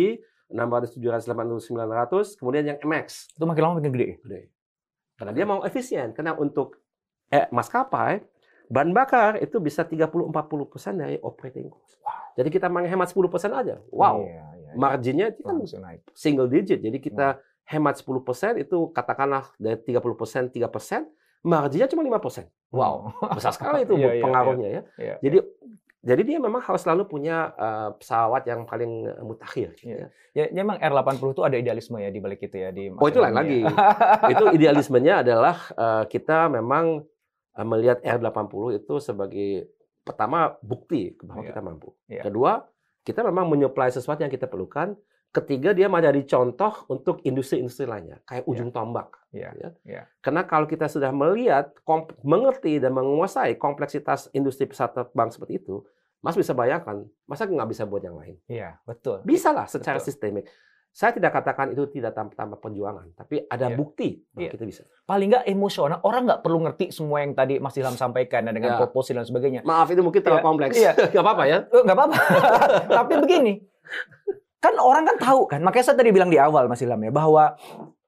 600, 0.48 0.96
700, 0.96 1.28
800, 1.28 1.60
900, 1.60 2.40
kemudian 2.40 2.64
yang 2.72 2.78
MX. 2.80 3.36
Itu 3.36 3.44
makin 3.44 3.60
lama 3.60 3.74
makin 3.80 3.92
gede. 3.92 4.08
Gede. 4.24 4.40
Karena 5.20 5.32
dia 5.36 5.44
mau 5.44 5.60
efisien. 5.60 6.16
Karena 6.16 6.32
untuk 6.40 6.80
eh, 7.28 7.52
maskapai, 7.52 8.24
bahan 8.72 8.96
bakar 8.96 9.36
itu 9.44 9.60
bisa 9.60 9.84
30-40% 9.84 10.32
dari 10.96 11.20
operating 11.20 11.68
cost. 11.68 12.00
Wow. 12.00 12.32
Jadi 12.40 12.48
kita 12.48 12.72
menghemat 12.72 13.12
10% 13.12 13.28
aja. 13.52 13.76
Wow. 13.92 14.24
Iya, 14.24 14.44
iya 14.56 14.61
marginnya 14.74 15.32
itu 15.32 15.40
kan 15.44 15.56
single 16.12 16.48
digit. 16.48 16.80
Jadi 16.80 16.98
kita 16.98 17.36
hmm. 17.36 17.42
hemat 17.68 17.94
10% 18.00 18.62
itu 18.62 18.78
katakanlah 18.92 19.50
dari 19.56 19.78
30% 19.80 20.52
3%, 20.52 21.46
marginnya 21.46 21.88
cuma 21.88 22.02
5%. 22.04 22.48
Wow, 22.72 23.12
besar 23.36 23.52
sekali 23.52 23.82
itu 23.86 23.94
yeah, 24.00 24.16
iya, 24.16 24.22
pengaruhnya 24.24 24.68
yeah, 24.68 24.84
ya. 24.96 25.04
Yeah, 25.04 25.16
jadi 25.20 25.38
jadi 26.02 26.22
dia 26.26 26.38
memang 26.42 26.58
harus 26.66 26.82
selalu 26.82 27.06
punya 27.06 27.54
uh, 27.54 27.94
pesawat 27.94 28.42
yang 28.50 28.66
paling 28.66 29.06
mutakhir. 29.22 29.78
Gitu 29.78 29.94
ya. 29.94 30.10
ya, 30.34 30.50
ya 30.50 30.60
memang 30.66 30.82
R80 30.82 31.30
itu 31.30 31.42
ada 31.46 31.56
idealisme 31.56 31.94
ya 32.02 32.10
di 32.10 32.18
balik 32.18 32.42
itu 32.42 32.58
ya 32.58 32.74
di. 32.74 32.90
Oh 32.90 33.06
itu 33.06 33.22
lain 33.22 33.38
lagi. 33.38 33.62
itu 34.34 34.44
idealismenya 34.50 35.22
adalah 35.22 35.62
uh, 35.78 36.02
kita 36.10 36.50
memang 36.50 37.06
uh, 37.54 37.66
melihat 37.66 38.02
R80 38.02 38.82
itu 38.82 38.94
sebagai 38.98 39.50
pertama 40.02 40.58
bukti 40.58 41.14
bahwa 41.22 41.46
yeah. 41.46 41.48
kita 41.54 41.60
mampu. 41.62 41.88
Yeah. 42.10 42.24
Kedua 42.26 42.66
kita 43.02 43.26
memang 43.26 43.50
menyuplai 43.50 43.90
sesuatu 43.90 44.22
yang 44.22 44.32
kita 44.32 44.46
perlukan. 44.46 44.94
Ketiga, 45.32 45.72
dia 45.72 45.88
menjadi 45.88 46.20
contoh 46.28 46.84
untuk 46.92 47.24
industri-industri 47.24 47.88
lainnya, 47.88 48.20
kayak 48.28 48.44
ujung 48.44 48.68
yeah. 48.68 48.76
tombak. 48.76 49.08
Yeah. 49.32 49.52
Ya. 49.56 49.70
Yeah. 49.88 50.04
Karena 50.20 50.44
kalau 50.44 50.68
kita 50.68 50.92
sudah 50.92 51.08
melihat, 51.08 51.72
mengerti 52.20 52.76
dan 52.76 52.92
menguasai 52.92 53.56
kompleksitas 53.56 54.28
industri 54.36 54.68
pesawat 54.68 54.92
terbang 54.92 55.32
seperti 55.32 55.56
itu, 55.56 55.80
Mas 56.22 56.36
bisa 56.36 56.54
bayangkan, 56.54 57.02
masa 57.26 57.50
nggak 57.50 57.70
bisa 57.74 57.82
buat 57.82 58.04
yang 58.04 58.14
lain? 58.14 58.38
Iya, 58.46 58.78
betul. 58.86 59.26
Bisa 59.26 59.50
lah 59.50 59.66
secara 59.66 59.98
betul. 59.98 60.06
sistemik. 60.12 60.46
Saya 60.92 61.16
tidak 61.16 61.32
katakan 61.32 61.72
itu 61.72 61.88
tidak 61.88 62.12
tanpa, 62.12 62.60
perjuangan, 62.60 63.16
tapi 63.16 63.48
ada 63.48 63.72
yeah. 63.72 63.80
bukti 63.80 64.20
bahwa 64.28 64.44
yeah. 64.44 64.52
kita 64.52 64.64
bisa. 64.68 64.82
Paling 65.08 65.32
nggak 65.32 65.44
emosional, 65.48 66.04
orang 66.04 66.28
nggak 66.28 66.40
perlu 66.44 66.68
ngerti 66.68 66.92
semua 66.92 67.24
yang 67.24 67.32
tadi 67.32 67.56
Mas 67.56 67.72
Ilham 67.80 67.96
sampaikan 67.96 68.44
dengan 68.44 68.76
yeah. 68.76 68.80
proposal 68.80 69.16
dan 69.16 69.24
sebagainya. 69.24 69.64
Maaf 69.64 69.88
itu 69.88 70.04
mungkin 70.04 70.20
terlalu 70.20 70.44
yeah. 70.44 70.48
kompleks. 70.52 70.74
Iya. 70.76 70.92
Gak 71.16 71.24
apa-apa 71.24 71.44
ya? 71.48 71.58
Eh, 71.64 71.80
nggak 71.80 71.96
apa-apa. 71.96 72.16
tapi 73.00 73.12
begini, 73.24 73.52
kan 74.60 74.76
orang 74.76 75.08
kan 75.08 75.16
tahu 75.16 75.48
kan, 75.48 75.64
makanya 75.64 75.84
saya 75.88 75.96
tadi 75.96 76.12
bilang 76.12 76.28
di 76.28 76.36
awal 76.36 76.68
Mas 76.68 76.84
Ilham 76.84 77.00
ya 77.00 77.08
bahwa 77.08 77.56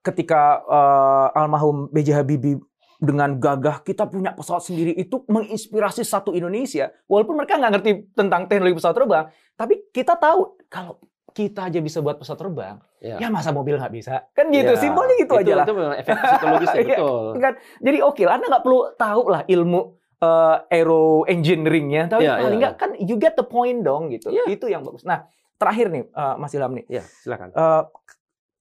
ketika 0.05 0.61
uh, 0.69 1.33
almarhum 1.41 1.89
B.J. 1.89 2.21
Habibie 2.21 2.61
dengan 3.01 3.41
gagah 3.41 3.81
kita 3.81 4.09
punya 4.13 4.37
pesawat 4.37 4.61
sendiri 4.61 4.93
itu 4.93 5.25
menginspirasi 5.25 6.05
satu 6.05 6.37
Indonesia. 6.37 6.93
Walaupun 7.09 7.33
mereka 7.41 7.57
nggak 7.57 7.73
ngerti 7.81 7.91
tentang 8.13 8.45
teknologi 8.45 8.77
pesawat 8.77 8.97
terbang, 8.97 9.27
tapi 9.57 9.89
kita 9.89 10.21
tahu 10.21 10.61
kalau 10.69 11.01
kita 11.35 11.67
aja 11.67 11.83
bisa 11.83 11.99
buat 11.99 12.23
pesawat 12.23 12.39
terbang, 12.39 12.79
ya, 13.03 13.19
ya 13.19 13.27
masa 13.27 13.51
mobil 13.51 13.75
nggak 13.75 13.91
bisa? 13.91 14.31
Kan 14.31 14.55
gitu, 14.55 14.71
ya, 14.71 14.79
simpelnya 14.79 15.15
gitu 15.19 15.35
itu, 15.35 15.43
aja 15.43 15.53
lah. 15.59 15.67
Itu 15.67 15.75
memang 15.75 15.97
efek 15.99 16.15
psikologis 16.15 16.71
ya, 16.71 16.83
betul. 16.95 17.27
kan? 17.43 17.55
Jadi 17.83 17.99
oke, 17.99 18.15
okay, 18.15 18.25
Anda 18.31 18.47
nggak 18.55 18.63
perlu 18.63 18.81
tahu 18.95 19.23
lah 19.35 19.43
ilmu 19.51 19.81
uh, 20.23 20.57
aero 20.71 21.27
engineeringnya, 21.27 22.07
tapi 22.07 22.31
ya, 22.31 22.39
paling 22.39 22.59
nggak 22.63 22.75
ya. 22.79 22.81
kan 22.81 22.91
you 23.03 23.19
get 23.19 23.35
the 23.35 23.43
point 23.43 23.83
dong 23.83 24.15
gitu. 24.15 24.31
Ya. 24.31 24.47
Itu 24.47 24.71
yang 24.71 24.87
bagus. 24.87 25.03
Nah, 25.03 25.27
terakhir 25.59 25.91
nih 25.91 26.07
uh, 26.15 26.39
Mas 26.39 26.55
Ilham 26.55 26.73
nih. 26.79 26.87
Ya, 26.87 27.03
silakan. 27.03 27.51
Uh, 27.51 27.83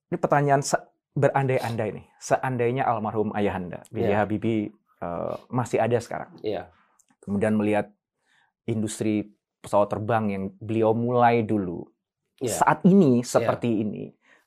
ini 0.10 0.18
pertanyaan 0.18 0.62
berandai-andai 1.14 1.90
nih. 1.94 2.06
Seandainya 2.18 2.90
almarhum 2.90 3.30
ayahanda, 3.38 3.86
B.J. 3.94 4.10
Ya. 4.10 4.26
Habibie 4.26 4.74
uh, 4.98 5.38
masih 5.54 5.78
ada 5.78 6.02
sekarang. 6.02 6.34
Iya. 6.42 6.74
Kemudian 7.22 7.54
melihat 7.54 7.94
industri 8.66 9.30
pesawat 9.62 9.94
terbang 9.94 10.26
yang 10.28 10.44
beliau 10.60 10.92
mulai 10.92 11.46
dulu 11.46 11.93
yeah. 12.40 12.54
saat 12.54 12.82
ini 12.88 13.22
iya. 13.22 13.28
seperti 13.28 13.70
yeah. 13.70 13.82
ini, 13.84 14.04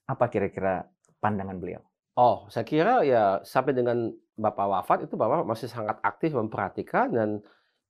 apa 0.07 0.27
kira-kira 0.31 0.87
pandangan 1.21 1.59
beliau? 1.59 1.83
Oh, 2.17 2.49
saya 2.49 2.65
kira 2.65 3.05
ya 3.05 3.45
sampai 3.45 3.77
dengan 3.77 4.09
Bapak 4.37 4.67
wafat 4.69 4.99
itu 5.09 5.17
Bapak 5.17 5.49
masih 5.49 5.69
sangat 5.69 5.97
aktif 6.05 6.33
memperhatikan 6.33 7.13
dan 7.13 7.41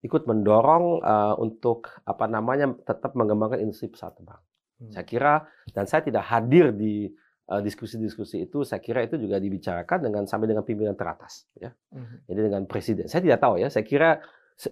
ikut 0.02 0.26
mendorong 0.30 1.02
uh, 1.02 1.34
untuk 1.42 1.90
apa 2.06 2.30
namanya 2.30 2.70
tetap 2.86 3.18
mengembangkan 3.18 3.58
industri 3.58 3.90
pesawat 3.90 4.14
terbang. 4.18 4.42
Hmm. 4.76 4.92
Saya 4.92 5.06
kira 5.08 5.34
dan 5.72 5.84
saya 5.88 6.04
tidak 6.04 6.24
hadir 6.28 6.68
di 6.70 7.08
eh, 7.48 7.60
diskusi-diskusi 7.64 8.44
uh, 8.44 8.44
itu. 8.44 8.58
Saya 8.60 8.80
kira 8.84 9.00
itu 9.08 9.16
juga 9.16 9.40
dibicarakan 9.40 9.98
dengan 10.04 10.22
sampai 10.28 10.52
dengan 10.52 10.68
pimpinan 10.68 10.92
teratas, 10.92 11.48
ya. 11.56 11.72
Hmm. 11.90 12.20
Jadi 12.28 12.40
dengan 12.52 12.62
presiden. 12.68 13.08
Saya 13.08 13.24
tidak 13.24 13.40
tahu 13.40 13.56
ya. 13.56 13.72
Saya 13.72 13.84
kira 13.88 14.20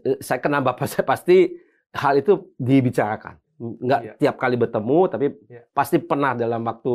eh, 0.04 0.20
saya 0.20 0.38
kenal 0.44 0.60
bapak 0.60 0.86
saya 0.92 1.08
pasti 1.08 1.56
hal 1.96 2.20
itu 2.20 2.52
dibicarakan. 2.60 3.40
Enggak 3.80 4.00
yeah. 4.04 4.16
tiap 4.20 4.36
kali 4.36 4.56
bertemu, 4.60 4.98
tapi 5.08 5.26
yeah. 5.48 5.64
pasti 5.72 5.96
pernah 6.02 6.36
dalam 6.36 6.60
waktu 6.64 6.94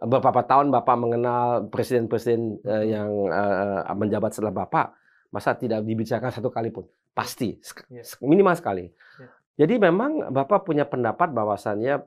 beberapa 0.00 0.40
tahun 0.42 0.72
bapak 0.72 0.96
mengenal 0.96 1.44
presiden-presiden 1.68 2.60
uh, 2.64 2.84
yang 2.84 3.10
uh, 3.28 3.86
menjabat 3.94 4.34
setelah 4.34 4.54
bapak. 4.64 4.96
Masa 5.30 5.54
tidak 5.54 5.86
dibicarakan 5.86 6.34
satu 6.34 6.50
kali 6.50 6.74
pun? 6.74 6.90
Pasti, 7.14 7.54
iya. 7.94 8.02
minimal 8.26 8.54
sekali. 8.58 8.90
Yeah. 8.90 9.30
Jadi 9.66 9.74
memang 9.76 10.32
Bapak 10.32 10.64
punya 10.64 10.88
pendapat 10.88 11.36
bahwasannya 11.36 12.00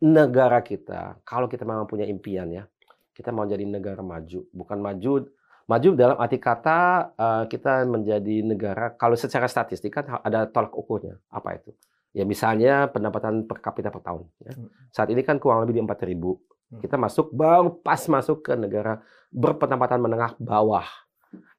negara 0.00 0.64
kita, 0.64 1.20
kalau 1.28 1.44
kita 1.44 1.62
memang 1.68 1.84
punya 1.84 2.08
impian 2.08 2.48
ya, 2.48 2.64
kita 3.12 3.30
mau 3.30 3.44
jadi 3.44 3.62
negara 3.68 4.00
maju, 4.00 4.48
bukan 4.50 4.78
maju 4.80 5.28
maju 5.66 5.88
dalam 5.98 6.16
arti 6.22 6.38
kata 6.38 6.78
uh, 7.18 7.44
kita 7.50 7.82
menjadi 7.90 8.46
negara 8.46 8.94
kalau 8.94 9.18
secara 9.18 9.50
statistik 9.50 9.98
kan 9.98 10.22
ada 10.22 10.46
tolak 10.46 10.70
ukurnya 10.70 11.18
apa 11.26 11.58
itu 11.58 11.74
ya 12.16 12.24
misalnya 12.24 12.88
pendapatan 12.88 13.44
per 13.44 13.60
kapita 13.60 13.92
per 13.92 14.00
tahun 14.00 14.24
ya. 14.40 14.56
Hmm. 14.56 14.72
saat 14.88 15.12
ini 15.12 15.20
kan 15.20 15.36
kurang 15.36 15.68
lebih 15.68 15.76
di 15.76 15.82
empat 15.84 16.00
ribu 16.08 16.40
hmm. 16.72 16.80
kita 16.80 16.96
masuk 16.96 17.28
baru 17.36 17.76
pas 17.76 18.00
masuk 18.08 18.40
ke 18.40 18.56
negara 18.56 19.04
berpendapatan 19.28 20.00
menengah 20.00 20.32
bawah 20.40 20.88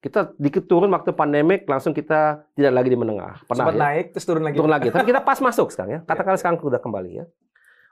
kita 0.02 0.34
dikit 0.42 0.66
turun 0.66 0.90
waktu 0.90 1.14
pandemik 1.14 1.70
langsung 1.70 1.94
kita 1.94 2.50
tidak 2.56 2.74
lagi 2.74 2.90
di 2.94 2.98
menengah. 2.98 3.44
Pernah 3.46 3.66
Sempat 3.68 3.76
ya? 3.76 3.82
naik 3.82 4.06
terus 4.16 4.26
turun 4.26 4.44
lagi. 4.46 4.56
Turun 4.58 4.72
lagi. 4.72 4.88
Tapi 4.90 5.06
kita 5.06 5.22
pas 5.22 5.38
masuk 5.42 5.68
sekarang 5.74 5.92
ya. 5.92 6.00
Katakanlah 6.10 6.40
sekarang 6.40 6.58
sudah 6.62 6.82
kembali 6.82 7.12
ya. 7.12 7.26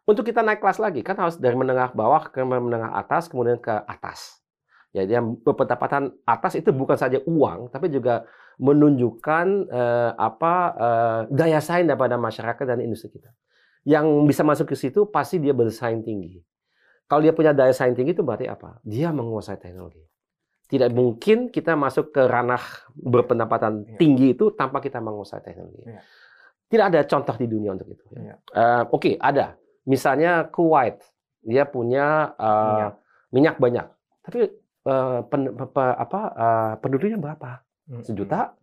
Untuk 0.06 0.24
kita 0.24 0.46
naik 0.46 0.62
kelas 0.62 0.78
lagi 0.78 1.02
kan 1.02 1.18
harus 1.18 1.36
dari 1.42 1.58
menengah 1.58 1.92
bawah 1.98 2.30
ke 2.30 2.42
menengah 2.46 2.94
atas 2.94 3.26
kemudian 3.26 3.58
ke 3.58 3.74
atas. 3.74 4.38
Jadi 4.96 5.12
ya, 5.12 5.20
yang 5.20 5.36
pendapatan 5.44 6.16
atas 6.24 6.56
itu 6.56 6.72
bukan 6.72 6.96
saja 6.96 7.20
uang 7.28 7.68
tapi 7.68 7.92
juga 7.92 8.24
menunjukkan 8.60 9.48
eh, 9.68 10.12
apa 10.16 10.54
eh, 10.76 11.20
daya 11.32 11.60
saing 11.60 11.88
daripada 11.88 12.16
masyarakat 12.16 12.66
dan 12.66 12.80
industri 12.80 13.12
kita. 13.12 13.32
Yang 13.86 14.06
bisa 14.26 14.42
masuk 14.42 14.74
ke 14.74 14.76
situ 14.76 15.06
pasti 15.10 15.38
dia 15.38 15.54
bersaing 15.54 16.02
tinggi. 16.02 16.42
Kalau 17.06 17.22
dia 17.22 17.34
punya 17.38 17.54
daya 17.54 17.70
saing 17.70 17.94
tinggi 17.94 18.18
itu 18.18 18.26
berarti 18.26 18.50
apa? 18.50 18.82
Dia 18.82 19.14
menguasai 19.14 19.62
teknologi. 19.62 20.02
Tidak 20.66 20.90
mungkin 20.90 21.54
kita 21.54 21.78
masuk 21.78 22.10
ke 22.10 22.26
ranah 22.26 22.62
berpendapatan 22.98 23.86
ya. 23.86 24.02
tinggi 24.02 24.34
itu 24.34 24.50
tanpa 24.58 24.82
kita 24.82 24.98
menguasai 24.98 25.46
teknologi. 25.46 25.86
Ya. 25.86 26.02
Tidak 26.66 26.86
ada 26.90 27.06
contoh 27.06 27.36
di 27.38 27.46
dunia 27.46 27.78
untuk 27.78 27.94
itu. 27.94 28.02
Ya. 28.18 28.42
Uh, 28.50 28.90
Oke, 28.90 29.14
okay, 29.14 29.16
ada. 29.22 29.54
Misalnya 29.86 30.50
Kuwait, 30.50 30.98
dia 31.46 31.70
punya 31.70 32.34
uh, 32.42 32.66
minyak. 32.66 32.94
minyak 33.30 33.56
banyak, 33.62 33.88
tapi 34.26 34.50
uh, 34.90 35.22
pen, 35.30 35.54
apa 35.78 36.22
uh, 36.34 36.74
penduduknya 36.82 37.22
berapa? 37.22 37.65
Sejuta? 38.02 38.58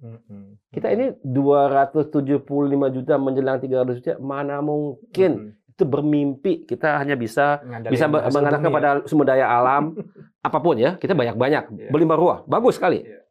Kita 0.74 0.90
ini 0.90 1.14
275 1.22 2.42
juta 2.90 3.14
menjelang 3.22 3.62
300 3.62 3.98
juta, 4.02 4.12
mana 4.18 4.58
mungkin 4.58 5.54
itu 5.72 5.84
bermimpi 5.88 6.68
kita 6.68 7.00
hanya 7.00 7.16
bisa 7.16 7.64
bisa 7.88 8.04
mengandalkan 8.06 8.70
pada 8.70 8.90
sumber 9.08 9.32
daya 9.32 9.48
alam 9.48 9.96
apa 10.46 10.58
pun 10.60 10.76
ya 10.76 11.00
kita 11.00 11.16
banyak 11.16 11.34
banyak 11.34 11.64
yeah. 11.74 11.90
berlimpah 11.90 12.18
ruah 12.20 12.38
bagus 12.44 12.76
sekali 12.76 13.00
yeah. 13.02 13.24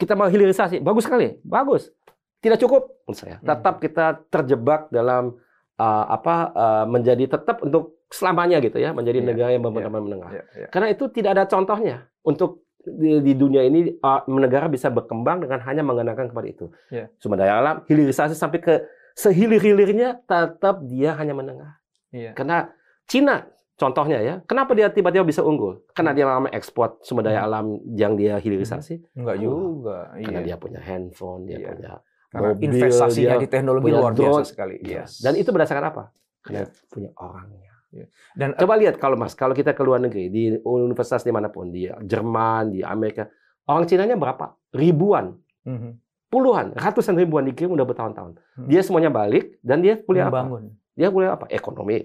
kita 0.00 0.16
mau 0.16 0.32
hilirisasi 0.32 0.80
bagus 0.80 1.04
sekali 1.04 1.36
bagus 1.44 1.92
tidak 2.40 2.56
cukup 2.56 2.88
menurut 3.04 3.18
saya 3.20 3.36
tetap 3.36 3.84
kita 3.84 4.26
terjebak 4.32 4.88
dalam 4.88 5.36
uh, 5.76 6.04
apa 6.08 6.34
uh, 6.56 6.84
menjadi 6.88 7.36
tetap 7.36 7.60
untuk 7.60 8.00
selamanya 8.08 8.64
gitu 8.64 8.80
ya 8.80 8.96
menjadi 8.96 9.20
yeah. 9.20 9.28
negara 9.28 9.50
yang 9.52 9.62
berpendapatan 9.62 9.94
yeah. 10.00 10.06
menengah 10.08 10.30
yeah. 10.32 10.44
Yeah. 10.64 10.70
karena 10.72 10.88
itu 10.88 11.04
tidak 11.12 11.30
ada 11.36 11.44
contohnya 11.44 11.96
untuk 12.24 12.63
di, 12.86 13.20
di 13.24 13.32
dunia 13.32 13.64
ini 13.64 13.96
uh, 14.00 14.24
negara 14.28 14.68
bisa 14.68 14.92
berkembang 14.92 15.42
dengan 15.44 15.60
hanya 15.64 15.82
mengandalkan 15.82 16.28
kepada 16.30 16.46
itu 16.46 16.66
yeah. 16.92 17.08
sumber 17.18 17.40
daya 17.40 17.58
alam 17.58 17.76
hilirisasi 17.88 18.36
sampai 18.36 18.60
ke 18.60 18.74
sehilir-hilirnya 19.14 20.26
tetap 20.26 20.82
dia 20.84 21.14
hanya 21.14 21.34
menengah. 21.38 21.78
Iya. 22.10 22.34
Karena 22.34 22.70
Cina 23.06 23.46
contohnya 23.74 24.18
ya, 24.22 24.34
kenapa 24.46 24.74
dia 24.74 24.90
tiba-tiba 24.90 25.26
bisa 25.26 25.42
unggul? 25.42 25.82
Karena 25.94 26.14
dia 26.14 26.26
memang 26.26 26.50
ekspor 26.50 26.98
sumber 27.02 27.30
daya 27.30 27.42
hmm. 27.42 27.48
alam 27.50 27.66
yang 27.94 28.12
dia 28.18 28.38
hilirisasi. 28.38 29.02
Hmm. 29.14 29.18
Enggak 29.22 29.36
juga. 29.42 29.98
Karena 30.18 30.40
iya. 30.42 30.46
dia 30.46 30.56
punya 30.58 30.80
handphone, 30.82 31.42
dia 31.46 31.58
iya. 31.58 31.68
punya 31.74 31.92
Karena 32.30 32.48
mobil, 32.50 32.64
investasinya 32.66 33.34
dia 33.38 33.42
di 33.42 33.48
teknologi 33.50 33.90
luar 33.94 34.12
biasa 34.14 34.42
sekali. 34.46 34.76
Yes. 34.82 35.22
Dan 35.22 35.38
itu 35.38 35.50
berdasarkan 35.54 35.86
apa? 35.94 36.04
Karena 36.42 36.66
yeah. 36.66 36.90
punya 36.90 37.10
orangnya. 37.14 37.73
Iya. 37.94 38.06
Dan 38.34 38.58
coba 38.58 38.74
lihat 38.74 38.98
kalau 38.98 39.14
Mas, 39.14 39.38
kalau 39.38 39.54
kita 39.54 39.70
ke 39.70 39.82
luar 39.86 40.02
negeri 40.02 40.26
di 40.26 40.58
universitas 40.66 41.22
di 41.22 41.30
mana 41.30 41.46
pun 41.46 41.70
di 41.70 41.86
Jerman, 41.86 42.74
di 42.74 42.82
Amerika, 42.82 43.30
orang 43.70 43.86
Cina-nya 43.86 44.18
berapa? 44.18 44.58
Ribuan. 44.74 45.38
-hmm 45.62 46.04
puluhan, 46.34 46.74
ratusan 46.74 47.14
ribuan 47.14 47.46
dikirim 47.46 47.70
udah 47.78 47.86
bertahun-tahun. 47.86 48.42
Hmm. 48.58 48.66
Dia 48.66 48.82
semuanya 48.82 49.14
balik 49.14 49.62
dan 49.62 49.78
dia 49.78 49.94
kuliah 50.02 50.26
Membangun. 50.26 50.74
apa? 50.74 50.98
Dia 50.98 51.08
kuliah 51.14 51.32
apa? 51.38 51.46
Ekonomi, 51.46 52.02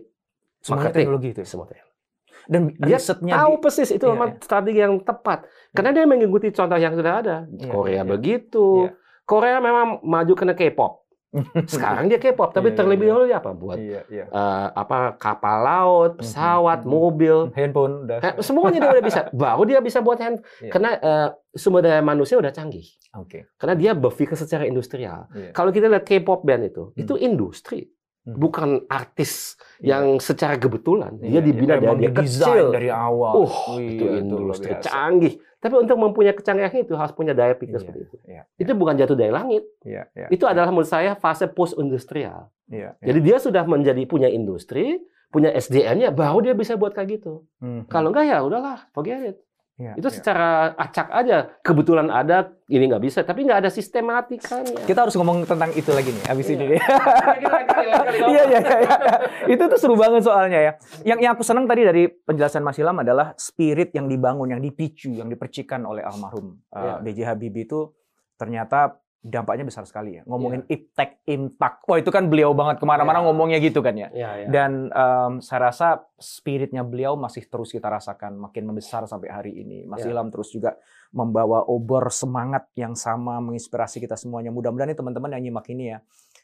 semua 0.61 0.93
teknologi 0.93 1.33
itu. 1.33 1.41
Ya? 1.41 1.47
Semua 1.49 1.65
teknologi. 1.65 1.97
Dan 2.49 2.61
dia 2.81 2.97
tahu 3.01 3.53
di, 3.57 3.61
persis 3.61 3.89
itu 3.93 4.05
iya, 4.05 4.15
iya. 4.15 4.37
strategi 4.41 4.79
yang 4.81 5.01
tepat. 5.01 5.45
Karena 5.73 5.91
dia 5.93 6.05
mengikuti 6.05 6.49
contoh 6.49 6.77
yang 6.77 6.93
sudah 6.93 7.13
ada. 7.21 7.37
Iya, 7.49 7.69
Korea 7.69 8.01
iya. 8.01 8.03
begitu. 8.05 8.89
Iya. 8.89 8.91
Korea 9.25 9.57
memang 9.61 10.01
maju 10.01 10.33
karena 10.33 10.53
K-pop. 10.57 10.98
Sekarang 11.71 12.09
dia 12.09 12.17
K-pop, 12.17 12.49
tapi 12.49 12.73
iya, 12.73 12.77
terlebih 12.81 13.05
iya. 13.05 13.11
dahulu 13.13 13.25
dia 13.29 13.37
apa? 13.37 13.51
Buat 13.53 13.77
iya, 13.77 14.01
iya. 14.09 14.25
Uh, 14.33 14.67
apa 14.73 15.13
kapal 15.21 15.57
laut, 15.61 16.11
mhm, 16.17 16.19
pesawat, 16.25 16.79
mm-hmm. 16.81 16.93
mobil, 16.93 17.35
handphone, 17.53 17.93
udah. 18.09 18.19
semuanya 18.41 18.77
dia 18.81 18.91
udah 18.97 19.05
bisa. 19.05 19.19
Baru 19.45 19.61
dia 19.69 19.79
bisa 19.79 20.01
buat 20.01 20.17
hand, 20.17 20.41
iya. 20.57 20.71
karena 20.73 20.91
uh, 20.97 21.27
sumber 21.53 21.85
daya 21.85 22.01
manusia 22.01 22.33
udah 22.41 22.49
canggih. 22.49 22.85
Oke. 23.13 23.29
Okay. 23.29 23.41
Karena 23.61 23.75
dia 23.77 23.91
berpikir 23.93 24.33
secara 24.33 24.65
industrial. 24.65 25.29
Iya. 25.37 25.53
Kalau 25.53 25.69
kita 25.69 25.85
lihat 25.85 26.05
K-pop 26.05 26.41
band 26.41 26.65
itu, 26.65 26.83
hmm. 26.89 27.01
itu 27.05 27.13
industri 27.21 27.85
mhm. 28.25 28.33
bukan 28.33 28.69
artis 28.89 29.53
iya. 29.85 30.01
yang 30.01 30.17
secara 30.17 30.57
kebetulan 30.57 31.13
dia 31.21 31.37
iya, 31.37 31.41
dibina 31.45 31.77
iya, 31.77 31.93
dari 31.93 32.09
dia 32.09 32.11
kecil 32.13 32.73
dari 32.73 32.89
awal. 32.89 33.45
Uh, 33.45 33.77
itu 33.77 34.05
industri 34.17 34.73
canggih. 34.81 35.37
Tapi 35.59 35.75
untuk 35.75 35.99
mempunyai 35.99 36.31
kecanggihan 36.31 36.71
itu 36.71 36.95
harus 36.95 37.11
punya 37.11 37.35
daya 37.35 37.51
pikir 37.51 37.75
iya, 37.75 37.81
seperti 37.83 37.99
itu. 38.07 38.15
Iya, 38.23 38.41
itu 38.55 38.71
iya. 38.71 38.79
bukan 38.79 38.95
jatuh 38.95 39.17
dari 39.19 39.31
langit. 39.35 39.63
Iya, 39.83 40.07
iya, 40.15 40.27
itu 40.31 40.47
iya. 40.47 40.55
adalah 40.55 40.71
menurut 40.71 40.87
saya 40.87 41.19
fase 41.19 41.51
post 41.51 41.75
industrial. 41.75 42.47
Iya, 42.71 42.95
iya. 42.95 43.05
Jadi 43.11 43.19
dia 43.19 43.37
sudah 43.43 43.67
menjadi 43.67 43.99
punya 44.07 44.31
industri, 44.31 45.03
punya 45.27 45.51
SDM-nya, 45.51 46.15
baru 46.15 46.39
dia 46.39 46.55
bisa 46.55 46.79
buat 46.79 46.95
kayak 46.95 47.19
gitu. 47.19 47.43
Hmm. 47.59 47.83
Kalau 47.91 48.15
enggak 48.15 48.31
ya 48.31 48.39
udahlah, 48.39 48.87
forget 48.95 49.35
it. 49.35 49.37
Ya, 49.79 49.95
itu 49.95 50.11
ya. 50.11 50.15
secara 50.19 50.75
acak 50.75 51.07
aja 51.07 51.55
kebetulan 51.63 52.11
ada 52.11 52.51
ini 52.67 52.91
nggak 52.91 52.99
bisa 52.99 53.23
tapi 53.23 53.47
nggak 53.47 53.63
ada 53.63 53.71
sistematikanya 53.71 54.75
kita 54.83 55.07
harus 55.07 55.15
ngomong 55.15 55.47
tentang 55.47 55.71
itu 55.71 55.87
lagi 55.95 56.11
nih 56.11 56.23
abis 56.27 56.47
ya. 56.51 56.53
ini 56.59 56.65
iya 58.27 58.43
iya 58.43 58.59
iya 58.59 58.97
itu 59.47 59.63
tuh 59.71 59.79
seru 59.79 59.95
banget 59.95 60.27
soalnya 60.27 60.59
ya 60.59 60.73
yang 61.07 61.23
yang 61.23 61.31
aku 61.31 61.47
senang 61.47 61.63
tadi 61.63 61.87
dari 61.87 62.11
penjelasan 62.11 62.59
Mas 62.59 62.75
Ilham 62.75 62.99
adalah 62.99 63.31
spirit 63.39 63.95
yang 63.95 64.11
dibangun 64.11 64.51
yang 64.51 64.59
dipicu 64.59 65.15
yang 65.15 65.31
dipercikan 65.31 65.87
oleh 65.87 66.03
almarhum 66.03 66.59
ya. 66.75 66.75
uh, 66.75 66.97
B.J. 66.99 67.19
Habibie 67.31 67.63
itu 67.63 67.95
ternyata 68.35 68.99
dampaknya 69.19 69.67
besar 69.67 69.83
sekali 69.83 70.15
ya. 70.15 70.23
Ngomongin 70.23 70.63
yeah. 70.63 70.75
iptek, 70.79 71.19
impak. 71.27 71.83
Wah 71.83 71.99
itu 71.99 72.07
kan 72.07 72.31
beliau 72.31 72.55
banget 72.55 72.79
ke 72.79 72.85
mana-mana 72.87 73.19
yeah. 73.19 73.25
ngomongnya 73.27 73.59
gitu 73.59 73.83
kan 73.83 73.95
ya. 73.99 74.07
Yeah, 74.15 74.33
yeah. 74.47 74.49
Dan 74.49 74.87
um, 74.95 75.43
saya 75.43 75.71
rasa 75.71 76.07
spiritnya 76.15 76.87
beliau 76.87 77.19
masih 77.19 77.43
terus 77.51 77.75
kita 77.75 77.91
rasakan 77.91 78.39
makin 78.39 78.63
membesar 78.71 79.03
sampai 79.11 79.27
hari 79.27 79.51
ini. 79.59 79.83
Mas 79.83 80.07
yeah. 80.07 80.15
Ilham 80.15 80.31
terus 80.31 80.55
juga 80.55 80.79
membawa 81.11 81.67
obor 81.67 82.07
semangat 82.15 82.71
yang 82.79 82.95
sama 82.95 83.43
menginspirasi 83.43 83.99
kita 83.99 84.15
semuanya. 84.15 84.55
Mudah-mudahan 84.55 84.95
teman-teman 84.95 85.35
yang 85.35 85.51
nyimak 85.51 85.67
ini 85.67 85.91
ya. 85.91 85.99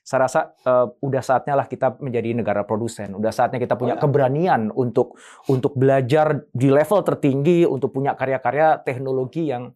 Saya 0.05 0.27
rasa 0.27 0.53
uh, 0.67 0.91
udah 1.01 1.23
saatnya 1.23 1.55
lah 1.55 1.65
kita 1.71 1.97
menjadi 2.03 2.35
negara 2.35 2.61
produsen. 2.67 3.15
Udah 3.15 3.31
saatnya 3.31 3.57
kita 3.57 3.79
punya 3.79 3.95
oh, 3.95 3.97
ya. 3.97 4.03
keberanian 4.03 4.61
untuk 4.75 5.15
untuk 5.47 5.73
belajar 5.79 6.43
di 6.51 6.67
level 6.69 7.01
tertinggi, 7.07 7.63
untuk 7.63 7.95
punya 7.95 8.13
karya-karya 8.19 8.83
teknologi 8.83 9.49
yang 9.49 9.71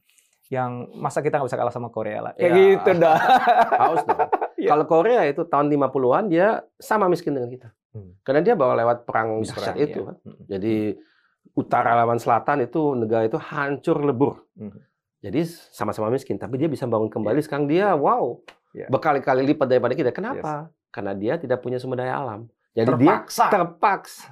yang 0.49 0.89
masa 0.97 1.21
kita 1.21 1.37
nggak 1.37 1.49
bisa 1.53 1.59
kalah 1.61 1.73
sama 1.73 1.93
Korea 1.93 2.25
lah. 2.25 2.31
Kayak 2.33 2.51
ya. 2.51 2.57
gitu 2.57 2.89
dah. 2.97 3.17
Haus 3.85 4.01
dong. 4.01 4.19
ya. 4.65 4.69
Kalau 4.73 4.85
Korea 4.89 5.21
itu 5.29 5.45
tahun 5.45 5.69
50-an 5.69 6.25
dia 6.25 6.65
sama 6.81 7.05
miskin 7.05 7.37
dengan 7.37 7.53
kita. 7.53 7.69
Hmm. 7.93 8.17
Karena 8.25 8.41
dia 8.41 8.53
bawa 8.57 8.73
lewat 8.81 9.05
perang 9.05 9.45
dahsyat 9.45 9.77
itu 9.77 10.01
ya. 10.01 10.07
kan. 10.09 10.15
Hmm. 10.25 10.43
Jadi 10.49 10.75
utara 11.53 11.93
lawan 12.01 12.17
selatan 12.17 12.65
itu 12.65 12.97
negara 12.97 13.29
itu 13.29 13.37
hancur 13.37 14.01
lebur. 14.01 14.49
Hmm. 14.57 14.73
Jadi 15.21 15.45
sama-sama 15.69 16.09
miskin, 16.09 16.39
tapi 16.39 16.57
dia 16.57 16.71
bisa 16.71 16.89
bangun 16.89 17.11
kembali. 17.11 17.37
Ya. 17.37 17.45
Sekarang 17.45 17.65
dia 17.69 17.91
wow, 17.93 18.39
ya. 18.73 18.87
berkali-kali 18.89 19.45
lipat 19.53 19.67
daripada 19.69 19.93
kita. 19.93 20.09
Kenapa? 20.15 20.71
Yes. 20.71 20.89
Karena 20.89 21.13
dia 21.13 21.33
tidak 21.37 21.61
punya 21.61 21.77
sumber 21.77 22.01
daya 22.01 22.17
alam. 22.17 22.49
Jadi 22.73 22.89
terpaksa. 22.89 23.45
dia 23.45 23.53
terpaksa. 23.53 24.25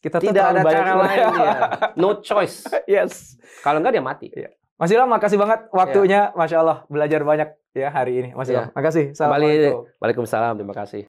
Kita 0.00 0.16
tidak 0.16 0.44
ada 0.56 0.60
cara 0.64 0.92
lain 0.96 1.24
dia. 1.36 1.52
No 2.00 2.22
choice. 2.24 2.64
Yes. 2.88 3.36
Kalau 3.60 3.80
enggak 3.80 3.96
dia 3.96 4.04
mati. 4.04 4.28
Ya. 4.32 4.52
Mas 4.78 4.90
Ilham, 4.90 5.10
makasih 5.10 5.38
banget 5.38 5.60
waktunya. 5.70 6.30
Ya. 6.30 6.36
Masya 6.38 6.56
Allah, 6.62 6.78
belajar 6.86 7.20
banyak 7.22 7.48
ya 7.74 7.88
hari 7.90 8.12
ini. 8.22 8.28
Mas 8.38 8.46
Ilham, 8.50 8.70
ya. 8.70 8.74
makasih. 8.74 9.04
Assalamualaikum. 9.14 9.90
Waalaikumsalam, 9.98 10.54
terima 10.58 10.74
kasih. 10.74 11.02